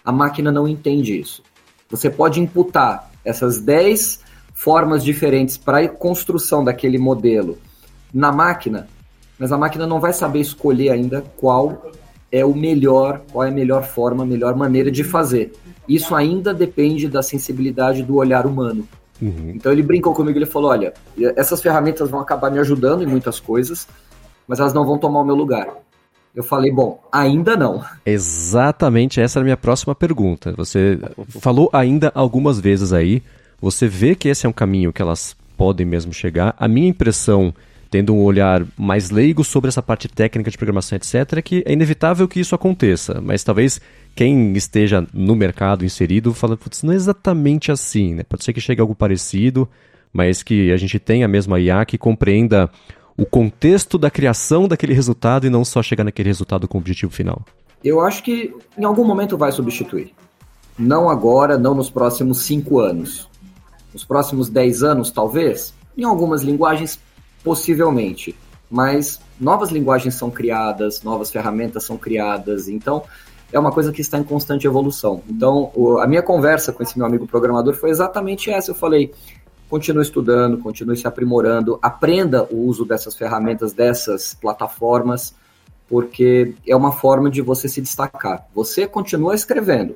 A 0.04 0.10
máquina 0.10 0.50
não 0.50 0.66
entende 0.66 1.16
isso. 1.16 1.40
Você 1.88 2.10
pode 2.10 2.40
imputar 2.40 3.12
essas 3.24 3.60
10 3.60 4.23
formas 4.54 5.04
diferentes 5.04 5.58
para 5.58 5.80
a 5.80 5.88
construção 5.88 6.64
daquele 6.64 6.96
modelo 6.96 7.58
na 8.12 8.32
máquina, 8.32 8.88
mas 9.38 9.50
a 9.52 9.58
máquina 9.58 9.86
não 9.86 10.00
vai 10.00 10.12
saber 10.12 10.40
escolher 10.40 10.90
ainda 10.90 11.22
qual 11.36 11.90
é 12.30 12.44
o 12.44 12.54
melhor, 12.54 13.20
qual 13.32 13.44
é 13.44 13.48
a 13.48 13.52
melhor 13.52 13.82
forma, 13.82 14.22
a 14.22 14.26
melhor 14.26 14.54
maneira 14.54 14.90
de 14.90 15.04
fazer. 15.04 15.52
Isso 15.88 16.14
ainda 16.14 16.54
depende 16.54 17.08
da 17.08 17.22
sensibilidade 17.22 18.02
do 18.02 18.16
olhar 18.16 18.46
humano. 18.46 18.88
Uhum. 19.20 19.52
Então 19.54 19.70
ele 19.70 19.82
brincou 19.82 20.14
comigo, 20.14 20.38
ele 20.38 20.46
falou: 20.46 20.70
olha, 20.70 20.94
essas 21.36 21.60
ferramentas 21.60 22.08
vão 22.08 22.20
acabar 22.20 22.50
me 22.50 22.58
ajudando 22.58 23.02
em 23.02 23.06
muitas 23.06 23.40
coisas, 23.40 23.86
mas 24.46 24.60
elas 24.60 24.72
não 24.72 24.86
vão 24.86 24.98
tomar 24.98 25.20
o 25.20 25.24
meu 25.24 25.34
lugar. 25.34 25.68
Eu 26.34 26.42
falei, 26.42 26.72
bom, 26.72 27.00
ainda 27.12 27.56
não. 27.56 27.84
Exatamente, 28.04 29.20
essa 29.20 29.38
era 29.38 29.44
a 29.44 29.46
minha 29.46 29.56
próxima 29.56 29.94
pergunta. 29.94 30.52
Você 30.56 30.98
falou 31.40 31.70
ainda 31.72 32.10
algumas 32.12 32.58
vezes 32.58 32.92
aí, 32.92 33.22
você 33.60 33.86
vê 33.86 34.14
que 34.14 34.28
esse 34.28 34.46
é 34.46 34.48
um 34.48 34.52
caminho 34.52 34.92
que 34.92 35.02
elas 35.02 35.36
podem 35.56 35.86
mesmo 35.86 36.12
chegar. 36.12 36.54
A 36.58 36.68
minha 36.68 36.88
impressão, 36.88 37.54
tendo 37.90 38.14
um 38.14 38.22
olhar 38.22 38.64
mais 38.76 39.10
leigo 39.10 39.44
sobre 39.44 39.68
essa 39.68 39.82
parte 39.82 40.08
técnica 40.08 40.50
de 40.50 40.56
programação, 40.56 40.96
etc., 40.96 41.38
é 41.38 41.42
que 41.42 41.62
é 41.66 41.72
inevitável 41.72 42.26
que 42.28 42.40
isso 42.40 42.54
aconteça, 42.54 43.20
mas 43.20 43.44
talvez 43.44 43.80
quem 44.14 44.52
esteja 44.54 45.06
no 45.12 45.34
mercado 45.34 45.84
inserido 45.84 46.32
fala, 46.32 46.56
putz, 46.56 46.82
não 46.82 46.92
é 46.92 46.96
exatamente 46.96 47.72
assim, 47.72 48.14
né? 48.14 48.22
Pode 48.22 48.44
ser 48.44 48.52
que 48.52 48.60
chegue 48.60 48.80
algo 48.80 48.94
parecido, 48.94 49.68
mas 50.12 50.42
que 50.42 50.70
a 50.72 50.76
gente 50.76 50.98
tenha 50.98 51.26
a 51.26 51.28
mesma 51.28 51.58
IA 51.58 51.84
que 51.84 51.98
compreenda 51.98 52.70
o 53.16 53.24
contexto 53.24 53.96
da 53.96 54.10
criação 54.10 54.66
daquele 54.68 54.94
resultado 54.94 55.46
e 55.46 55.50
não 55.50 55.64
só 55.64 55.82
chegar 55.82 56.04
naquele 56.04 56.28
resultado 56.28 56.66
com 56.68 56.78
o 56.78 56.80
objetivo 56.80 57.12
final? 57.12 57.42
Eu 57.82 58.00
acho 58.00 58.22
que 58.22 58.54
em 58.78 58.84
algum 58.84 59.04
momento 59.04 59.36
vai 59.36 59.52
substituir. 59.52 60.12
Não 60.78 61.08
agora, 61.08 61.58
não 61.58 61.74
nos 61.74 61.90
próximos 61.90 62.42
cinco 62.42 62.80
anos. 62.80 63.28
Nos 63.94 64.04
próximos 64.04 64.50
dez 64.50 64.82
anos, 64.82 65.10
talvez. 65.10 65.72
Em 65.96 66.04
algumas 66.04 66.42
linguagens, 66.42 67.00
possivelmente. 67.42 68.36
Mas 68.70 69.20
novas 69.40 69.70
linguagens 69.70 70.14
são 70.14 70.30
criadas, 70.30 71.02
novas 71.02 71.30
ferramentas 71.30 71.84
são 71.84 71.96
criadas. 71.96 72.68
Então, 72.68 73.04
é 73.52 73.58
uma 73.58 73.70
coisa 73.70 73.92
que 73.92 74.00
está 74.00 74.18
em 74.18 74.24
constante 74.24 74.66
evolução. 74.66 75.22
Então, 75.28 75.70
a 76.02 76.06
minha 76.08 76.22
conversa 76.22 76.72
com 76.72 76.82
esse 76.82 76.98
meu 76.98 77.06
amigo 77.06 77.26
programador 77.26 77.74
foi 77.74 77.90
exatamente 77.90 78.50
essa. 78.50 78.72
Eu 78.72 78.74
falei, 78.74 79.12
continue 79.70 80.02
estudando, 80.02 80.58
continue 80.58 80.96
se 80.96 81.06
aprimorando, 81.06 81.78
aprenda 81.80 82.42
o 82.50 82.66
uso 82.66 82.84
dessas 82.84 83.14
ferramentas, 83.14 83.72
dessas 83.72 84.34
plataformas, 84.34 85.34
porque 85.88 86.54
é 86.66 86.74
uma 86.74 86.90
forma 86.90 87.30
de 87.30 87.40
você 87.42 87.68
se 87.68 87.80
destacar. 87.80 88.46
Você 88.54 88.88
continua 88.88 89.34
escrevendo, 89.34 89.94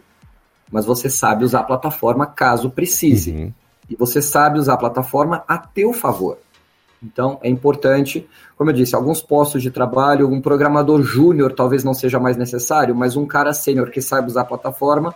mas 0.70 0.84
você 0.84 1.10
sabe 1.10 1.44
usar 1.44 1.60
a 1.60 1.64
plataforma 1.64 2.26
caso 2.26 2.70
precise. 2.70 3.32
Uhum. 3.32 3.52
E 3.88 3.96
você 3.96 4.20
sabe 4.20 4.58
usar 4.58 4.74
a 4.74 4.78
plataforma 4.78 5.44
a 5.48 5.58
teu 5.58 5.92
favor. 5.92 6.38
Então, 7.02 7.38
é 7.42 7.48
importante, 7.48 8.26
como 8.56 8.70
eu 8.70 8.74
disse, 8.74 8.94
alguns 8.94 9.22
postos 9.22 9.62
de 9.62 9.70
trabalho, 9.70 10.28
um 10.28 10.40
programador 10.40 11.02
júnior 11.02 11.52
talvez 11.52 11.84
não 11.84 11.94
seja 11.94 12.18
mais 12.18 12.36
necessário, 12.36 12.94
mas 12.94 13.16
um 13.16 13.24
cara 13.24 13.52
sênior 13.52 13.90
que 13.90 14.02
saiba 14.02 14.26
usar 14.26 14.42
a 14.42 14.44
plataforma 14.44 15.14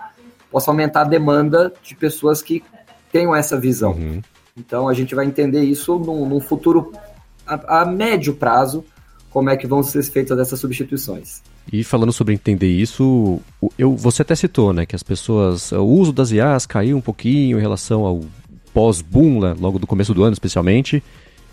possa 0.51 0.71
aumentar 0.71 1.01
a 1.03 1.05
demanda 1.05 1.73
de 1.83 1.97
pessoas 1.97 2.41
que 2.41 2.63
tenham 3.11 3.35
essa 3.35 3.59
visão. 3.59 3.93
Uhum. 3.93 4.23
Então 4.57 4.89
a 4.89 4.95
gente 4.95 5.15
vai 5.15 5.25
entender 5.25 5.63
isso 5.63 5.99
num, 5.99 6.29
num 6.29 6.41
futuro 6.41 6.93
a, 7.47 7.81
a, 7.81 7.87
médio 7.87 8.35
prazo, 8.35 8.85
como 9.31 9.51
é 9.51 9.57
que 9.57 9.67
vão 9.67 9.83
ser 9.83 10.03
feitas 10.05 10.39
essas 10.39 10.61
substituições. 10.61 11.43
E 11.73 11.83
falando 11.83 12.13
sobre 12.13 12.35
entender 12.35 12.69
isso, 12.69 13.41
eu, 13.79 13.97
você 13.97 14.23
até 14.23 14.35
citou, 14.35 14.73
né, 14.73 14.85
que 14.85 14.95
as 14.95 15.03
pessoas, 15.03 15.73
o 15.73 15.85
uso 15.85 16.13
das 16.13 16.31
IAs 16.33 16.67
caiu 16.67 16.97
um 16.97 17.01
pouquinho 17.01 17.59
em 17.59 17.61
relação 17.61 18.05
ao 18.05 18.21
pós-boom, 18.73 19.41
né, 19.41 19.55
logo 19.59 19.79
do 19.79 19.87
começo 19.87 20.15
do 20.15 20.23
ano 20.23 20.33
especialmente, 20.33 21.03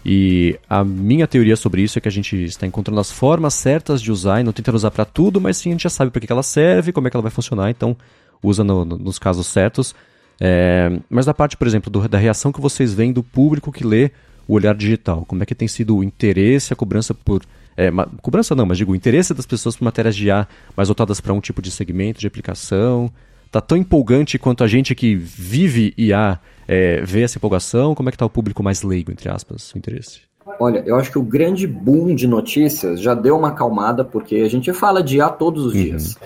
e 0.06 0.58
a 0.70 0.84
minha 0.84 1.28
teoria 1.28 1.56
sobre 1.56 1.82
isso 1.82 1.98
é 1.98 2.02
que 2.02 2.08
a 2.08 2.12
gente 2.12 2.36
está 2.44 2.66
encontrando 2.66 3.00
as 3.00 3.12
formas 3.12 3.54
certas 3.54 4.02
de 4.02 4.12
usar 4.12 4.40
e 4.40 4.44
não 4.44 4.54
tentando 4.54 4.76
usar 4.76 4.92
para 4.92 5.04
tudo, 5.04 5.42
mas 5.42 5.58
sim 5.58 5.70
a 5.70 5.72
gente 5.74 5.84
já 5.84 5.90
sabe 5.90 6.10
para 6.10 6.22
que 6.22 6.32
ela 6.32 6.44
serve, 6.44 6.94
como 6.94 7.08
é 7.08 7.12
que 7.12 7.18
ela 7.18 7.22
vai 7.22 7.32
funcionar, 7.32 7.70
então 7.70 7.96
usa 8.42 8.64
no, 8.64 8.86
no, 8.86 8.98
nos 8.98 9.20
casos 9.20 9.48
certos. 9.48 9.94
É, 10.40 11.00
mas 11.10 11.26
da 11.26 11.34
parte, 11.34 11.58
por 11.58 11.68
exemplo, 11.68 11.92
do, 11.92 12.08
da 12.08 12.18
reação 12.18 12.52
que 12.52 12.62
vocês 12.62 12.94
veem 12.94 13.12
do 13.12 13.22
público 13.22 13.74
que 13.74 13.84
lê 13.84 14.12
o 14.48 14.54
olhar 14.54 14.74
digital, 14.74 15.26
como 15.26 15.44
é 15.44 15.46
que 15.46 15.54
tem 15.54 15.68
sido 15.68 15.98
o 15.98 16.04
interesse, 16.04 16.72
a 16.72 16.76
cobrança 16.76 17.14
por 17.14 17.42
É, 17.78 17.92
cobrança 18.22 18.56
não, 18.56 18.66
mas 18.66 18.78
digo, 18.78 18.92
o 18.92 18.96
interesse 18.96 19.34
das 19.34 19.46
pessoas 19.46 19.76
por 19.76 19.86
matérias 19.86 20.16
de 20.16 20.28
IA 20.28 20.48
mais 20.76 20.90
voltadas 20.90 21.22
para 21.22 21.34
um 21.34 21.40
tipo 21.40 21.62
de 21.62 21.72
segmento, 21.72 22.20
de 22.20 22.28
aplicação? 22.28 23.10
Tá 23.52 23.60
tão 23.60 23.78
empolgante 23.78 24.38
quanto 24.38 24.64
a 24.64 24.68
gente 24.68 24.94
que 24.94 25.16
vive 25.16 25.94
IA 25.98 26.40
é, 26.68 27.02
vê 27.02 27.24
essa 27.24 27.38
empolgação? 27.38 27.96
Como 27.96 28.10
é 28.10 28.12
que 28.12 28.18
tá 28.18 28.26
o 28.26 28.30
público 28.30 28.62
mais 28.62 28.84
leigo, 28.84 29.12
entre 29.12 29.28
aspas, 29.28 29.74
o 29.74 29.78
interesse? 29.78 30.22
Olha, 30.60 30.84
eu 30.86 30.96
acho 30.96 31.12
que 31.12 31.18
o 31.18 31.24
grande 31.24 31.66
boom 31.66 32.14
de 32.14 32.28
notícias 32.28 33.02
já 33.02 33.14
deu 33.14 33.38
uma 33.38 33.50
acalmada, 33.50 34.06
porque 34.06 34.38
a 34.38 34.50
gente 34.50 34.72
fala 34.72 35.02
de 35.02 35.18
IA 35.18 35.30
todos 35.30 35.66
os 35.66 35.74
uhum. 35.74 35.82
dias. 35.82 36.18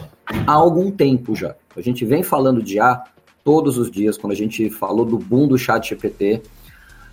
Há 0.46 0.52
algum 0.52 0.92
tempo 0.92 1.34
já. 1.36 1.56
A 1.76 1.82
gente 1.82 2.04
vem 2.04 2.24
falando 2.24 2.62
de 2.62 2.76
IA 2.76 3.04
todos 3.44 3.78
os 3.78 3.90
dias, 3.90 4.18
quando 4.18 4.34
a 4.34 4.36
gente 4.36 4.70
falou 4.70 5.06
do 5.06 5.18
boom 5.18 5.48
do 5.48 5.58
chat 5.58 5.90
GPT. 5.90 6.42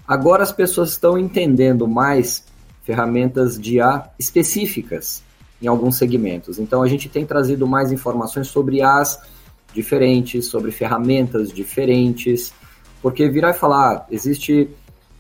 Agora 0.07 0.42
as 0.42 0.53
pessoas 0.53 0.90
estão 0.90 1.16
entendendo 1.16 1.87
mais 1.87 2.44
ferramentas 2.83 3.59
de 3.59 3.77
IA 3.77 4.11
específicas 4.18 5.23
em 5.62 5.68
alguns 5.68 5.96
segmentos. 5.96 6.59
Então 6.59 6.83
a 6.83 6.88
gente 6.88 7.09
tem 7.09 7.25
trazido 7.25 7.66
mais 7.66 7.92
informações 7.92 8.49
sobre 8.49 8.83
as 8.83 9.20
diferentes, 9.72 10.46
sobre 10.46 10.70
ferramentas 10.70 11.52
diferentes, 11.52 12.52
porque 13.02 13.28
virar 13.28 13.50
e 13.50 13.54
falar, 13.54 14.06
existe 14.11 14.68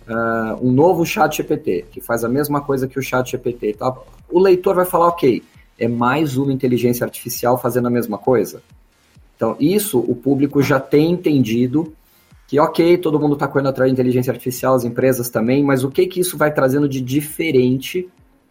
uh, 0.08 0.66
um 0.66 0.72
novo 0.72 1.04
chat 1.04 1.36
GPT, 1.36 1.86
que 1.90 2.00
faz 2.00 2.24
a 2.24 2.28
mesma 2.28 2.60
coisa 2.60 2.86
que 2.86 2.98
o 2.98 3.02
chat 3.02 3.30
GPT, 3.30 3.74
tá? 3.74 3.94
o 4.30 4.38
leitor 4.38 4.74
vai 4.74 4.84
falar, 4.84 5.08
ok, 5.08 5.42
é 5.78 5.88
mais 5.88 6.36
uma 6.36 6.52
inteligência 6.52 7.04
artificial 7.04 7.56
fazendo 7.58 7.88
a 7.88 7.90
mesma 7.90 8.18
coisa. 8.18 8.62
Então, 9.34 9.56
isso 9.58 9.98
o 9.98 10.14
público 10.14 10.62
já 10.62 10.78
tem 10.78 11.10
entendido 11.10 11.94
que, 12.46 12.60
ok, 12.60 12.98
todo 12.98 13.18
mundo 13.18 13.34
está 13.34 13.48
correndo 13.48 13.68
atrás 13.68 13.88
de 13.88 13.94
inteligência 13.94 14.30
artificial, 14.30 14.74
as 14.74 14.84
empresas 14.84 15.30
também, 15.30 15.64
mas 15.64 15.84
o 15.84 15.90
que, 15.90 16.06
que 16.06 16.20
isso 16.20 16.36
vai 16.36 16.52
trazendo 16.52 16.88
de 16.88 17.00
diferente 17.00 18.08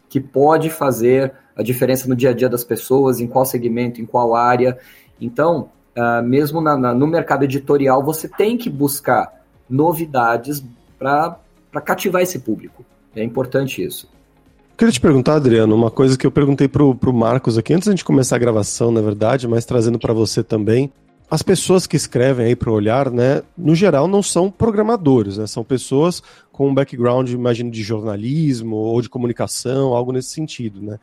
que 0.09 0.19
pode 0.19 0.69
fazer 0.69 1.33
a 1.55 1.61
diferença 1.61 2.07
no 2.07 2.15
dia 2.15 2.31
a 2.31 2.33
dia 2.33 2.49
das 2.49 2.63
pessoas, 2.63 3.19
em 3.19 3.27
qual 3.27 3.45
segmento, 3.45 4.01
em 4.01 4.05
qual 4.05 4.33
área. 4.33 4.79
Então, 5.21 5.69
uh, 5.97 6.23
mesmo 6.23 6.61
na, 6.61 6.77
na, 6.77 6.93
no 6.93 7.07
mercado 7.07 7.43
editorial, 7.43 8.03
você 8.03 8.27
tem 8.27 8.57
que 8.57 8.69
buscar 8.69 9.43
novidades 9.69 10.63
para 10.97 11.37
cativar 11.83 12.21
esse 12.21 12.39
público. 12.39 12.83
É 13.15 13.23
importante 13.23 13.83
isso. 13.83 14.07
Queria 14.77 14.91
te 14.91 15.01
perguntar, 15.01 15.35
Adriano, 15.35 15.75
uma 15.75 15.91
coisa 15.91 16.17
que 16.17 16.25
eu 16.25 16.31
perguntei 16.31 16.67
pro, 16.67 16.95
pro 16.95 17.13
Marcos 17.13 17.57
aqui, 17.57 17.73
antes 17.73 17.87
da 17.87 17.91
gente 17.91 18.05
começar 18.05 18.37
a 18.37 18.39
gravação, 18.39 18.91
na 18.91 19.01
verdade, 19.01 19.47
mas 19.47 19.65
trazendo 19.65 19.99
para 19.99 20.13
você 20.13 20.41
também. 20.41 20.91
As 21.29 21.43
pessoas 21.43 21.85
que 21.85 21.95
escrevem 21.95 22.47
aí 22.47 22.55
para 22.55 22.71
olhar, 22.71 23.11
né, 23.11 23.43
no 23.57 23.75
geral 23.75 24.07
não 24.07 24.23
são 24.23 24.49
programadores, 24.49 25.37
né, 25.37 25.45
são 25.45 25.63
pessoas 25.63 26.23
com 26.51 26.69
um 26.69 26.73
background, 26.73 27.29
imagino, 27.29 27.69
de 27.69 27.83
jornalismo 27.83 28.77
ou 28.77 29.01
de 29.01 29.09
comunicação, 29.09 29.93
algo 29.93 30.11
nesse 30.11 30.29
sentido, 30.29 30.81
né 30.81 30.97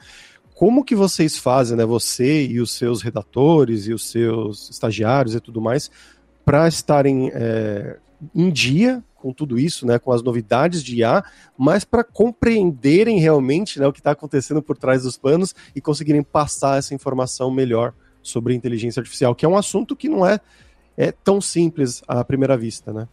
como 0.56 0.82
que 0.82 0.94
vocês 0.94 1.36
fazem, 1.36 1.76
né, 1.76 1.84
você 1.84 2.46
e 2.46 2.60
os 2.60 2.72
seus 2.72 3.02
redatores 3.02 3.86
e 3.86 3.92
os 3.92 4.10
seus 4.10 4.70
estagiários 4.70 5.34
e 5.34 5.40
tudo 5.40 5.60
mais, 5.60 5.90
para 6.46 6.66
estarem 6.66 7.30
é, 7.34 7.98
em 8.34 8.50
dia 8.50 9.04
com 9.16 9.34
tudo 9.34 9.58
isso, 9.58 9.86
né, 9.86 9.98
com 9.98 10.12
as 10.12 10.22
novidades 10.22 10.82
de 10.82 10.96
IA, 10.96 11.22
mas 11.58 11.84
para 11.84 12.02
compreenderem 12.02 13.18
realmente 13.18 13.78
né, 13.78 13.86
o 13.86 13.92
que 13.92 14.00
está 14.00 14.12
acontecendo 14.12 14.62
por 14.62 14.78
trás 14.78 15.02
dos 15.02 15.18
panos 15.18 15.54
e 15.74 15.80
conseguirem 15.80 16.22
passar 16.22 16.78
essa 16.78 16.94
informação 16.94 17.50
melhor 17.50 17.92
sobre 18.22 18.54
inteligência 18.54 19.00
artificial, 19.00 19.34
que 19.34 19.44
é 19.44 19.48
um 19.48 19.58
assunto 19.58 19.94
que 19.94 20.08
não 20.08 20.26
é, 20.26 20.40
é 20.96 21.12
tão 21.12 21.38
simples 21.38 22.02
à 22.08 22.24
primeira 22.24 22.56
vista, 22.56 22.94
né? 22.94 23.06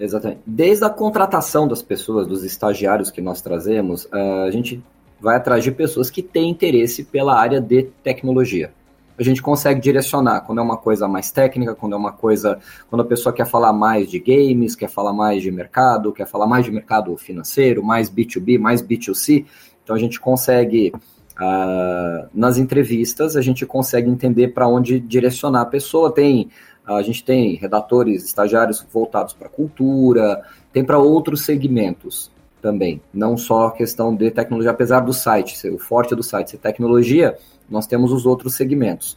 Exatamente. 0.00 0.40
Desde 0.46 0.84
a 0.84 0.90
contratação 0.90 1.68
das 1.68 1.82
pessoas, 1.82 2.26
dos 2.26 2.42
estagiários 2.42 3.10
que 3.10 3.20
nós 3.20 3.42
trazemos, 3.42 4.08
a 4.10 4.50
gente 4.50 4.82
vai 5.20 5.36
atrás 5.36 5.64
de 5.64 5.70
pessoas 5.70 6.10
que 6.10 6.22
têm 6.22 6.50
interesse 6.50 7.04
pela 7.04 7.38
área 7.38 7.60
de 7.60 7.84
tecnologia. 8.02 8.72
A 9.18 9.22
gente 9.22 9.40
consegue 9.40 9.80
direcionar 9.80 10.42
quando 10.42 10.58
é 10.58 10.62
uma 10.62 10.76
coisa 10.76 11.08
mais 11.08 11.30
técnica, 11.30 11.74
quando 11.74 11.94
é 11.94 11.96
uma 11.96 12.12
coisa. 12.12 12.58
Quando 12.90 13.00
a 13.00 13.04
pessoa 13.04 13.32
quer 13.32 13.46
falar 13.46 13.72
mais 13.72 14.10
de 14.10 14.18
games, 14.18 14.76
quer 14.76 14.90
falar 14.90 15.12
mais 15.12 15.42
de 15.42 15.50
mercado, 15.50 16.12
quer 16.12 16.26
falar 16.26 16.46
mais 16.46 16.66
de 16.66 16.70
mercado 16.70 17.16
financeiro, 17.16 17.82
mais 17.82 18.10
B2B, 18.10 18.58
mais 18.58 18.82
B2C. 18.82 19.46
Então 19.82 19.96
a 19.96 19.98
gente 19.98 20.20
consegue. 20.20 20.92
Uh, 21.38 22.28
nas 22.32 22.56
entrevistas, 22.56 23.36
a 23.36 23.42
gente 23.42 23.66
consegue 23.66 24.08
entender 24.08 24.48
para 24.48 24.66
onde 24.66 24.98
direcionar 24.98 25.62
a 25.62 25.66
pessoa. 25.66 26.10
Tem 26.12 26.50
a 26.86 27.02
gente 27.02 27.24
tem 27.24 27.56
redatores, 27.56 28.24
estagiários 28.24 28.86
voltados 28.92 29.34
para 29.34 29.48
cultura, 29.48 30.42
tem 30.72 30.84
para 30.84 30.98
outros 30.98 31.44
segmentos 31.44 32.30
também, 32.60 33.00
não 33.12 33.36
só 33.36 33.66
a 33.66 33.72
questão 33.72 34.14
de 34.14 34.30
tecnologia, 34.30 34.70
apesar 34.70 35.00
do 35.00 35.12
site, 35.12 35.56
ser 35.56 35.72
o 35.72 35.78
forte 35.78 36.14
do 36.14 36.22
site 36.22 36.52
ser 36.52 36.58
tecnologia, 36.58 37.36
nós 37.68 37.86
temos 37.86 38.12
os 38.12 38.26
outros 38.26 38.54
segmentos. 38.54 39.16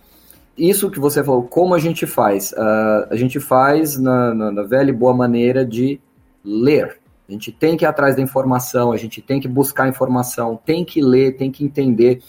Isso 0.58 0.89
que 0.89 0.99
você 0.99 1.23
falou, 1.23 1.43
como 1.43 1.73
a 1.73 1.80
gente 1.80 2.06
faz? 2.06 2.52
Uh, 2.52 3.08
a 3.10 3.15
gente 3.15 3.39
faz 3.39 3.97
na, 3.97 4.34
na, 4.34 4.52
na 4.52 4.63
velha 4.63 4.89
e 4.89 4.93
boa 4.93 5.13
maneira 5.13 5.65
de 5.65 5.99
ler. 6.43 6.99
A 7.28 7.32
gente 7.32 7.52
tem 7.52 7.78
que 7.78 7.86
ir 7.86 7.88
atrás 7.88 8.15
da 8.15 8.21
informação, 8.21 8.91
a 8.91 8.97
gente 8.97 9.21
tem 9.21 9.39
que 9.39 9.47
buscar 9.47 9.88
informação, 9.88 10.60
tem 10.65 10.84
que 10.84 11.02
ler, 11.02 11.38
tem 11.38 11.52
que 11.52 11.63
entender. 11.63 12.21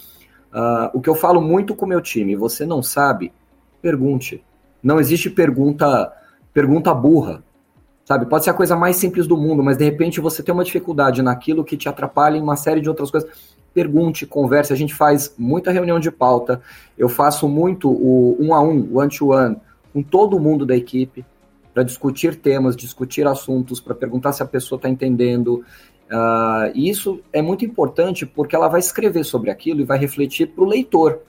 Uh, 0.52 0.90
o 0.94 1.00
que 1.00 1.08
eu 1.08 1.14
falo 1.14 1.40
muito 1.40 1.74
com 1.74 1.86
o 1.86 1.88
meu 1.88 2.00
time, 2.00 2.36
você 2.36 2.64
não 2.64 2.82
sabe, 2.82 3.32
pergunte. 3.82 4.44
Não 4.82 5.00
existe 5.00 5.28
pergunta 5.28 6.12
pergunta 6.52 6.92
burra. 6.94 7.42
Sabe? 8.10 8.26
Pode 8.26 8.42
ser 8.42 8.50
a 8.50 8.54
coisa 8.54 8.74
mais 8.74 8.96
simples 8.96 9.28
do 9.28 9.36
mundo, 9.36 9.62
mas 9.62 9.76
de 9.76 9.84
repente 9.84 10.20
você 10.20 10.42
tem 10.42 10.52
uma 10.52 10.64
dificuldade 10.64 11.22
naquilo 11.22 11.62
que 11.62 11.76
te 11.76 11.88
atrapalha 11.88 12.36
em 12.36 12.42
uma 12.42 12.56
série 12.56 12.80
de 12.80 12.88
outras 12.88 13.08
coisas. 13.08 13.30
Pergunte, 13.72 14.26
converse. 14.26 14.72
A 14.72 14.76
gente 14.76 14.92
faz 14.92 15.32
muita 15.38 15.70
reunião 15.70 16.00
de 16.00 16.10
pauta. 16.10 16.60
Eu 16.98 17.08
faço 17.08 17.48
muito 17.48 17.88
o 17.88 18.36
um 18.40 18.52
a 18.52 18.60
um, 18.60 18.80
o 18.90 18.98
one-to-one, 18.98 19.58
com 19.92 20.02
todo 20.02 20.40
mundo 20.40 20.66
da 20.66 20.76
equipe, 20.76 21.24
para 21.72 21.84
discutir 21.84 22.34
temas, 22.34 22.74
discutir 22.74 23.28
assuntos, 23.28 23.78
para 23.78 23.94
perguntar 23.94 24.32
se 24.32 24.42
a 24.42 24.46
pessoa 24.46 24.76
está 24.76 24.88
entendendo. 24.88 25.64
Uh, 26.10 26.74
e 26.74 26.90
isso 26.90 27.20
é 27.32 27.40
muito 27.40 27.64
importante 27.64 28.26
porque 28.26 28.56
ela 28.56 28.66
vai 28.66 28.80
escrever 28.80 29.22
sobre 29.22 29.52
aquilo 29.52 29.82
e 29.82 29.84
vai 29.84 29.98
refletir 29.98 30.48
para 30.48 30.64
o 30.64 30.66
leitor. 30.66 31.20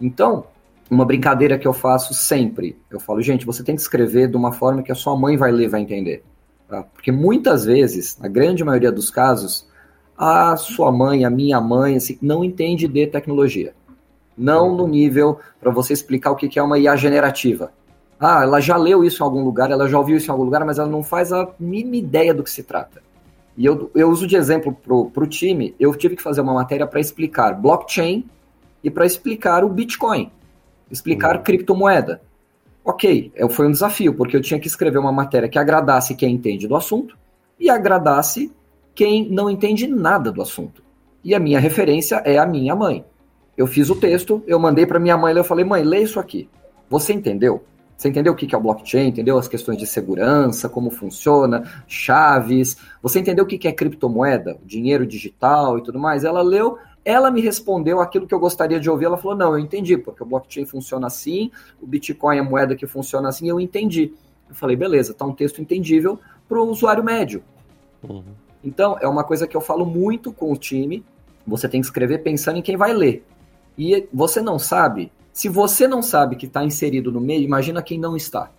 Então, 0.00 0.44
uma 0.90 1.04
brincadeira 1.04 1.58
que 1.58 1.66
eu 1.66 1.72
faço 1.72 2.12
sempre. 2.14 2.78
Eu 2.90 3.00
falo, 3.00 3.22
gente, 3.22 3.46
você 3.46 3.62
tem 3.62 3.74
que 3.74 3.80
escrever 3.80 4.28
de 4.28 4.36
uma 4.36 4.52
forma 4.52 4.82
que 4.82 4.92
a 4.92 4.94
sua 4.94 5.16
mãe 5.16 5.36
vai 5.36 5.50
ler, 5.50 5.68
vai 5.68 5.80
entender. 5.80 6.22
Tá? 6.68 6.82
Porque 6.82 7.10
muitas 7.10 7.64
vezes, 7.64 8.18
na 8.18 8.28
grande 8.28 8.64
maioria 8.64 8.92
dos 8.92 9.10
casos, 9.10 9.66
a 10.16 10.56
sua 10.56 10.92
mãe, 10.92 11.24
a 11.24 11.30
minha 11.30 11.60
mãe, 11.60 11.96
assim, 11.96 12.18
não 12.20 12.44
entende 12.44 12.86
de 12.86 13.06
tecnologia. 13.06 13.74
Não 14.36 14.74
no 14.74 14.86
nível 14.86 15.38
para 15.60 15.70
você 15.70 15.92
explicar 15.92 16.32
o 16.32 16.36
que 16.36 16.58
é 16.58 16.62
uma 16.62 16.78
IA 16.78 16.96
generativa. 16.96 17.72
Ah, 18.18 18.42
ela 18.42 18.60
já 18.60 18.76
leu 18.76 19.04
isso 19.04 19.22
em 19.22 19.24
algum 19.26 19.44
lugar, 19.44 19.70
ela 19.70 19.88
já 19.88 19.98
ouviu 19.98 20.16
isso 20.16 20.28
em 20.28 20.32
algum 20.32 20.44
lugar, 20.44 20.64
mas 20.64 20.78
ela 20.78 20.88
não 20.88 21.02
faz 21.02 21.32
a 21.32 21.48
mínima 21.58 21.96
ideia 21.96 22.32
do 22.32 22.42
que 22.42 22.50
se 22.50 22.62
trata. 22.62 23.02
E 23.56 23.64
eu, 23.64 23.90
eu 23.94 24.08
uso 24.08 24.26
de 24.26 24.36
exemplo 24.36 24.72
para 24.72 25.24
o 25.24 25.26
time, 25.26 25.74
eu 25.78 25.94
tive 25.94 26.16
que 26.16 26.22
fazer 26.22 26.40
uma 26.40 26.54
matéria 26.54 26.86
para 26.86 27.00
explicar 27.00 27.52
blockchain 27.52 28.24
e 28.82 28.90
para 28.90 29.06
explicar 29.06 29.64
o 29.64 29.68
Bitcoin 29.68 30.30
explicar 30.90 31.36
uhum. 31.36 31.42
criptomoeda. 31.42 32.20
Ok, 32.84 33.32
é, 33.34 33.48
foi 33.48 33.66
um 33.66 33.70
desafio, 33.70 34.14
porque 34.14 34.36
eu 34.36 34.42
tinha 34.42 34.60
que 34.60 34.66
escrever 34.66 34.98
uma 34.98 35.12
matéria 35.12 35.48
que 35.48 35.58
agradasse 35.58 36.14
quem 36.14 36.34
entende 36.34 36.68
do 36.68 36.76
assunto 36.76 37.16
e 37.58 37.70
agradasse 37.70 38.52
quem 38.94 39.28
não 39.30 39.50
entende 39.50 39.86
nada 39.86 40.30
do 40.30 40.42
assunto. 40.42 40.82
E 41.22 41.34
a 41.34 41.40
minha 41.40 41.58
referência 41.58 42.16
é 42.24 42.38
a 42.38 42.46
minha 42.46 42.76
mãe. 42.76 43.04
Eu 43.56 43.66
fiz 43.66 43.88
o 43.88 43.96
texto, 43.96 44.42
eu 44.46 44.58
mandei 44.58 44.84
para 44.84 44.98
minha 44.98 45.16
mãe, 45.16 45.34
eu 45.34 45.44
falei, 45.44 45.64
mãe, 45.64 45.82
lê 45.82 46.02
isso 46.02 46.20
aqui. 46.20 46.48
Você 46.90 47.12
entendeu? 47.12 47.64
Você 47.96 48.08
entendeu 48.08 48.32
o 48.32 48.36
que 48.36 48.52
é 48.54 48.58
o 48.58 48.60
blockchain? 48.60 49.08
Entendeu 49.08 49.38
as 49.38 49.48
questões 49.48 49.78
de 49.78 49.86
segurança, 49.86 50.68
como 50.68 50.90
funciona, 50.90 51.62
chaves? 51.86 52.76
Você 53.00 53.20
entendeu 53.20 53.44
o 53.44 53.46
que 53.46 53.68
é 53.68 53.72
criptomoeda, 53.72 54.58
dinheiro 54.64 55.06
digital 55.06 55.78
e 55.78 55.82
tudo 55.82 55.98
mais? 55.98 56.24
Ela 56.24 56.42
leu, 56.42 56.76
ela 57.04 57.30
me 57.30 57.40
respondeu 57.40 58.00
aquilo 58.00 58.26
que 58.26 58.34
eu 58.34 58.40
gostaria 58.40 58.80
de 58.80 58.88
ouvir. 58.88 59.04
Ela 59.04 59.18
falou: 59.18 59.36
Não, 59.36 59.52
eu 59.52 59.58
entendi, 59.58 59.98
porque 59.98 60.22
o 60.22 60.26
blockchain 60.26 60.64
funciona 60.64 61.06
assim, 61.06 61.50
o 61.80 61.86
Bitcoin 61.86 62.36
é 62.36 62.40
a 62.40 62.44
moeda 62.44 62.74
que 62.74 62.86
funciona 62.86 63.28
assim, 63.28 63.48
eu 63.48 63.60
entendi. 63.60 64.12
Eu 64.48 64.54
falei: 64.54 64.76
Beleza, 64.76 65.12
tá 65.12 65.24
um 65.24 65.34
texto 65.34 65.60
entendível 65.60 66.18
para 66.48 66.60
o 66.60 66.68
usuário 66.68 67.04
médio. 67.04 67.42
Uhum. 68.02 68.22
Então, 68.62 68.96
é 69.00 69.06
uma 69.06 69.24
coisa 69.24 69.46
que 69.46 69.56
eu 69.56 69.60
falo 69.60 69.84
muito 69.84 70.32
com 70.32 70.50
o 70.50 70.56
time. 70.56 71.04
Você 71.46 71.68
tem 71.68 71.80
que 71.80 71.86
escrever 71.86 72.22
pensando 72.22 72.58
em 72.58 72.62
quem 72.62 72.76
vai 72.76 72.94
ler. 72.94 73.24
E 73.76 74.08
você 74.12 74.40
não 74.40 74.58
sabe. 74.58 75.12
Se 75.32 75.48
você 75.48 75.86
não 75.86 76.00
sabe 76.00 76.36
que 76.36 76.46
está 76.46 76.64
inserido 76.64 77.12
no 77.12 77.20
meio, 77.20 77.42
imagina 77.42 77.82
quem 77.82 77.98
não 77.98 78.16
está. 78.16 78.50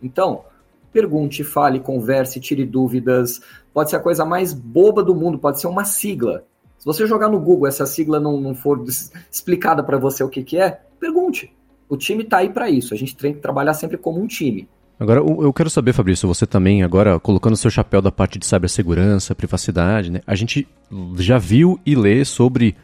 Então, 0.00 0.44
pergunte, 0.92 1.42
fale, 1.42 1.80
converse, 1.80 2.38
tire 2.38 2.64
dúvidas. 2.64 3.40
Pode 3.72 3.90
ser 3.90 3.96
a 3.96 4.00
coisa 4.00 4.24
mais 4.24 4.52
boba 4.52 5.02
do 5.02 5.14
mundo, 5.14 5.38
pode 5.38 5.60
ser 5.60 5.66
uma 5.66 5.84
sigla. 5.84 6.44
Se 6.84 6.86
você 6.86 7.06
jogar 7.06 7.30
no 7.30 7.40
Google 7.40 7.66
essa 7.66 7.86
sigla 7.86 8.20
não, 8.20 8.38
não 8.38 8.54
for 8.54 8.84
explicada 9.32 9.82
para 9.82 9.96
você 9.96 10.22
o 10.22 10.28
que, 10.28 10.42
que 10.42 10.58
é, 10.58 10.82
pergunte. 11.00 11.50
O 11.88 11.96
time 11.96 12.24
está 12.24 12.38
aí 12.38 12.50
para 12.50 12.68
isso. 12.68 12.92
A 12.92 12.96
gente 12.96 13.16
tem 13.16 13.32
que 13.32 13.40
trabalhar 13.40 13.72
sempre 13.72 13.96
como 13.96 14.20
um 14.20 14.26
time. 14.26 14.68
Agora, 15.00 15.20
eu 15.20 15.50
quero 15.50 15.70
saber, 15.70 15.94
Fabrício, 15.94 16.28
você 16.28 16.46
também, 16.46 16.82
agora 16.82 17.18
colocando 17.18 17.56
seu 17.56 17.70
chapéu 17.70 18.02
da 18.02 18.12
parte 18.12 18.38
de 18.38 18.44
cibersegurança, 18.44 19.34
privacidade, 19.34 20.12
né? 20.12 20.20
A 20.26 20.34
gente 20.34 20.68
já 21.16 21.38
viu 21.38 21.80
e 21.86 21.94
lê 21.94 22.22
sobre 22.22 22.76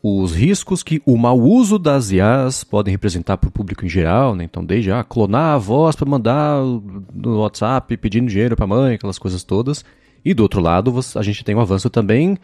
os 0.00 0.32
riscos 0.32 0.84
que 0.84 1.02
o 1.04 1.16
mau 1.16 1.36
uso 1.36 1.76
das 1.76 2.12
IAs 2.12 2.62
podem 2.62 2.92
representar 2.92 3.36
para 3.36 3.48
o 3.48 3.52
público 3.52 3.84
em 3.84 3.88
geral, 3.88 4.36
né? 4.36 4.44
Então, 4.44 4.64
desde 4.64 4.92
ah, 4.92 5.02
clonar 5.02 5.54
a 5.54 5.58
voz 5.58 5.96
para 5.96 6.08
mandar 6.08 6.62
no 7.12 7.40
WhatsApp 7.40 7.96
pedindo 7.96 8.28
dinheiro 8.28 8.54
para 8.54 8.64
a 8.64 8.68
mãe, 8.68 8.94
aquelas 8.94 9.18
coisas 9.18 9.42
todas. 9.42 9.84
E 10.24 10.32
do 10.32 10.44
outro 10.44 10.60
lado, 10.60 10.94
a 11.16 11.22
gente 11.22 11.42
tem 11.42 11.56
o 11.56 11.58
um 11.58 11.60
avanço 11.60 11.90
também 11.90 12.38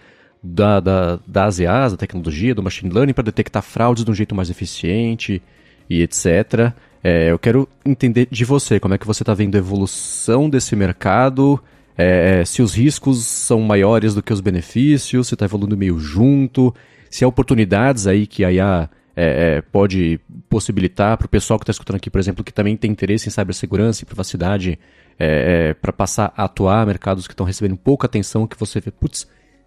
da, 0.46 0.80
da, 0.80 1.18
das 1.26 1.58
IAs, 1.58 1.92
da 1.92 1.98
tecnologia, 1.98 2.54
do 2.54 2.62
machine 2.62 2.92
learning 2.92 3.12
para 3.12 3.24
detectar 3.24 3.62
fraudes 3.62 4.04
de 4.04 4.10
um 4.10 4.14
jeito 4.14 4.34
mais 4.34 4.50
eficiente 4.50 5.42
e 5.88 6.02
etc. 6.02 6.72
É, 7.02 7.30
eu 7.30 7.38
quero 7.38 7.68
entender 7.84 8.28
de 8.30 8.44
você, 8.44 8.80
como 8.80 8.94
é 8.94 8.98
que 8.98 9.06
você 9.06 9.22
está 9.22 9.34
vendo 9.34 9.54
a 9.54 9.58
evolução 9.58 10.48
desse 10.48 10.74
mercado, 10.74 11.62
é, 11.96 12.44
se 12.44 12.62
os 12.62 12.74
riscos 12.74 13.24
são 13.24 13.60
maiores 13.60 14.14
do 14.14 14.22
que 14.22 14.32
os 14.32 14.40
benefícios, 14.40 15.28
se 15.28 15.34
está 15.34 15.44
evoluindo 15.44 15.76
meio 15.76 15.98
junto, 15.98 16.74
se 17.10 17.24
há 17.24 17.28
oportunidades 17.28 18.06
aí 18.06 18.26
que 18.26 18.44
a 18.44 18.52
IA 18.52 18.90
é, 19.16 19.56
é, 19.56 19.62
pode 19.62 20.20
possibilitar 20.48 21.16
para 21.16 21.26
o 21.26 21.28
pessoal 21.28 21.58
que 21.58 21.62
está 21.62 21.70
escutando 21.70 21.96
aqui, 21.96 22.10
por 22.10 22.18
exemplo, 22.18 22.44
que 22.44 22.52
também 22.52 22.76
tem 22.76 22.90
interesse 22.90 23.28
em 23.28 23.30
cibersegurança 23.30 24.02
e 24.02 24.06
privacidade, 24.06 24.78
é, 25.18 25.70
é 25.70 25.74
para 25.74 25.92
passar 25.92 26.32
a 26.36 26.44
atuar 26.44 26.86
mercados 26.86 27.26
que 27.26 27.32
estão 27.32 27.46
recebendo 27.46 27.76
pouca 27.76 28.06
atenção, 28.06 28.46
que 28.46 28.58
você 28.58 28.78
vê, 28.78 28.90
putz, 28.90 29.26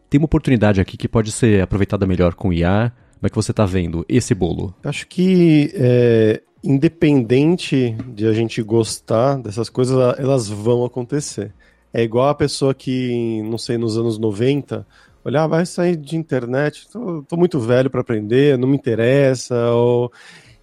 tem 0.10 0.20
uma 0.20 0.26
oportunidade 0.26 0.82
aqui 0.82 0.97
que 0.97 1.07
pode 1.07 1.32
ser 1.32 1.62
aproveitada 1.62 2.05
melhor 2.05 2.34
com 2.34 2.51
IA. 2.51 2.91
Como 3.20 3.28
é 3.28 3.30
que 3.30 3.36
você 3.36 3.51
está 3.51 3.66
vendo 3.66 4.05
esse 4.07 4.34
bolo? 4.34 4.74
Acho 4.84 5.05
que 5.07 5.72
é, 5.76 6.41
independente 6.64 7.95
de 8.07 8.26
a 8.28 8.34
gente 8.34 8.62
gostar 8.62 9.38
dessas 9.38 9.70
coisas, 9.70 9.97
elas 10.18 10.47
vão 10.47 10.86
acontecer. 10.86 11.53
É 11.93 12.01
igual 12.01 12.30
a 12.30 12.36
pessoa 12.36 12.74
que, 12.74 13.41
não 13.43 13.57
sei, 13.57 13.78
nos 13.78 13.97
anos 13.97 14.18
90, 14.18 14.86
olhar, 15.24 15.43
ah, 15.43 15.47
vai 15.47 15.66
sair 15.66 15.95
de 15.95 16.16
internet, 16.16 16.88
tô 16.91 17.36
muito 17.36 17.60
velho 17.60 17.89
para 17.89 18.01
aprender, 18.01 18.57
não 18.57 18.68
me 18.68 18.76
interessa, 18.76 19.72
ou... 19.72 20.12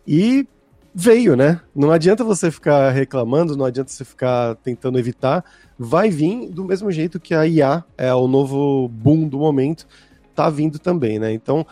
e 0.06 0.46
veio, 0.98 1.36
né? 1.36 1.60
Não 1.74 1.90
adianta 1.90 2.24
você 2.24 2.50
ficar 2.50 2.90
reclamando, 2.90 3.54
não 3.54 3.66
adianta 3.66 3.90
você 3.90 4.02
ficar 4.02 4.54
tentando 4.56 4.98
evitar, 4.98 5.44
vai 5.78 6.08
vir 6.08 6.48
do 6.48 6.64
mesmo 6.64 6.90
jeito 6.90 7.20
que 7.20 7.34
a 7.34 7.46
IA 7.46 7.84
é 7.98 8.14
o 8.14 8.26
novo 8.26 8.88
boom 8.88 9.28
do 9.28 9.38
momento, 9.38 9.86
tá 10.34 10.48
vindo 10.48 10.78
também, 10.78 11.18
né? 11.18 11.34
Então, 11.34 11.66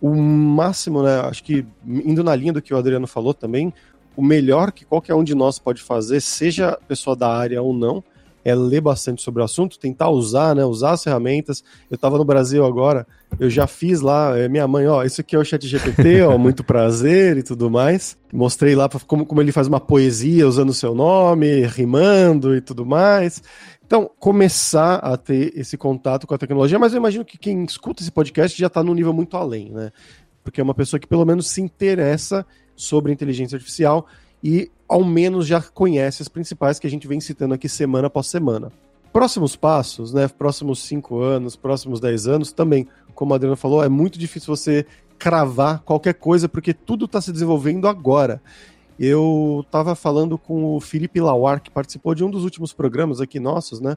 o 0.00 0.14
máximo, 0.16 1.02
né, 1.02 1.20
acho 1.20 1.44
que 1.44 1.66
indo 1.86 2.24
na 2.24 2.34
linha 2.34 2.54
do 2.54 2.62
que 2.62 2.72
o 2.72 2.76
Adriano 2.78 3.06
falou 3.06 3.34
também, 3.34 3.74
o 4.16 4.22
melhor 4.22 4.72
que 4.72 4.86
qualquer 4.86 5.14
um 5.14 5.22
de 5.22 5.34
nós 5.34 5.58
pode 5.58 5.82
fazer, 5.82 6.22
seja 6.22 6.78
pessoa 6.88 7.14
da 7.14 7.28
área 7.28 7.60
ou 7.60 7.74
não, 7.74 8.02
é 8.44 8.54
ler 8.54 8.80
bastante 8.80 9.22
sobre 9.22 9.40
o 9.42 9.44
assunto, 9.44 9.78
tentar 9.78 10.10
usar, 10.10 10.54
né, 10.54 10.64
usar 10.64 10.92
as 10.92 11.04
ferramentas. 11.04 11.62
Eu 11.90 11.94
estava 11.94 12.18
no 12.18 12.24
Brasil 12.24 12.64
agora, 12.64 13.06
eu 13.38 13.48
já 13.48 13.66
fiz 13.66 14.00
lá, 14.00 14.36
é, 14.36 14.48
minha 14.48 14.66
mãe, 14.66 14.86
ó, 14.86 15.04
isso 15.04 15.20
aqui 15.20 15.36
é 15.36 15.38
o 15.38 15.44
chat 15.44 15.66
GPT, 15.66 16.22
ó, 16.22 16.36
muito 16.38 16.64
prazer 16.64 17.36
e 17.38 17.42
tudo 17.42 17.70
mais. 17.70 18.16
Mostrei 18.32 18.74
lá 18.74 18.88
como, 19.06 19.24
como 19.24 19.40
ele 19.40 19.52
faz 19.52 19.66
uma 19.66 19.80
poesia 19.80 20.46
usando 20.46 20.70
o 20.70 20.74
seu 20.74 20.94
nome, 20.94 21.64
rimando 21.66 22.56
e 22.56 22.60
tudo 22.60 22.84
mais. 22.84 23.42
Então, 23.84 24.10
começar 24.18 24.96
a 24.96 25.16
ter 25.16 25.52
esse 25.54 25.76
contato 25.76 26.26
com 26.26 26.34
a 26.34 26.38
tecnologia, 26.38 26.78
mas 26.78 26.92
eu 26.92 26.96
imagino 26.96 27.24
que 27.24 27.36
quem 27.36 27.62
escuta 27.64 28.02
esse 28.02 28.10
podcast 28.10 28.58
já 28.58 28.66
está 28.66 28.82
num 28.82 28.94
nível 28.94 29.12
muito 29.12 29.36
além, 29.36 29.70
né? 29.70 29.90
Porque 30.42 30.60
é 30.60 30.64
uma 30.64 30.74
pessoa 30.74 30.98
que 30.98 31.06
pelo 31.06 31.24
menos 31.24 31.48
se 31.48 31.60
interessa 31.60 32.44
sobre 32.74 33.12
inteligência 33.12 33.56
artificial 33.56 34.06
e 34.42 34.70
ao 34.88 35.04
menos 35.04 35.46
já 35.46 35.62
conhece 35.62 36.22
as 36.22 36.28
principais 36.28 36.78
que 36.78 36.86
a 36.86 36.90
gente 36.90 37.06
vem 37.06 37.20
citando 37.20 37.54
aqui 37.54 37.68
semana 37.68 38.08
após 38.08 38.26
semana. 38.26 38.70
Próximos 39.12 39.56
passos, 39.56 40.12
né? 40.12 40.26
Próximos 40.28 40.80
5 40.80 41.20
anos, 41.20 41.54
próximos 41.54 42.00
10 42.00 42.26
anos, 42.26 42.52
também, 42.52 42.86
como 43.14 43.32
a 43.32 43.36
Adriana 43.36 43.56
falou, 43.56 43.84
é 43.84 43.88
muito 43.88 44.18
difícil 44.18 44.54
você 44.54 44.86
cravar 45.18 45.80
qualquer 45.80 46.14
coisa, 46.14 46.48
porque 46.48 46.74
tudo 46.74 47.04
está 47.04 47.20
se 47.20 47.30
desenvolvendo 47.30 47.86
agora. 47.86 48.42
Eu 48.98 49.62
estava 49.64 49.94
falando 49.94 50.36
com 50.36 50.76
o 50.76 50.80
Felipe 50.80 51.20
Lauar, 51.20 51.62
que 51.62 51.70
participou 51.70 52.14
de 52.14 52.24
um 52.24 52.30
dos 52.30 52.44
últimos 52.44 52.72
programas 52.72 53.20
aqui 53.20 53.38
nossos, 53.38 53.80
né? 53.80 53.96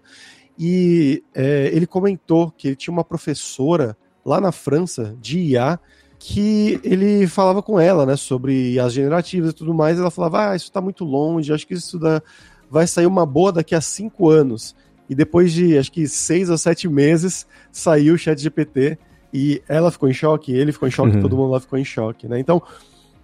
E 0.58 1.24
é, 1.34 1.70
ele 1.74 1.88
comentou 1.88 2.52
que 2.52 2.70
ele 2.70 2.76
tinha 2.76 2.91
uma 2.91 3.04
professora 3.04 3.98
lá 4.26 4.39
na 4.39 4.52
França 4.52 5.16
de 5.20 5.39
IA 5.39 5.80
que 6.28 6.80
ele 6.84 7.28
falava 7.28 7.61
com 7.61 7.80
ela, 7.80 8.03
né, 8.03 8.15
sobre 8.15 8.80
as 8.80 8.91
generativas 8.93 9.51
e 9.51 9.53
tudo 9.53 9.76
mais, 9.76 9.97
e 9.97 10.01
ela 10.01 10.09
falava, 10.09 10.49
ah, 10.49 10.55
isso 10.55 10.65
está 10.65 10.82
muito 10.82 11.05
longe, 11.05 11.53
acho 11.53 11.67
que 11.67 11.76
isso 11.76 11.99
dá... 11.99 12.19
vai 12.67 12.88
sair 12.88 13.05
uma 13.05 13.28
boa 13.28 13.51
daqui 13.51 13.76
a 13.76 13.82
cinco 13.82 14.28
anos. 14.28 14.76
E 15.07 15.13
depois 15.13 15.53
de, 15.53 15.78
acho 15.78 15.91
que 15.91 16.07
seis 16.07 16.49
ou 16.49 16.57
sete 16.57 16.88
meses, 16.88 17.45
saiu 17.71 18.15
o 18.15 18.17
chat 18.17 18.41
GPT, 18.41 18.97
e 19.32 19.61
ela 19.67 19.91
ficou 19.91 20.09
em 20.09 20.13
choque, 20.13 20.51
ele 20.51 20.71
ficou 20.71 20.88
em 20.88 20.91
choque, 20.91 21.15
uhum. 21.15 21.21
todo 21.21 21.38
mundo 21.38 21.51
lá 21.51 21.59
ficou 21.59 21.78
em 21.78 21.86
choque, 21.86 22.28
né? 22.28 22.39
Então, 22.39 22.59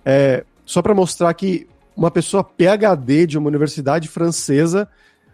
é, 0.05 0.45
só 0.63 0.79
para 0.83 0.93
mostrar 0.93 1.33
que 1.33 1.67
uma 1.97 2.11
pessoa 2.11 2.43
PhD 2.43 3.25
de 3.25 3.35
uma 3.35 3.47
universidade 3.47 4.07
francesa 4.07 4.87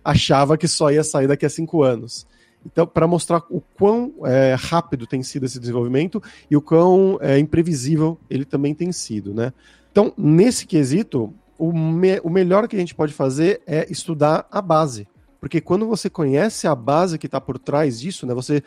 achava 0.06 0.58
que 0.58 0.70
só 0.70 0.90
ia 0.90 1.04
sair 1.04 1.28
daqui 1.28 1.46
a 1.46 1.50
cinco 1.50 1.84
anos. 1.84 2.26
Então, 2.70 2.86
para 2.86 3.08
mostrar 3.08 3.42
o 3.50 3.62
quão 3.62 4.14
é, 4.26 4.56
rápido 4.60 5.08
tem 5.08 5.24
sido 5.24 5.46
esse 5.46 5.58
desenvolvimento 5.58 6.22
e 6.52 6.58
o 6.58 6.62
quão 6.62 7.18
é, 7.22 7.40
imprevisível 7.40 8.20
ele 8.30 8.44
também 8.44 8.76
tem 8.76 8.92
sido, 8.92 9.34
né? 9.34 9.54
Então, 9.90 10.14
nesse 10.18 10.68
quesito, 10.68 11.34
o, 11.58 11.72
me 11.72 12.20
o 12.20 12.30
melhor 12.30 12.68
que 12.68 12.76
a 12.76 12.80
gente 12.80 12.94
pode 12.94 13.14
fazer 13.14 13.62
é 13.66 13.88
estudar 13.90 14.46
a 14.52 14.62
base. 14.62 15.08
Porque 15.40 15.62
quando 15.62 15.88
você 15.88 16.10
conhece 16.10 16.68
a 16.68 16.76
base 16.76 17.18
que 17.18 17.26
está 17.26 17.40
por 17.40 17.58
trás 17.58 18.00
disso, 18.00 18.26
né, 18.28 18.34
você 18.34 18.62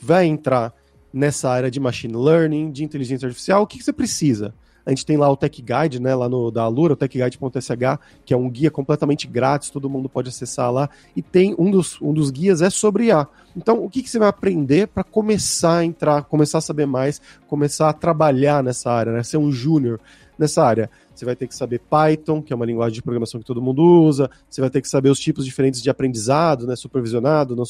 vai 0.00 0.26
entrar 0.26 0.74
nessa 1.12 1.48
área 1.48 1.70
de 1.70 1.78
machine 1.78 2.16
learning, 2.16 2.72
de 2.72 2.82
inteligência 2.82 3.26
artificial, 3.26 3.62
o 3.62 3.66
que, 3.66 3.78
que 3.78 3.84
você 3.84 3.92
precisa? 3.92 4.52
A 4.86 4.90
gente 4.90 5.06
tem 5.06 5.16
lá 5.16 5.30
o 5.30 5.36
Tech 5.36 5.62
Guide, 5.62 6.00
né, 6.00 6.14
lá 6.14 6.28
no 6.28 6.50
da 6.50 6.62
Alura, 6.62 6.92
o 6.92 6.96
techguide.sh, 6.96 7.98
que 8.24 8.34
é 8.34 8.36
um 8.36 8.50
guia 8.50 8.70
completamente 8.70 9.26
grátis, 9.26 9.70
todo 9.70 9.88
mundo 9.88 10.08
pode 10.08 10.28
acessar 10.28 10.70
lá. 10.70 10.90
E 11.16 11.22
tem 11.22 11.54
um 11.58 11.70
dos, 11.70 12.00
um 12.02 12.12
dos 12.12 12.30
guias 12.30 12.60
é 12.60 12.68
sobre 12.68 13.06
IA. 13.06 13.26
Então, 13.56 13.84
o 13.84 13.88
que, 13.88 14.02
que 14.02 14.10
você 14.10 14.18
vai 14.18 14.28
aprender 14.28 14.88
para 14.88 15.04
começar 15.04 15.78
a 15.78 15.84
entrar, 15.84 16.24
começar 16.24 16.58
a 16.58 16.60
saber 16.60 16.86
mais, 16.86 17.20
começar 17.46 17.88
a 17.88 17.92
trabalhar 17.92 18.62
nessa 18.62 18.90
área, 18.90 19.12
né, 19.12 19.22
ser 19.22 19.38
um 19.38 19.50
júnior 19.50 20.00
nessa 20.38 20.62
área? 20.62 20.90
Você 21.14 21.24
vai 21.24 21.36
ter 21.36 21.46
que 21.46 21.54
saber 21.54 21.78
Python, 21.78 22.42
que 22.42 22.52
é 22.52 22.56
uma 22.56 22.66
linguagem 22.66 22.94
de 22.94 23.02
programação 23.02 23.40
que 23.40 23.46
todo 23.46 23.62
mundo 23.62 23.82
usa. 23.82 24.28
Você 24.50 24.60
vai 24.60 24.68
ter 24.68 24.82
que 24.82 24.88
saber 24.88 25.08
os 25.10 25.20
tipos 25.20 25.44
diferentes 25.44 25.80
de 25.80 25.88
aprendizado, 25.88 26.66
né? 26.66 26.74
Supervisionado, 26.74 27.54
não, 27.54 27.62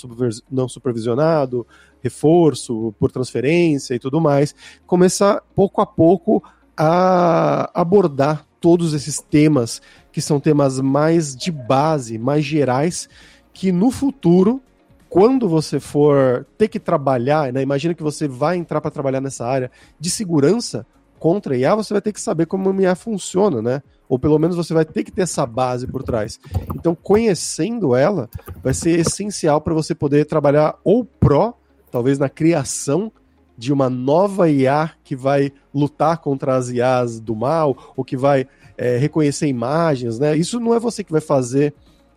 não 0.50 0.66
supervisionado, 0.66 1.66
reforço, 2.02 2.94
por 2.98 3.12
transferência 3.12 3.94
e 3.94 3.98
tudo 3.98 4.18
mais. 4.18 4.54
Começar 4.86 5.42
pouco 5.54 5.82
a 5.82 5.86
pouco 5.86 6.42
a 6.76 7.70
abordar 7.74 8.46
todos 8.60 8.94
esses 8.94 9.20
temas 9.20 9.80
que 10.10 10.20
são 10.20 10.40
temas 10.40 10.80
mais 10.80 11.34
de 11.34 11.50
base, 11.50 12.18
mais 12.18 12.44
gerais, 12.44 13.08
que 13.52 13.70
no 13.70 13.90
futuro, 13.90 14.62
quando 15.08 15.48
você 15.48 15.78
for 15.78 16.46
ter 16.56 16.68
que 16.68 16.80
trabalhar, 16.80 17.52
né, 17.52 17.62
imagina 17.62 17.94
que 17.94 18.02
você 18.02 18.26
vai 18.26 18.56
entrar 18.56 18.80
para 18.80 18.90
trabalhar 18.90 19.20
nessa 19.20 19.46
área 19.46 19.70
de 19.98 20.10
segurança 20.10 20.86
contra 21.18 21.56
IA, 21.56 21.74
você 21.74 21.94
vai 21.94 22.02
ter 22.02 22.12
que 22.12 22.20
saber 22.20 22.46
como 22.46 22.70
a 22.70 22.82
IA 22.82 22.94
funciona, 22.94 23.62
né? 23.62 23.82
Ou 24.06 24.18
pelo 24.18 24.38
menos 24.38 24.56
você 24.56 24.74
vai 24.74 24.84
ter 24.84 25.02
que 25.02 25.10
ter 25.10 25.22
essa 25.22 25.46
base 25.46 25.86
por 25.86 26.02
trás. 26.02 26.38
Então, 26.74 26.94
conhecendo 26.94 27.96
ela, 27.96 28.28
vai 28.62 28.74
ser 28.74 28.98
essencial 28.98 29.58
para 29.60 29.72
você 29.72 29.94
poder 29.94 30.26
trabalhar 30.26 30.76
ou 30.84 31.02
pró, 31.02 31.54
talvez 31.90 32.18
na 32.18 32.28
criação 32.28 33.10
de 33.56 33.72
uma 33.72 33.88
nova 33.88 34.50
IA 34.50 34.90
que 35.02 35.14
vai 35.14 35.52
lutar 35.72 36.18
contra 36.18 36.56
as 36.56 36.70
IAs 36.70 37.20
do 37.20 37.36
mal, 37.36 37.94
ou 37.96 38.04
que 38.04 38.16
vai 38.16 38.46
é, 38.76 38.96
reconhecer 38.96 39.46
imagens, 39.46 40.18
né? 40.18 40.36
Isso 40.36 40.58
não 40.58 40.74
é 40.74 40.80
você 40.80 41.04
que 41.04 41.12
vai 41.12 41.20
fazer 41.20 41.74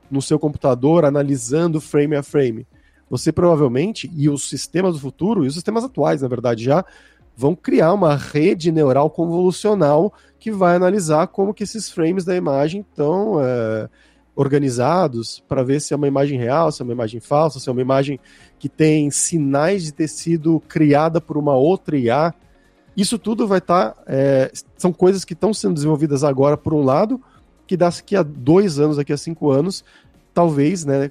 no 0.09 0.21
seu 0.21 0.39
computador 0.39 1.05
analisando 1.05 1.81
frame 1.81 2.15
a 2.15 2.23
frame. 2.23 2.65
Você 3.09 3.31
provavelmente, 3.31 4.11
e 4.15 4.29
os 4.29 4.49
sistemas 4.49 4.95
do 4.95 4.99
futuro, 4.99 5.45
e 5.45 5.47
os 5.47 5.53
sistemas 5.53 5.83
atuais, 5.83 6.21
na 6.21 6.27
verdade, 6.27 6.63
já 6.63 6.83
vão 7.35 7.55
criar 7.55 7.93
uma 7.93 8.15
rede 8.15 8.71
neural 8.71 9.09
convolucional 9.09 10.11
que 10.39 10.51
vai 10.51 10.75
analisar 10.75 11.27
como 11.27 11.53
que 11.53 11.63
esses 11.63 11.89
frames 11.89 12.25
da 12.25 12.35
imagem 12.35 12.81
estão 12.81 13.39
é, 13.39 13.87
organizados 14.37 15.43
para 15.47 15.63
ver 15.63 15.81
se 15.81 15.93
é 15.93 15.97
uma 15.97 16.07
imagem 16.07 16.37
real, 16.37 16.71
se 16.71 16.81
é 16.81 16.85
uma 16.85 16.93
imagem 16.93 17.19
falsa, 17.19 17.59
se 17.59 17.67
é 17.67 17.71
uma 17.71 17.81
imagem 17.81 18.19
que 18.59 18.69
tem 18.69 19.09
sinais 19.09 19.83
de 19.83 19.91
ter 19.91 20.07
sido 20.07 20.61
criada 20.67 21.19
por 21.19 21.37
uma 21.37 21.55
outra 21.55 21.97
IA. 21.97 22.33
Isso 22.95 23.17
tudo 23.17 23.47
vai 23.47 23.57
estar. 23.57 23.93
Tá, 23.93 24.03
é, 24.05 24.51
são 24.77 24.93
coisas 24.93 25.25
que 25.25 25.33
estão 25.33 25.53
sendo 25.53 25.73
desenvolvidas 25.73 26.23
agora, 26.23 26.55
por 26.55 26.73
um 26.73 26.83
lado, 26.83 27.19
que 27.65 27.75
daqui 27.75 28.15
a 28.15 28.21
dois 28.21 28.79
anos, 28.79 28.97
daqui 28.97 29.11
a 29.11 29.17
cinco 29.17 29.49
anos, 29.49 29.83
talvez, 30.33 30.85
né, 30.85 31.09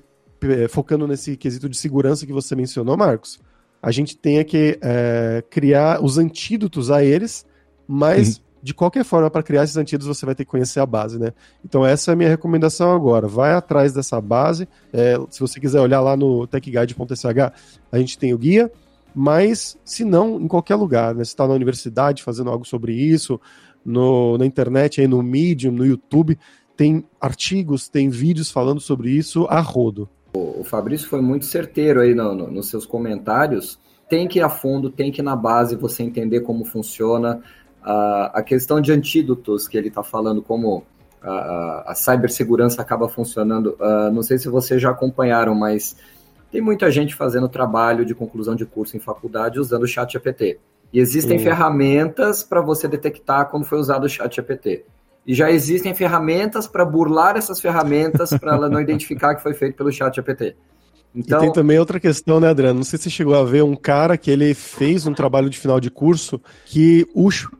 focando 0.68 1.06
nesse 1.08 1.36
quesito 1.36 1.68
de 1.68 1.76
segurança 1.76 2.24
que 2.24 2.32
você 2.32 2.54
mencionou, 2.54 2.96
Marcos, 2.96 3.40
a 3.82 3.90
gente 3.90 4.16
tenha 4.16 4.44
que 4.44 4.78
é, 4.80 5.42
criar 5.50 6.02
os 6.02 6.16
antídotos 6.16 6.92
a 6.92 7.04
eles, 7.04 7.44
mas 7.88 8.40
de 8.66 8.74
qualquer 8.74 9.04
forma, 9.04 9.30
para 9.30 9.44
criar 9.44 9.62
esses 9.62 9.76
antídotos, 9.76 10.08
você 10.08 10.26
vai 10.26 10.34
ter 10.34 10.44
que 10.44 10.50
conhecer 10.50 10.80
a 10.80 10.86
base, 10.86 11.20
né? 11.20 11.32
Então, 11.64 11.86
essa 11.86 12.10
é 12.10 12.14
a 12.14 12.16
minha 12.16 12.28
recomendação 12.28 12.92
agora. 12.92 13.28
Vai 13.28 13.54
atrás 13.54 13.92
dessa 13.92 14.20
base. 14.20 14.68
É, 14.92 15.16
se 15.30 15.38
você 15.38 15.60
quiser 15.60 15.80
olhar 15.80 16.00
lá 16.00 16.16
no 16.16 16.48
techguide.sh, 16.48 17.52
a 17.92 17.98
gente 17.98 18.18
tem 18.18 18.34
o 18.34 18.38
guia. 18.38 18.68
mas 19.14 19.78
se 19.84 20.04
não, 20.04 20.40
em 20.40 20.48
qualquer 20.48 20.74
lugar, 20.74 21.14
né? 21.14 21.22
Você 21.22 21.30
está 21.30 21.46
na 21.46 21.54
universidade 21.54 22.24
fazendo 22.24 22.50
algo 22.50 22.66
sobre 22.66 22.92
isso, 22.92 23.40
no, 23.84 24.36
na 24.36 24.44
internet, 24.44 25.00
aí 25.00 25.06
no 25.06 25.22
Medium, 25.22 25.70
no 25.70 25.86
YouTube, 25.86 26.36
tem 26.76 27.04
artigos, 27.20 27.88
tem 27.88 28.08
vídeos 28.08 28.50
falando 28.50 28.80
sobre 28.80 29.12
isso 29.12 29.46
a 29.48 29.60
rodo. 29.60 30.08
O 30.34 30.64
Fabrício 30.64 31.08
foi 31.08 31.20
muito 31.20 31.44
certeiro 31.44 32.00
aí 32.00 32.16
no, 32.16 32.34
no, 32.34 32.50
nos 32.50 32.68
seus 32.68 32.84
comentários. 32.84 33.78
Tem 34.08 34.26
que 34.26 34.40
ir 34.40 34.42
a 34.42 34.48
fundo, 34.48 34.90
tem 34.90 35.12
que 35.12 35.20
ir 35.20 35.24
na 35.24 35.36
base, 35.36 35.76
você 35.76 36.02
entender 36.02 36.40
como 36.40 36.64
funciona. 36.64 37.40
A 37.86 38.42
questão 38.42 38.80
de 38.80 38.90
antídotos 38.90 39.68
que 39.68 39.78
ele 39.78 39.88
está 39.88 40.02
falando, 40.02 40.42
como 40.42 40.84
a, 41.22 41.92
a 41.92 41.94
cibersegurança 41.94 42.80
acaba 42.80 43.08
funcionando. 43.08 43.76
Uh, 43.80 44.12
não 44.12 44.22
sei 44.22 44.38
se 44.38 44.48
vocês 44.48 44.80
já 44.80 44.90
acompanharam, 44.90 45.54
mas 45.54 45.96
tem 46.50 46.60
muita 46.60 46.90
gente 46.90 47.14
fazendo 47.14 47.48
trabalho 47.48 48.04
de 48.04 48.14
conclusão 48.14 48.54
de 48.54 48.64
curso 48.64 48.96
em 48.96 49.00
faculdade 49.00 49.58
usando 49.58 49.82
o 49.82 49.86
chat 49.86 50.12
GPT. 50.12 50.58
E 50.92 51.00
existem 51.00 51.38
ferramentas 51.38 52.44
para 52.44 52.60
você 52.60 52.86
detectar 52.86 53.50
quando 53.50 53.64
foi 53.64 53.78
usado 53.78 54.04
o 54.04 54.08
chat 54.08 54.36
GPT. 54.36 54.84
E 55.26 55.34
já 55.34 55.50
existem 55.50 55.92
ferramentas 55.92 56.68
para 56.68 56.84
burlar 56.84 57.36
essas 57.36 57.60
ferramentas 57.60 58.30
para 58.30 58.54
ela 58.54 58.68
não 58.68 58.80
identificar 58.80 59.34
que 59.34 59.42
foi 59.42 59.52
feito 59.52 59.76
pelo 59.76 59.90
chat 59.90 60.14
GPT. 60.14 60.54
Então... 61.16 61.38
E 61.38 61.40
tem 61.42 61.52
também 61.52 61.78
outra 61.78 61.98
questão, 61.98 62.38
né, 62.38 62.48
Adriano? 62.48 62.78
Não 62.78 62.84
sei 62.84 62.98
se 62.98 63.04
você 63.04 63.10
chegou 63.10 63.34
a 63.34 63.44
ver 63.44 63.64
um 63.64 63.74
cara 63.74 64.18
que 64.18 64.30
ele 64.30 64.52
fez 64.52 65.06
um 65.06 65.14
trabalho 65.14 65.48
de 65.48 65.58
final 65.58 65.80
de 65.80 65.90
curso 65.90 66.40
que 66.66 67.06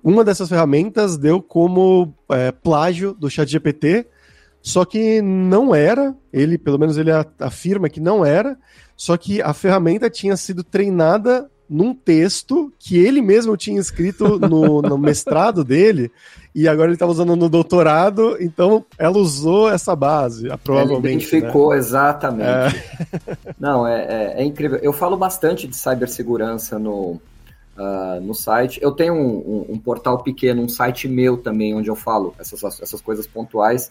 uma 0.04 0.22
dessas 0.22 0.48
ferramentas 0.48 1.16
deu 1.16 1.40
como 1.40 2.14
é, 2.30 2.52
plágio 2.52 3.14
do 3.14 3.30
chat 3.30 3.50
GPT, 3.50 4.06
só 4.60 4.84
que 4.84 5.22
não 5.22 5.74
era, 5.74 6.14
ele, 6.32 6.58
pelo 6.58 6.78
menos 6.78 6.98
ele 6.98 7.10
afirma 7.40 7.88
que 7.88 8.00
não 8.00 8.24
era, 8.24 8.58
só 8.94 9.16
que 9.16 9.40
a 9.40 9.54
ferramenta 9.54 10.10
tinha 10.10 10.36
sido 10.36 10.62
treinada 10.62 11.50
num 11.68 11.94
texto 11.94 12.72
que 12.78 12.98
ele 12.98 13.20
mesmo 13.20 13.56
tinha 13.56 13.80
escrito 13.80 14.38
no, 14.38 14.80
no 14.80 14.96
mestrado 14.98 15.64
dele, 15.64 16.10
e 16.54 16.66
agora 16.66 16.88
ele 16.88 16.94
estava 16.94 17.12
usando 17.12 17.36
no 17.36 17.50
doutorado, 17.50 18.36
então 18.40 18.84
ela 18.98 19.18
usou 19.18 19.70
essa 19.70 19.94
base, 19.94 20.48
provavelmente. 20.64 21.06
Ele 21.06 21.14
identificou, 21.14 21.72
né? 21.72 21.76
exatamente. 21.76 22.48
É. 22.48 23.36
Não, 23.60 23.86
é, 23.86 24.04
é, 24.04 24.42
é, 24.42 24.44
incrível. 24.44 24.78
Eu 24.82 24.92
falo 24.92 25.18
bastante 25.18 25.68
de 25.68 25.76
cibersegurança 25.76 26.78
no, 26.78 27.20
uh, 27.76 28.20
no 28.22 28.34
site. 28.34 28.80
Eu 28.82 28.92
tenho 28.92 29.12
um, 29.12 29.36
um, 29.36 29.66
um, 29.74 29.78
portal 29.78 30.22
pequeno, 30.22 30.62
um 30.62 30.68
site 30.68 31.06
meu 31.06 31.36
também, 31.36 31.74
onde 31.74 31.90
eu 31.90 31.96
falo 31.96 32.34
essas, 32.38 32.62
essas 32.80 33.02
coisas 33.02 33.26
pontuais. 33.26 33.90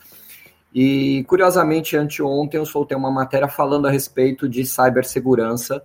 E, 0.73 1.23
curiosamente, 1.25 1.95
anteontem 1.95 2.59
eu 2.59 2.65
soltei 2.65 2.97
uma 2.97 3.11
matéria 3.11 3.47
falando 3.47 3.85
a 3.87 3.91
respeito 3.91 4.49
de 4.49 4.65
cibersegurança, 4.65 5.83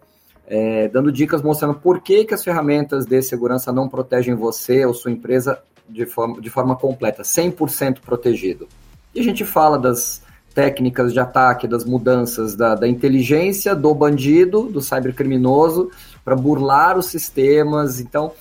é, 0.51 0.89
dando 0.89 1.13
dicas 1.13 1.43
mostrando 1.43 1.75
por 1.75 2.01
que, 2.01 2.25
que 2.25 2.35
as 2.35 2.43
ferramentas 2.43 3.07
de 3.07 3.23
segurança 3.23 3.73
não 3.73 3.89
protegem 3.89 4.35
você 4.35 4.85
ou 4.85 4.93
sua 4.93 5.13
empresa 5.13 5.63
de 5.89 6.05
forma, 6.05 6.41
de 6.41 6.51
forma 6.51 6.75
completa, 6.75 7.23
100% 7.23 8.01
protegido. 8.01 8.67
E 9.15 9.21
a 9.21 9.23
gente 9.23 9.45
fala 9.45 9.79
das 9.79 10.23
técnicas 10.53 11.13
de 11.13 11.21
ataque, 11.21 11.69
das 11.69 11.85
mudanças 11.85 12.57
da, 12.57 12.75
da 12.75 12.89
inteligência 12.89 13.77
do 13.77 13.95
bandido, 13.95 14.65
do 14.65 14.81
cybercriminoso, 14.81 15.93
para 16.25 16.35
burlar 16.35 16.99
os 16.99 17.07
sistemas. 17.07 18.01
Então, 18.01 18.33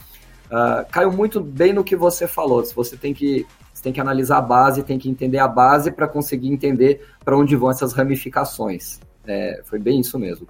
uh, 0.47 0.89
caiu 0.91 1.11
muito 1.11 1.39
bem 1.39 1.73
no 1.73 1.83
que 1.83 1.95
você 1.95 2.27
falou. 2.27 2.63
Você 2.75 2.97
tem 2.97 3.13
que 3.13 3.45
você 3.71 3.83
tem 3.83 3.93
que 3.93 4.01
analisar 4.01 4.39
a 4.39 4.41
base, 4.41 4.83
tem 4.83 4.97
que 4.97 5.09
entender 5.09 5.37
a 5.37 5.47
base 5.47 5.91
para 5.91 6.07
conseguir 6.07 6.49
entender 6.49 7.05
para 7.23 7.37
onde 7.37 7.55
vão 7.55 7.69
essas 7.69 7.93
ramificações. 7.93 8.99
É, 9.25 9.61
foi 9.63 9.79
bem 9.79 10.01
isso 10.01 10.19
mesmo. 10.19 10.47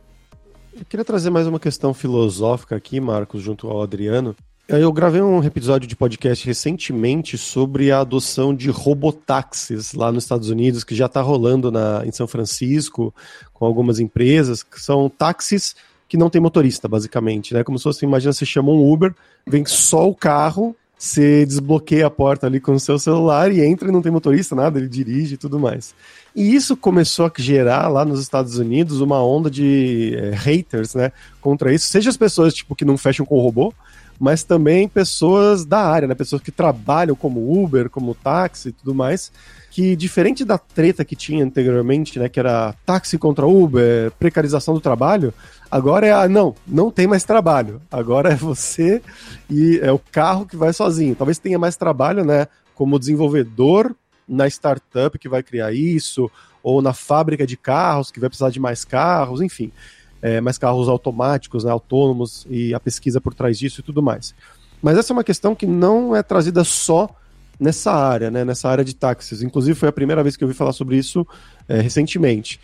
Eu 0.74 0.86
queria 0.88 1.06
trazer 1.06 1.30
mais 1.30 1.48
uma 1.48 1.60
questão 1.60 1.94
filosófica 1.94 2.76
aqui, 2.76 3.00
Marcos, 3.00 3.42
junto 3.42 3.68
ao 3.68 3.82
Adriano. 3.82 4.36
Eu 4.68 4.92
gravei 4.94 5.20
um 5.20 5.44
episódio 5.44 5.88
de 5.88 5.96
podcast 5.96 6.46
recentemente 6.46 7.38
sobre 7.38 7.92
a 7.92 8.02
adoção 8.02 8.54
de 8.54 8.70
robotáxis 8.70 9.94
lá 9.94 10.12
nos 10.12 10.26
Estados 10.26 10.50
Unidos, 10.50 10.84
que 10.84 10.94
já 10.94 11.08
está 11.08 11.22
rolando 11.22 11.72
na, 11.72 12.04
em 12.06 12.12
São 12.12 12.28
Francisco, 12.28 13.14
com 13.52 13.66
algumas 13.66 14.00
empresas, 14.00 14.62
que 14.62 14.80
são 14.80 15.10
táxis 15.10 15.76
que 16.08 16.18
não 16.18 16.30
tem 16.30 16.42
motorista, 16.42 16.88
basicamente, 16.88 17.54
né? 17.54 17.64
Como 17.64 17.78
se 17.78 17.84
fosse, 17.84 18.06
imagina, 18.06 18.34
você 18.34 18.46
chama 18.46 18.72
um 18.72 18.92
Uber, 18.92 19.14
vem 19.48 19.66
só 19.66 20.08
o 20.08 20.16
carro, 20.16 20.76
você 21.00 21.46
desbloqueia 21.46 22.08
a 22.08 22.10
porta 22.10 22.46
ali 22.46 22.60
com 22.60 22.74
o 22.74 22.80
seu 22.80 23.00
celular 23.00 23.54
e 23.54 23.62
entra 23.62 23.88
e 23.88 23.92
não 23.92 24.02
tem 24.02 24.12
motorista, 24.12 24.54
nada, 24.54 24.78
ele 24.78 24.90
dirige 24.90 25.36
e 25.36 25.38
tudo 25.38 25.58
mais. 25.58 25.96
E 26.36 26.54
isso 26.54 26.76
começou 26.76 27.26
a 27.26 27.32
gerar 27.38 27.88
lá 27.88 28.04
nos 28.04 28.20
Estados 28.20 28.58
Unidos 28.58 29.00
uma 29.00 29.24
onda 29.24 29.50
de 29.50 30.14
é, 30.18 30.32
haters, 30.36 30.94
né, 30.96 31.14
contra 31.40 31.74
isso, 31.74 31.88
seja 31.88 32.10
as 32.10 32.18
pessoas 32.18 32.54
tipo 32.54 32.76
que 32.76 32.84
não 32.84 32.98
fecham 32.98 33.26
com 33.26 33.38
o 33.38 33.42
robô, 33.42 33.74
mas 34.20 34.44
também 34.44 34.90
pessoas 34.90 35.64
da 35.64 35.80
área, 35.80 36.06
né, 36.06 36.14
pessoas 36.14 36.42
que 36.42 36.52
trabalham 36.52 37.16
como 37.16 37.64
Uber, 37.64 37.90
como 37.90 38.14
táxi 38.14 38.70
e 38.70 38.72
tudo 38.74 38.94
mais, 38.94 39.32
que 39.72 39.96
diferente 39.96 40.44
da 40.44 40.58
treta 40.58 41.06
que 41.06 41.16
tinha 41.16 41.46
anteriormente, 41.46 42.20
né, 42.20 42.28
que 42.28 42.42
era 42.42 42.76
táxi 42.86 43.18
contra 43.18 43.48
Uber, 43.48 44.12
precarização 44.20 44.74
do 44.74 44.82
trabalho, 44.82 45.34
agora 45.70 46.08
é 46.08 46.12
a, 46.12 46.28
não, 46.28 46.56
não 46.68 46.92
tem 46.92 47.08
mais 47.08 47.24
trabalho. 47.24 47.82
Agora 47.92 48.32
é 48.32 48.36
você 48.36 49.02
e 49.50 49.80
é 49.82 49.92
o 49.92 50.00
carro 50.00 50.46
que 50.46 50.58
vai 50.58 50.74
sozinho. 50.74 51.16
Talvez 51.16 51.40
tenha 51.40 51.60
mais 51.60 51.76
trabalho, 51.76 52.24
né, 52.24 52.48
como 52.76 53.00
desenvolvedor 53.00 53.96
na 54.28 54.48
startup 54.48 55.18
que 55.18 55.28
vai 55.28 55.42
criar 55.42 55.74
isso, 55.74 56.30
ou 56.62 56.82
na 56.82 56.94
fábrica 56.94 57.46
de 57.48 57.58
carros 57.58 58.12
que 58.12 58.20
vai 58.20 58.30
precisar 58.30 58.50
de 58.50 58.60
mais 58.60 58.86
carros, 58.86 59.42
enfim, 59.42 59.72
é, 60.22 60.40
mais 60.40 60.58
carros 60.58 60.88
automáticos, 60.88 61.64
né, 61.64 61.72
autônomos 61.72 62.46
e 62.50 62.74
a 62.74 62.80
pesquisa 62.80 63.20
por 63.20 63.34
trás 63.34 63.58
disso 63.58 63.82
e 63.82 63.84
tudo 63.84 64.02
mais. 64.02 64.36
Mas 64.82 64.98
essa 64.98 65.12
é 65.12 65.16
uma 65.16 65.24
questão 65.24 65.56
que 65.56 65.66
não 65.66 66.16
é 66.16 66.24
trazida 66.24 66.64
só 66.64 67.10
nessa 67.60 67.92
área, 67.92 68.32
né, 68.32 68.46
nessa 68.46 68.70
área 68.70 68.86
de 68.86 68.96
táxis. 68.96 69.42
Inclusive, 69.42 69.78
foi 69.78 69.90
a 69.90 69.92
primeira 69.94 70.24
vez 70.24 70.38
que 70.38 70.44
eu 70.44 70.48
ouvi 70.48 70.58
falar 70.58 70.72
sobre 70.72 70.96
isso 70.96 71.28
é, 71.68 71.82
recentemente. 71.82 72.60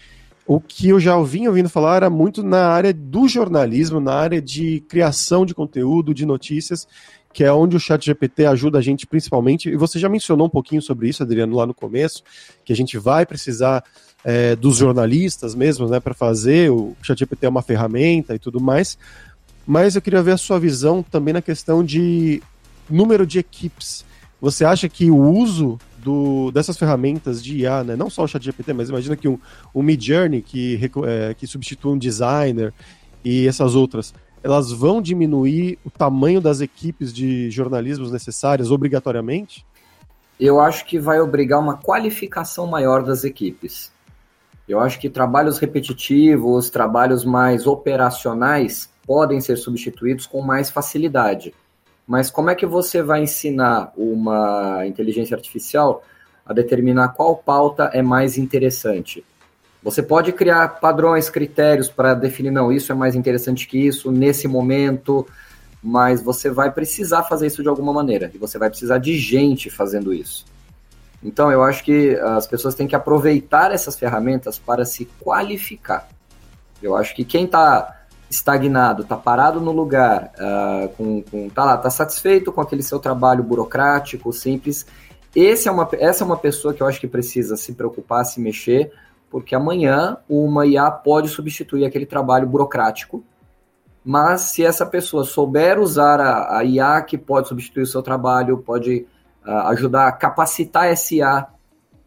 O 0.48 0.60
que 0.60 0.90
eu 0.90 1.00
já 1.00 1.18
ouvi 1.18 1.48
ouvindo 1.48 1.70
falar 1.70 1.96
era 1.98 2.10
muito 2.10 2.44
na 2.44 2.68
área 2.68 2.94
do 2.94 3.28
jornalismo, 3.28 4.00
na 4.00 4.14
área 4.14 4.42
de 4.42 4.82
criação 4.82 5.46
de 5.46 5.56
conteúdo, 5.56 6.14
de 6.14 6.26
notícias, 6.26 6.88
que 7.34 7.44
é 7.44 7.52
onde 7.52 7.76
o 7.76 7.80
chat 7.80 8.06
GPT 8.06 8.46
ajuda 8.46 8.78
a 8.78 8.82
gente 8.82 9.08
principalmente. 9.08 9.70
E 9.70 9.76
você 9.76 9.98
já 9.98 10.08
mencionou 10.08 10.48
um 10.48 10.50
pouquinho 10.50 10.82
sobre 10.82 11.10
isso, 11.10 11.24
Adriano, 11.24 11.56
lá 11.56 11.66
no 11.66 11.74
começo, 11.74 12.24
que 12.64 12.72
a 12.72 12.76
gente 12.76 12.98
vai 12.98 13.26
precisar 13.26 13.84
é, 14.24 14.56
dos 14.56 14.78
jornalistas 14.78 15.56
mesmo, 15.56 15.88
né, 15.88 16.00
para 16.00 16.14
fazer. 16.14 16.72
O 16.72 16.96
chat 17.02 17.18
GPT 17.18 17.48
é 17.48 17.50
uma 17.50 17.64
ferramenta 17.64 18.36
e 18.36 18.40
tudo 18.40 18.62
mais. 18.62 18.98
Mas 19.66 19.96
eu 19.96 20.02
queria 20.02 20.22
ver 20.22 20.34
a 20.34 20.38
sua 20.38 20.60
visão 20.60 21.02
também 21.02 21.34
na 21.34 21.42
questão 21.42 21.84
de 21.84 22.42
número 22.88 23.26
de 23.26 23.40
equipes 23.40 24.06
você 24.46 24.66
acha 24.66 24.88
que 24.88 25.10
o 25.10 25.18
uso 25.18 25.80
do, 26.06 26.52
dessas 26.52 26.78
ferramentas 26.78 27.44
de 27.44 27.58
IA, 27.58 27.84
né, 27.84 27.96
não 27.96 28.12
só 28.12 28.24
o 28.24 28.28
ChatGPT, 28.28 28.74
mas 28.74 28.90
imagina 28.90 29.16
que 29.16 29.28
um, 29.28 29.40
um 29.74 29.82
Midjourney 29.82 30.44
que, 30.44 30.80
é, 31.04 31.34
que 31.34 31.48
substitui 31.48 31.94
um 31.94 31.98
designer 31.98 32.72
e 33.24 33.48
essas 33.48 33.74
outras, 33.74 34.14
elas 34.44 34.72
vão 34.72 35.02
diminuir 35.02 35.80
o 35.84 35.90
tamanho 35.90 36.40
das 36.40 36.62
equipes 36.62 37.12
de 37.12 37.50
jornalismo 37.50 38.08
necessárias 38.08 38.70
obrigatoriamente? 38.70 39.66
Eu 40.40 40.60
acho 40.60 40.86
que 40.86 41.00
vai 41.00 41.20
obrigar 41.20 41.60
uma 41.60 41.78
qualificação 41.78 42.68
maior 42.68 43.02
das 43.02 43.24
equipes. 43.24 43.92
Eu 44.70 44.80
acho 44.80 45.00
que 45.00 45.10
trabalhos 45.10 45.58
repetitivos, 45.58 46.70
trabalhos 46.70 47.26
mais 47.26 47.66
operacionais 47.66 48.92
podem 49.08 49.42
ser 49.42 49.58
substituídos 49.58 50.28
com 50.28 50.42
mais 50.42 50.70
facilidade. 50.70 51.52
Mas 52.08 52.30
como 52.30 52.50
é 52.50 52.56
que 52.56 52.66
você 52.66 53.02
vai 53.02 53.24
ensinar 53.24 53.92
uma 53.98 54.86
inteligência 54.86 55.36
artificial 55.36 56.04
a 56.46 56.54
determinar 56.54 57.10
qual 57.10 57.36
pauta 57.36 57.90
é 57.94 58.02
mais 58.02 58.38
interessante? 58.38 59.26
Você 59.82 60.02
pode 60.02 60.32
criar 60.32 60.68
padrões, 60.80 61.30
critérios 61.30 61.90
para 61.90 62.14
definir, 62.14 62.52
não, 62.52 62.72
isso 62.72 62.92
é 62.92 62.96
mais 62.96 63.16
interessante 63.16 63.68
que 63.68 63.78
isso, 63.78 64.12
nesse 64.12 64.48
momento, 64.48 65.28
mas 65.82 66.22
você 66.22 66.50
vai 66.50 66.72
precisar 66.72 67.24
fazer 67.24 67.48
isso 67.48 67.62
de 67.62 67.70
alguma 67.70 67.94
maneira, 67.94 68.32
e 68.34 68.38
você 68.38 68.58
vai 68.58 68.70
precisar 68.70 68.98
de 68.98 69.18
gente 69.18 69.70
fazendo 69.70 70.12
isso. 70.14 70.46
Então, 71.24 71.52
eu 71.52 71.64
acho 71.64 71.84
que 71.84 72.16
as 72.16 72.46
pessoas 72.46 72.76
têm 72.76 72.88
que 72.88 72.96
aproveitar 72.96 73.72
essas 73.72 73.98
ferramentas 73.98 74.60
para 74.60 74.86
se 74.86 75.06
qualificar. 75.20 76.08
Eu 76.82 76.96
acho 76.96 77.16
que 77.16 77.24
quem 77.24 77.46
está 77.46 78.05
estagnado, 78.36 79.04
tá 79.04 79.16
parado 79.16 79.60
no 79.60 79.72
lugar, 79.72 80.32
uh, 80.38 80.90
com, 80.90 81.22
com, 81.24 81.50
tá 81.50 81.64
lá, 81.64 81.78
tá 81.78 81.90
satisfeito 81.90 82.52
com 82.52 82.62
aquele 82.62 82.84
seu 82.84 83.00
trabalho 83.00 83.44
burocrático, 83.44 84.32
simples. 84.32 84.86
Esse 85.36 85.68
é 85.68 85.72
uma, 85.72 85.88
essa 85.94 86.24
é 86.24 86.26
uma 86.26 86.38
pessoa 86.38 86.74
que 86.74 86.82
eu 86.82 86.88
acho 86.88 87.00
que 87.00 87.08
precisa 87.08 87.58
se 87.58 87.74
preocupar, 87.74 88.26
se 88.26 88.40
mexer, 88.40 88.92
porque 89.30 89.56
amanhã 89.56 90.18
uma 90.30 90.66
IA 90.66 90.90
pode 90.92 91.30
substituir 91.30 91.86
aquele 91.86 92.06
trabalho 92.06 92.48
burocrático. 92.48 93.24
Mas 94.04 94.42
se 94.42 94.64
essa 94.64 94.86
pessoa 94.86 95.24
souber 95.24 95.80
usar 95.80 96.20
a, 96.20 96.60
a 96.60 96.64
IA 96.64 97.02
que 97.02 97.18
pode 97.18 97.48
substituir 97.48 97.84
o 97.84 97.88
seu 97.88 98.04
trabalho, 98.04 98.60
pode 98.60 99.08
uh, 99.46 99.68
ajudar 99.70 100.08
a 100.08 100.12
capacitar 100.12 100.86
essa 100.86 101.16
IA, 101.16 101.48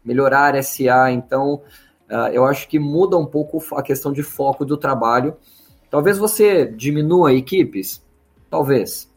melhorar 0.03 0.55
essa 0.55 0.81
IA, 0.81 1.11
então 1.11 1.61
uh, 2.09 2.29
eu 2.31 2.45
acho 2.45 2.67
que 2.69 2.79
muda 2.79 3.17
um 3.17 3.25
pouco 3.25 3.59
a 3.75 3.83
questão 3.83 4.13
de 4.13 4.23
foco 4.23 4.63
do 4.63 4.77
trabalho 4.77 5.35
Talvez 5.89 6.17
você 6.17 6.65
diminua 6.65 7.33
equipes, 7.33 8.01
Talvez. 8.49 9.07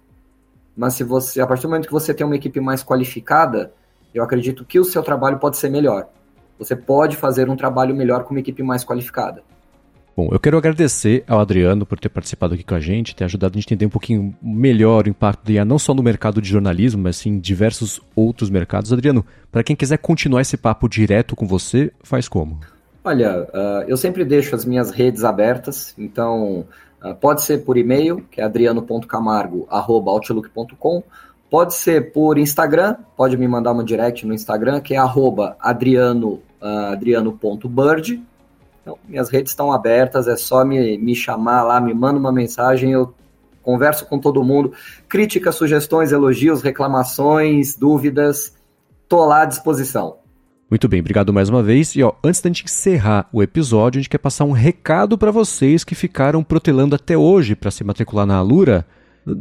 Mas 0.77 0.95
se 0.95 1.05
você, 1.05 1.41
a 1.41 1.47
partir 1.47 1.63
do 1.63 1.71
momento 1.71 1.87
que 1.87 1.93
você 1.93 2.13
tem 2.13 2.27
uma 2.27 2.37
equipe 2.37 2.61
mais 2.61 2.83
qualificada, 2.83 3.73
eu 4.15 4.23
acredito 4.23 4.65
que 4.65 4.79
o 4.79 4.85
seu 4.85 5.03
trabalho 5.03 5.39
pode 5.39 5.57
ser 5.57 5.71
melhor. 5.71 6.09
Você 6.59 6.77
pode 6.77 7.17
fazer 7.17 7.49
um 7.49 7.57
trabalho 7.57 7.97
melhor 7.97 8.25
com 8.25 8.35
uma 8.35 8.41
equipe 8.41 8.63
mais 8.63 8.85
qualificada. 8.85 9.43
Bom, 10.15 10.29
eu 10.31 10.39
quero 10.39 10.59
agradecer 10.59 11.25
ao 11.27 11.41
Adriano 11.41 11.87
por 11.87 11.99
ter 11.99 12.11
participado 12.11 12.53
aqui 12.53 12.63
com 12.63 12.75
a 12.75 12.81
gente, 12.81 13.17
ter 13.17 13.25
ajudado 13.25 13.57
a 13.57 13.59
gente 13.59 13.69
entender 13.69 13.87
um 13.87 13.91
pouquinho 13.91 14.37
melhor 14.43 15.07
o 15.07 15.09
impacto 15.09 15.47
do 15.47 15.53
IA, 15.53 15.65
não 15.65 15.79
só 15.79 15.95
no 15.95 16.03
mercado 16.03 16.43
de 16.43 16.51
jornalismo, 16.51 17.03
mas 17.03 17.17
sim 17.17 17.31
em 17.31 17.41
diversos 17.41 17.99
outros 18.15 18.51
mercados. 18.51 18.93
Adriano, 18.93 19.25
para 19.51 19.65
quem 19.65 19.75
quiser 19.75 19.97
continuar 19.97 20.43
esse 20.43 20.59
papo 20.59 20.87
direto 20.87 21.35
com 21.35 21.47
você, 21.47 21.91
faz 22.03 22.29
como? 22.29 22.61
Olha, 23.05 23.49
uh, 23.53 23.83
eu 23.89 23.97
sempre 23.97 24.25
deixo 24.25 24.55
as 24.55 24.65
minhas 24.65 24.93
redes 24.93 25.25
abertas, 25.25 25.93
então 25.99 26.65
uh, 27.03 27.13
pode 27.17 27.43
ser 27.43 27.65
por 27.65 27.77
e-mail, 27.77 28.25
que 28.31 28.41
é 28.41 28.45
adriano.camargo.outlook.com, 28.45 31.03
pode 31.51 31.75
ser 31.75 32.13
por 32.13 32.39
Instagram, 32.39 32.95
pode 33.17 33.37
me 33.37 33.49
mandar 33.49 33.73
uma 33.73 33.83
direct 33.83 34.25
no 34.25 34.33
Instagram, 34.33 34.81
que 34.81 34.95
é 34.95 34.99
arroba 34.99 35.57
uh, 35.61 35.65
adriano.bird. 36.93 38.23
Então, 38.81 38.97
minhas 39.09 39.29
redes 39.29 39.51
estão 39.51 39.73
abertas, 39.73 40.29
é 40.29 40.37
só 40.37 40.65
me, 40.65 40.97
me 40.97 41.17
chamar 41.17 41.65
lá, 41.65 41.81
me 41.81 41.93
manda 41.93 42.21
uma 42.21 42.33
mensagem, 42.33 42.93
eu 42.93 43.13
converso 43.63 44.07
com 44.07 44.21
todo 44.21 44.45
mundo. 44.45 44.73
Críticas, 45.09 45.57
sugestões, 45.57 46.13
elogios, 46.13 46.63
reclamações, 46.63 47.75
dúvidas, 47.75 48.55
tô 49.09 49.25
lá 49.25 49.43
à 49.43 49.45
disposição. 49.45 50.22
Muito 50.73 50.89
bem, 50.89 51.01
obrigado 51.01 51.35
mais 51.35 51.51
uma 51.51 51.63
vez. 51.63 51.95
E 51.95 52.03
ó, 52.03 52.15
antes 52.25 52.41
da 52.41 52.49
gente 52.49 52.65
encerrar 52.65 53.29
o 53.31 53.43
episódio, 53.43 53.99
a 53.99 54.01
gente 54.01 54.09
quer 54.09 54.17
passar 54.17 54.47
um 54.47 54.53
recado 54.53 55.19
para 55.19 55.31
vocês 55.31 55.85
que 55.85 55.95
ficaram 55.95 56.43
protelando 56.43 56.95
até 56.95 57.15
hoje 57.15 57.55
para 57.55 57.71
se 57.71 57.85
matricular 57.85 58.25
na 58.25 58.37
Alura. 58.37 58.87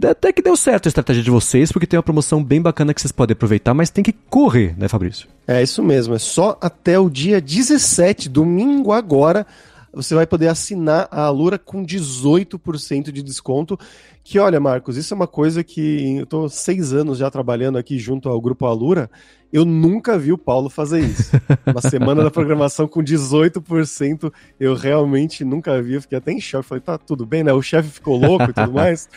Até 0.10 0.34
que 0.34 0.42
deu 0.42 0.58
certo 0.58 0.88
a 0.88 0.90
estratégia 0.90 1.24
de 1.24 1.32
vocês, 1.32 1.72
porque 1.72 1.88
tem 1.88 1.96
uma 1.98 2.04
promoção 2.04 2.44
bem 2.44 2.62
bacana 2.62 2.94
que 2.94 3.00
vocês 3.00 3.14
podem 3.14 3.32
aproveitar, 3.32 3.74
mas 3.74 3.90
tem 3.90 4.04
que 4.04 4.12
correr, 4.12 4.78
né, 4.78 4.90
Fabrício? 4.90 5.30
É 5.48 5.64
isso 5.64 5.82
mesmo, 5.82 6.16
é 6.16 6.20
só 6.20 6.58
até 6.60 7.00
o 7.00 7.10
dia 7.10 7.40
17, 7.40 8.28
domingo 8.28 8.92
agora, 8.92 9.48
você 9.94 10.14
vai 10.14 10.28
poder 10.28 10.50
assinar 10.50 11.08
a 11.10 11.22
Alura 11.22 11.58
com 11.58 11.86
18% 11.86 13.10
de 13.10 13.24
desconto. 13.24 13.80
Que 14.24 14.38
olha, 14.38 14.60
Marcos, 14.60 14.98
isso 14.98 15.14
é 15.14 15.16
uma 15.16 15.28
coisa 15.28 15.64
que 15.64 16.18
eu 16.18 16.24
estou 16.24 16.50
seis 16.50 16.94
anos 16.94 17.18
já 17.18 17.32
trabalhando 17.32 17.78
aqui 17.78 17.98
junto 17.98 18.30
ao 18.30 18.40
Grupo 18.40 18.66
Alura. 18.66 19.10
Eu 19.52 19.66
nunca 19.66 20.18
vi 20.18 20.32
o 20.32 20.38
Paulo 20.38 20.70
fazer 20.70 21.02
isso. 21.02 21.32
Uma 21.68 21.82
semana 21.82 22.24
da 22.24 22.32
programação 22.32 22.88
com 22.88 23.02
18%, 23.02 24.32
eu 24.60 24.74
realmente 24.74 25.44
nunca 25.44 25.82
vi. 25.82 25.96
Eu 25.96 26.02
fiquei 26.02 26.18
até 26.18 26.32
em 26.32 26.40
choque. 26.40 26.68
Falei, 26.68 26.82
tá 26.82 26.98
tudo 26.98 27.26
bem, 27.26 27.44
né? 27.44 27.52
O 27.52 27.62
chefe 27.62 27.90
ficou 27.90 28.18
louco 28.18 28.46
e 28.50 28.54
tudo 28.54 28.72
mais. 28.72 29.10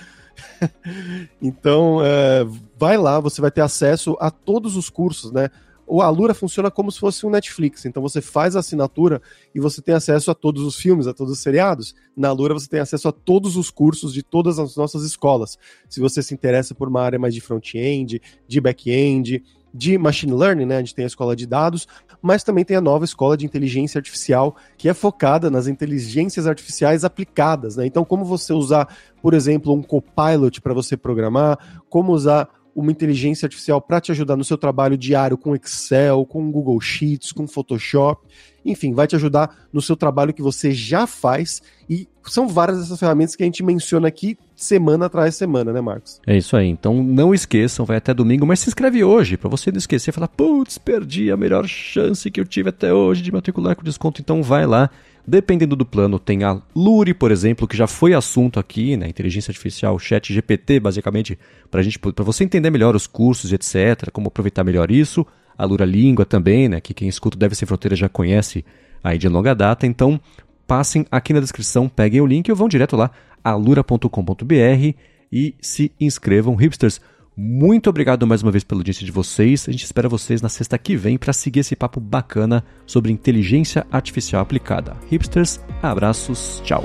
então, 1.41 2.01
é, 2.05 2.45
vai 2.79 2.97
lá, 2.97 3.21
você 3.21 3.41
vai 3.41 3.51
ter 3.51 3.61
acesso 3.61 4.17
a 4.21 4.31
todos 4.31 4.77
os 4.77 4.91
cursos, 4.91 5.31
né? 5.31 5.51
o 5.87 6.01
Alura 6.03 6.35
funciona 6.35 6.71
como 6.71 6.91
se 6.91 6.99
fosse 6.99 7.27
um 7.27 7.31
Netflix. 7.31 7.85
Então 7.85 8.03
você 8.03 8.21
faz 8.21 8.57
a 8.57 8.61
assinatura 8.61 9.21
e 9.55 9.61
você 9.61 9.83
tem 9.83 9.95
acesso 9.95 10.31
a 10.31 10.35
todos 10.35 10.63
os 10.63 10.77
filmes, 10.77 11.07
a 11.07 11.13
todos 11.13 11.33
os 11.33 11.41
seriados. 11.41 11.95
Na 12.17 12.29
Alura 12.29 12.55
você 12.55 12.69
tem 12.69 12.81
acesso 12.81 13.09
a 13.09 13.13
todos 13.13 13.57
os 13.57 13.71
cursos 13.71 14.13
de 14.13 14.23
todas 14.23 14.59
as 14.59 14.77
nossas 14.77 15.05
escolas. 15.05 15.59
Se 15.89 16.01
você 16.01 16.23
se 16.23 16.35
interessa 16.35 16.75
por 16.75 16.89
uma 16.89 17.03
área 17.03 17.19
mais 17.19 17.35
de 17.35 17.41
front-end, 17.41 18.21
de 18.47 18.61
back-end, 18.61 19.43
de 19.75 19.99
machine 19.99 20.33
learning, 20.33 20.67
né? 20.67 20.77
A 20.77 20.79
gente 20.79 20.95
tem 20.95 21.05
a 21.05 21.09
escola 21.09 21.35
de 21.35 21.47
dados, 21.47 21.89
mas 22.23 22.45
também 22.45 22.65
tem 22.65 22.77
a 22.77 22.81
nova 22.81 23.05
escola 23.05 23.37
de 23.37 23.45
inteligência 23.45 23.99
artificial, 23.99 24.55
que 24.79 24.89
é 24.89 24.95
focada 24.95 25.51
nas 25.51 25.67
inteligências 25.67 26.47
artificiais 26.47 27.05
aplicadas, 27.05 27.77
né? 27.77 27.85
Então, 27.85 28.05
como 28.05 28.25
você 28.25 28.53
usar, 28.53 28.89
por 29.21 29.35
exemplo, 29.35 29.75
um 29.75 29.83
copilot 29.83 30.61
para 30.61 30.73
você 30.73 30.97
programar, 30.97 31.59
como 31.91 32.13
usar 32.13 32.49
uma 32.75 32.93
inteligência 32.93 33.47
artificial 33.47 33.81
para 33.81 34.01
te 34.01 34.13
ajudar 34.13 34.37
no 34.37 34.45
seu 34.45 34.57
trabalho 34.57 34.97
diário 34.97 35.37
com 35.37 35.55
Excel, 35.57 36.25
com 36.25 36.51
Google 36.51 36.81
Sheets, 36.81 37.33
com 37.33 37.47
Photoshop. 37.47 38.27
Enfim, 38.65 38.93
vai 38.93 39.07
te 39.07 39.17
ajudar 39.17 39.67
no 39.73 39.83
seu 39.83 39.97
trabalho 39.97 40.33
que 40.33 40.43
você 40.43 40.73
já 40.73 41.07
faz. 41.07 41.63
E 41.89 42.09
são 42.25 42.49
várias 42.49 42.79
dessas 42.79 42.99
ferramentas 42.99 43.37
que 43.37 43.43
a 43.43 43.47
gente 43.47 43.63
menciona 43.63 44.09
aqui 44.09 44.39
semana 44.57 45.07
atrás 45.07 45.35
semana, 45.35 45.73
né, 45.73 45.81
Marcos? 45.81 46.21
É 46.27 46.37
isso 46.37 46.57
aí. 46.57 46.69
Então 46.69 47.03
não 47.03 47.35
esqueçam, 47.35 47.85
vai 47.85 47.99
até 47.99 48.15
domingo, 48.15 48.47
mas 48.47 48.61
se 48.61 48.69
inscreve 48.69 49.05
hoje, 49.05 49.37
para 49.37 49.51
você 49.51 49.71
não 49.71 49.79
esquecer 49.79 50.11
e 50.11 50.13
falar, 50.13 50.29
putz, 50.29 50.79
perdi 50.79 51.31
a 51.31 51.37
melhor 51.37 51.67
chance 51.67 52.31
que 52.31 52.41
eu 52.41 52.45
tive 52.45 52.71
até 52.71 52.93
hoje 52.93 53.23
de 53.23 53.33
matricular 53.33 53.77
com 53.77 53.83
desconto. 53.83 54.21
Então 54.21 54.43
vai 54.43 54.67
lá 54.67 54.91
Dependendo 55.27 55.75
do 55.75 55.87
plano, 55.87 56.19
tem 56.19 56.45
a 56.45 56.61
Luri, 56.77 57.15
por 57.15 57.33
exemplo, 57.33 57.67
que 57.67 57.77
já 57.77 57.87
foi 57.87 58.13
assunto 58.13 58.61
aqui, 58.61 58.95
né? 58.95 59.09
Inteligência 59.09 59.51
Artificial, 59.51 59.99
Chat 59.99 60.33
GPT, 60.33 60.79
basicamente, 60.81 61.39
para 61.71 61.81
gente, 61.81 61.99
para 61.99 62.25
você 62.25 62.45
entender 62.45 62.69
melhor 62.69 62.95
os 62.95 63.07
cursos, 63.07 63.51
etc., 63.51 64.11
como 64.13 64.29
aproveitar 64.29 64.63
melhor 64.63 64.91
isso. 64.91 65.27
A 65.57 65.65
Lura 65.65 65.85
Língua 65.85 66.25
também, 66.25 66.69
né? 66.69 66.81
Que 66.81 66.95
quem 66.95 67.09
escuta 67.09 67.39
Deve 67.39 67.55
Sem 67.55 67.67
Fronteira 67.67 67.97
já 67.97 68.09
conhece 68.09 68.65
aí 69.03 69.19
de 69.19 69.29
longa 69.29 69.55
data. 69.55 69.87
Então, 69.87 70.21
passem 70.67 71.07
aqui 71.11 71.33
na 71.33 71.41
descrição, 71.41 71.89
peguem 71.89 72.21
o 72.21 72.27
link 72.27 72.51
ou 72.51 72.57
vão 72.57 72.69
direto 72.69 72.97
lá, 72.97 73.11
alura.com.br 73.43 74.95
e 75.33 75.55
se 75.61 75.93
inscrevam, 76.01 76.55
hipsters. 76.55 77.01
Muito 77.37 77.91
obrigado 77.91 78.27
mais 78.27 78.43
uma 78.43 78.53
vez 78.53 78.63
pela 78.63 78.81
audiência 78.81 79.05
de 79.05 79.11
vocês. 79.11 79.69
A 79.69 79.73
gente 79.73 79.85
espera 79.85 80.09
vocês 80.09 80.41
na 80.41 80.49
sexta 80.49 80.79
que 80.79 80.97
vem 80.97 81.19
para 81.19 81.33
seguir 81.33 81.61
esse 81.61 81.75
papo 81.75 81.99
bacana 81.99 82.65
sobre 82.87 83.11
inteligência 83.11 83.85
artificial 83.91 84.41
aplicada. 84.41 84.97
Hipsters, 85.11 85.61
abraços, 85.83 86.63
tchau. 86.65 86.85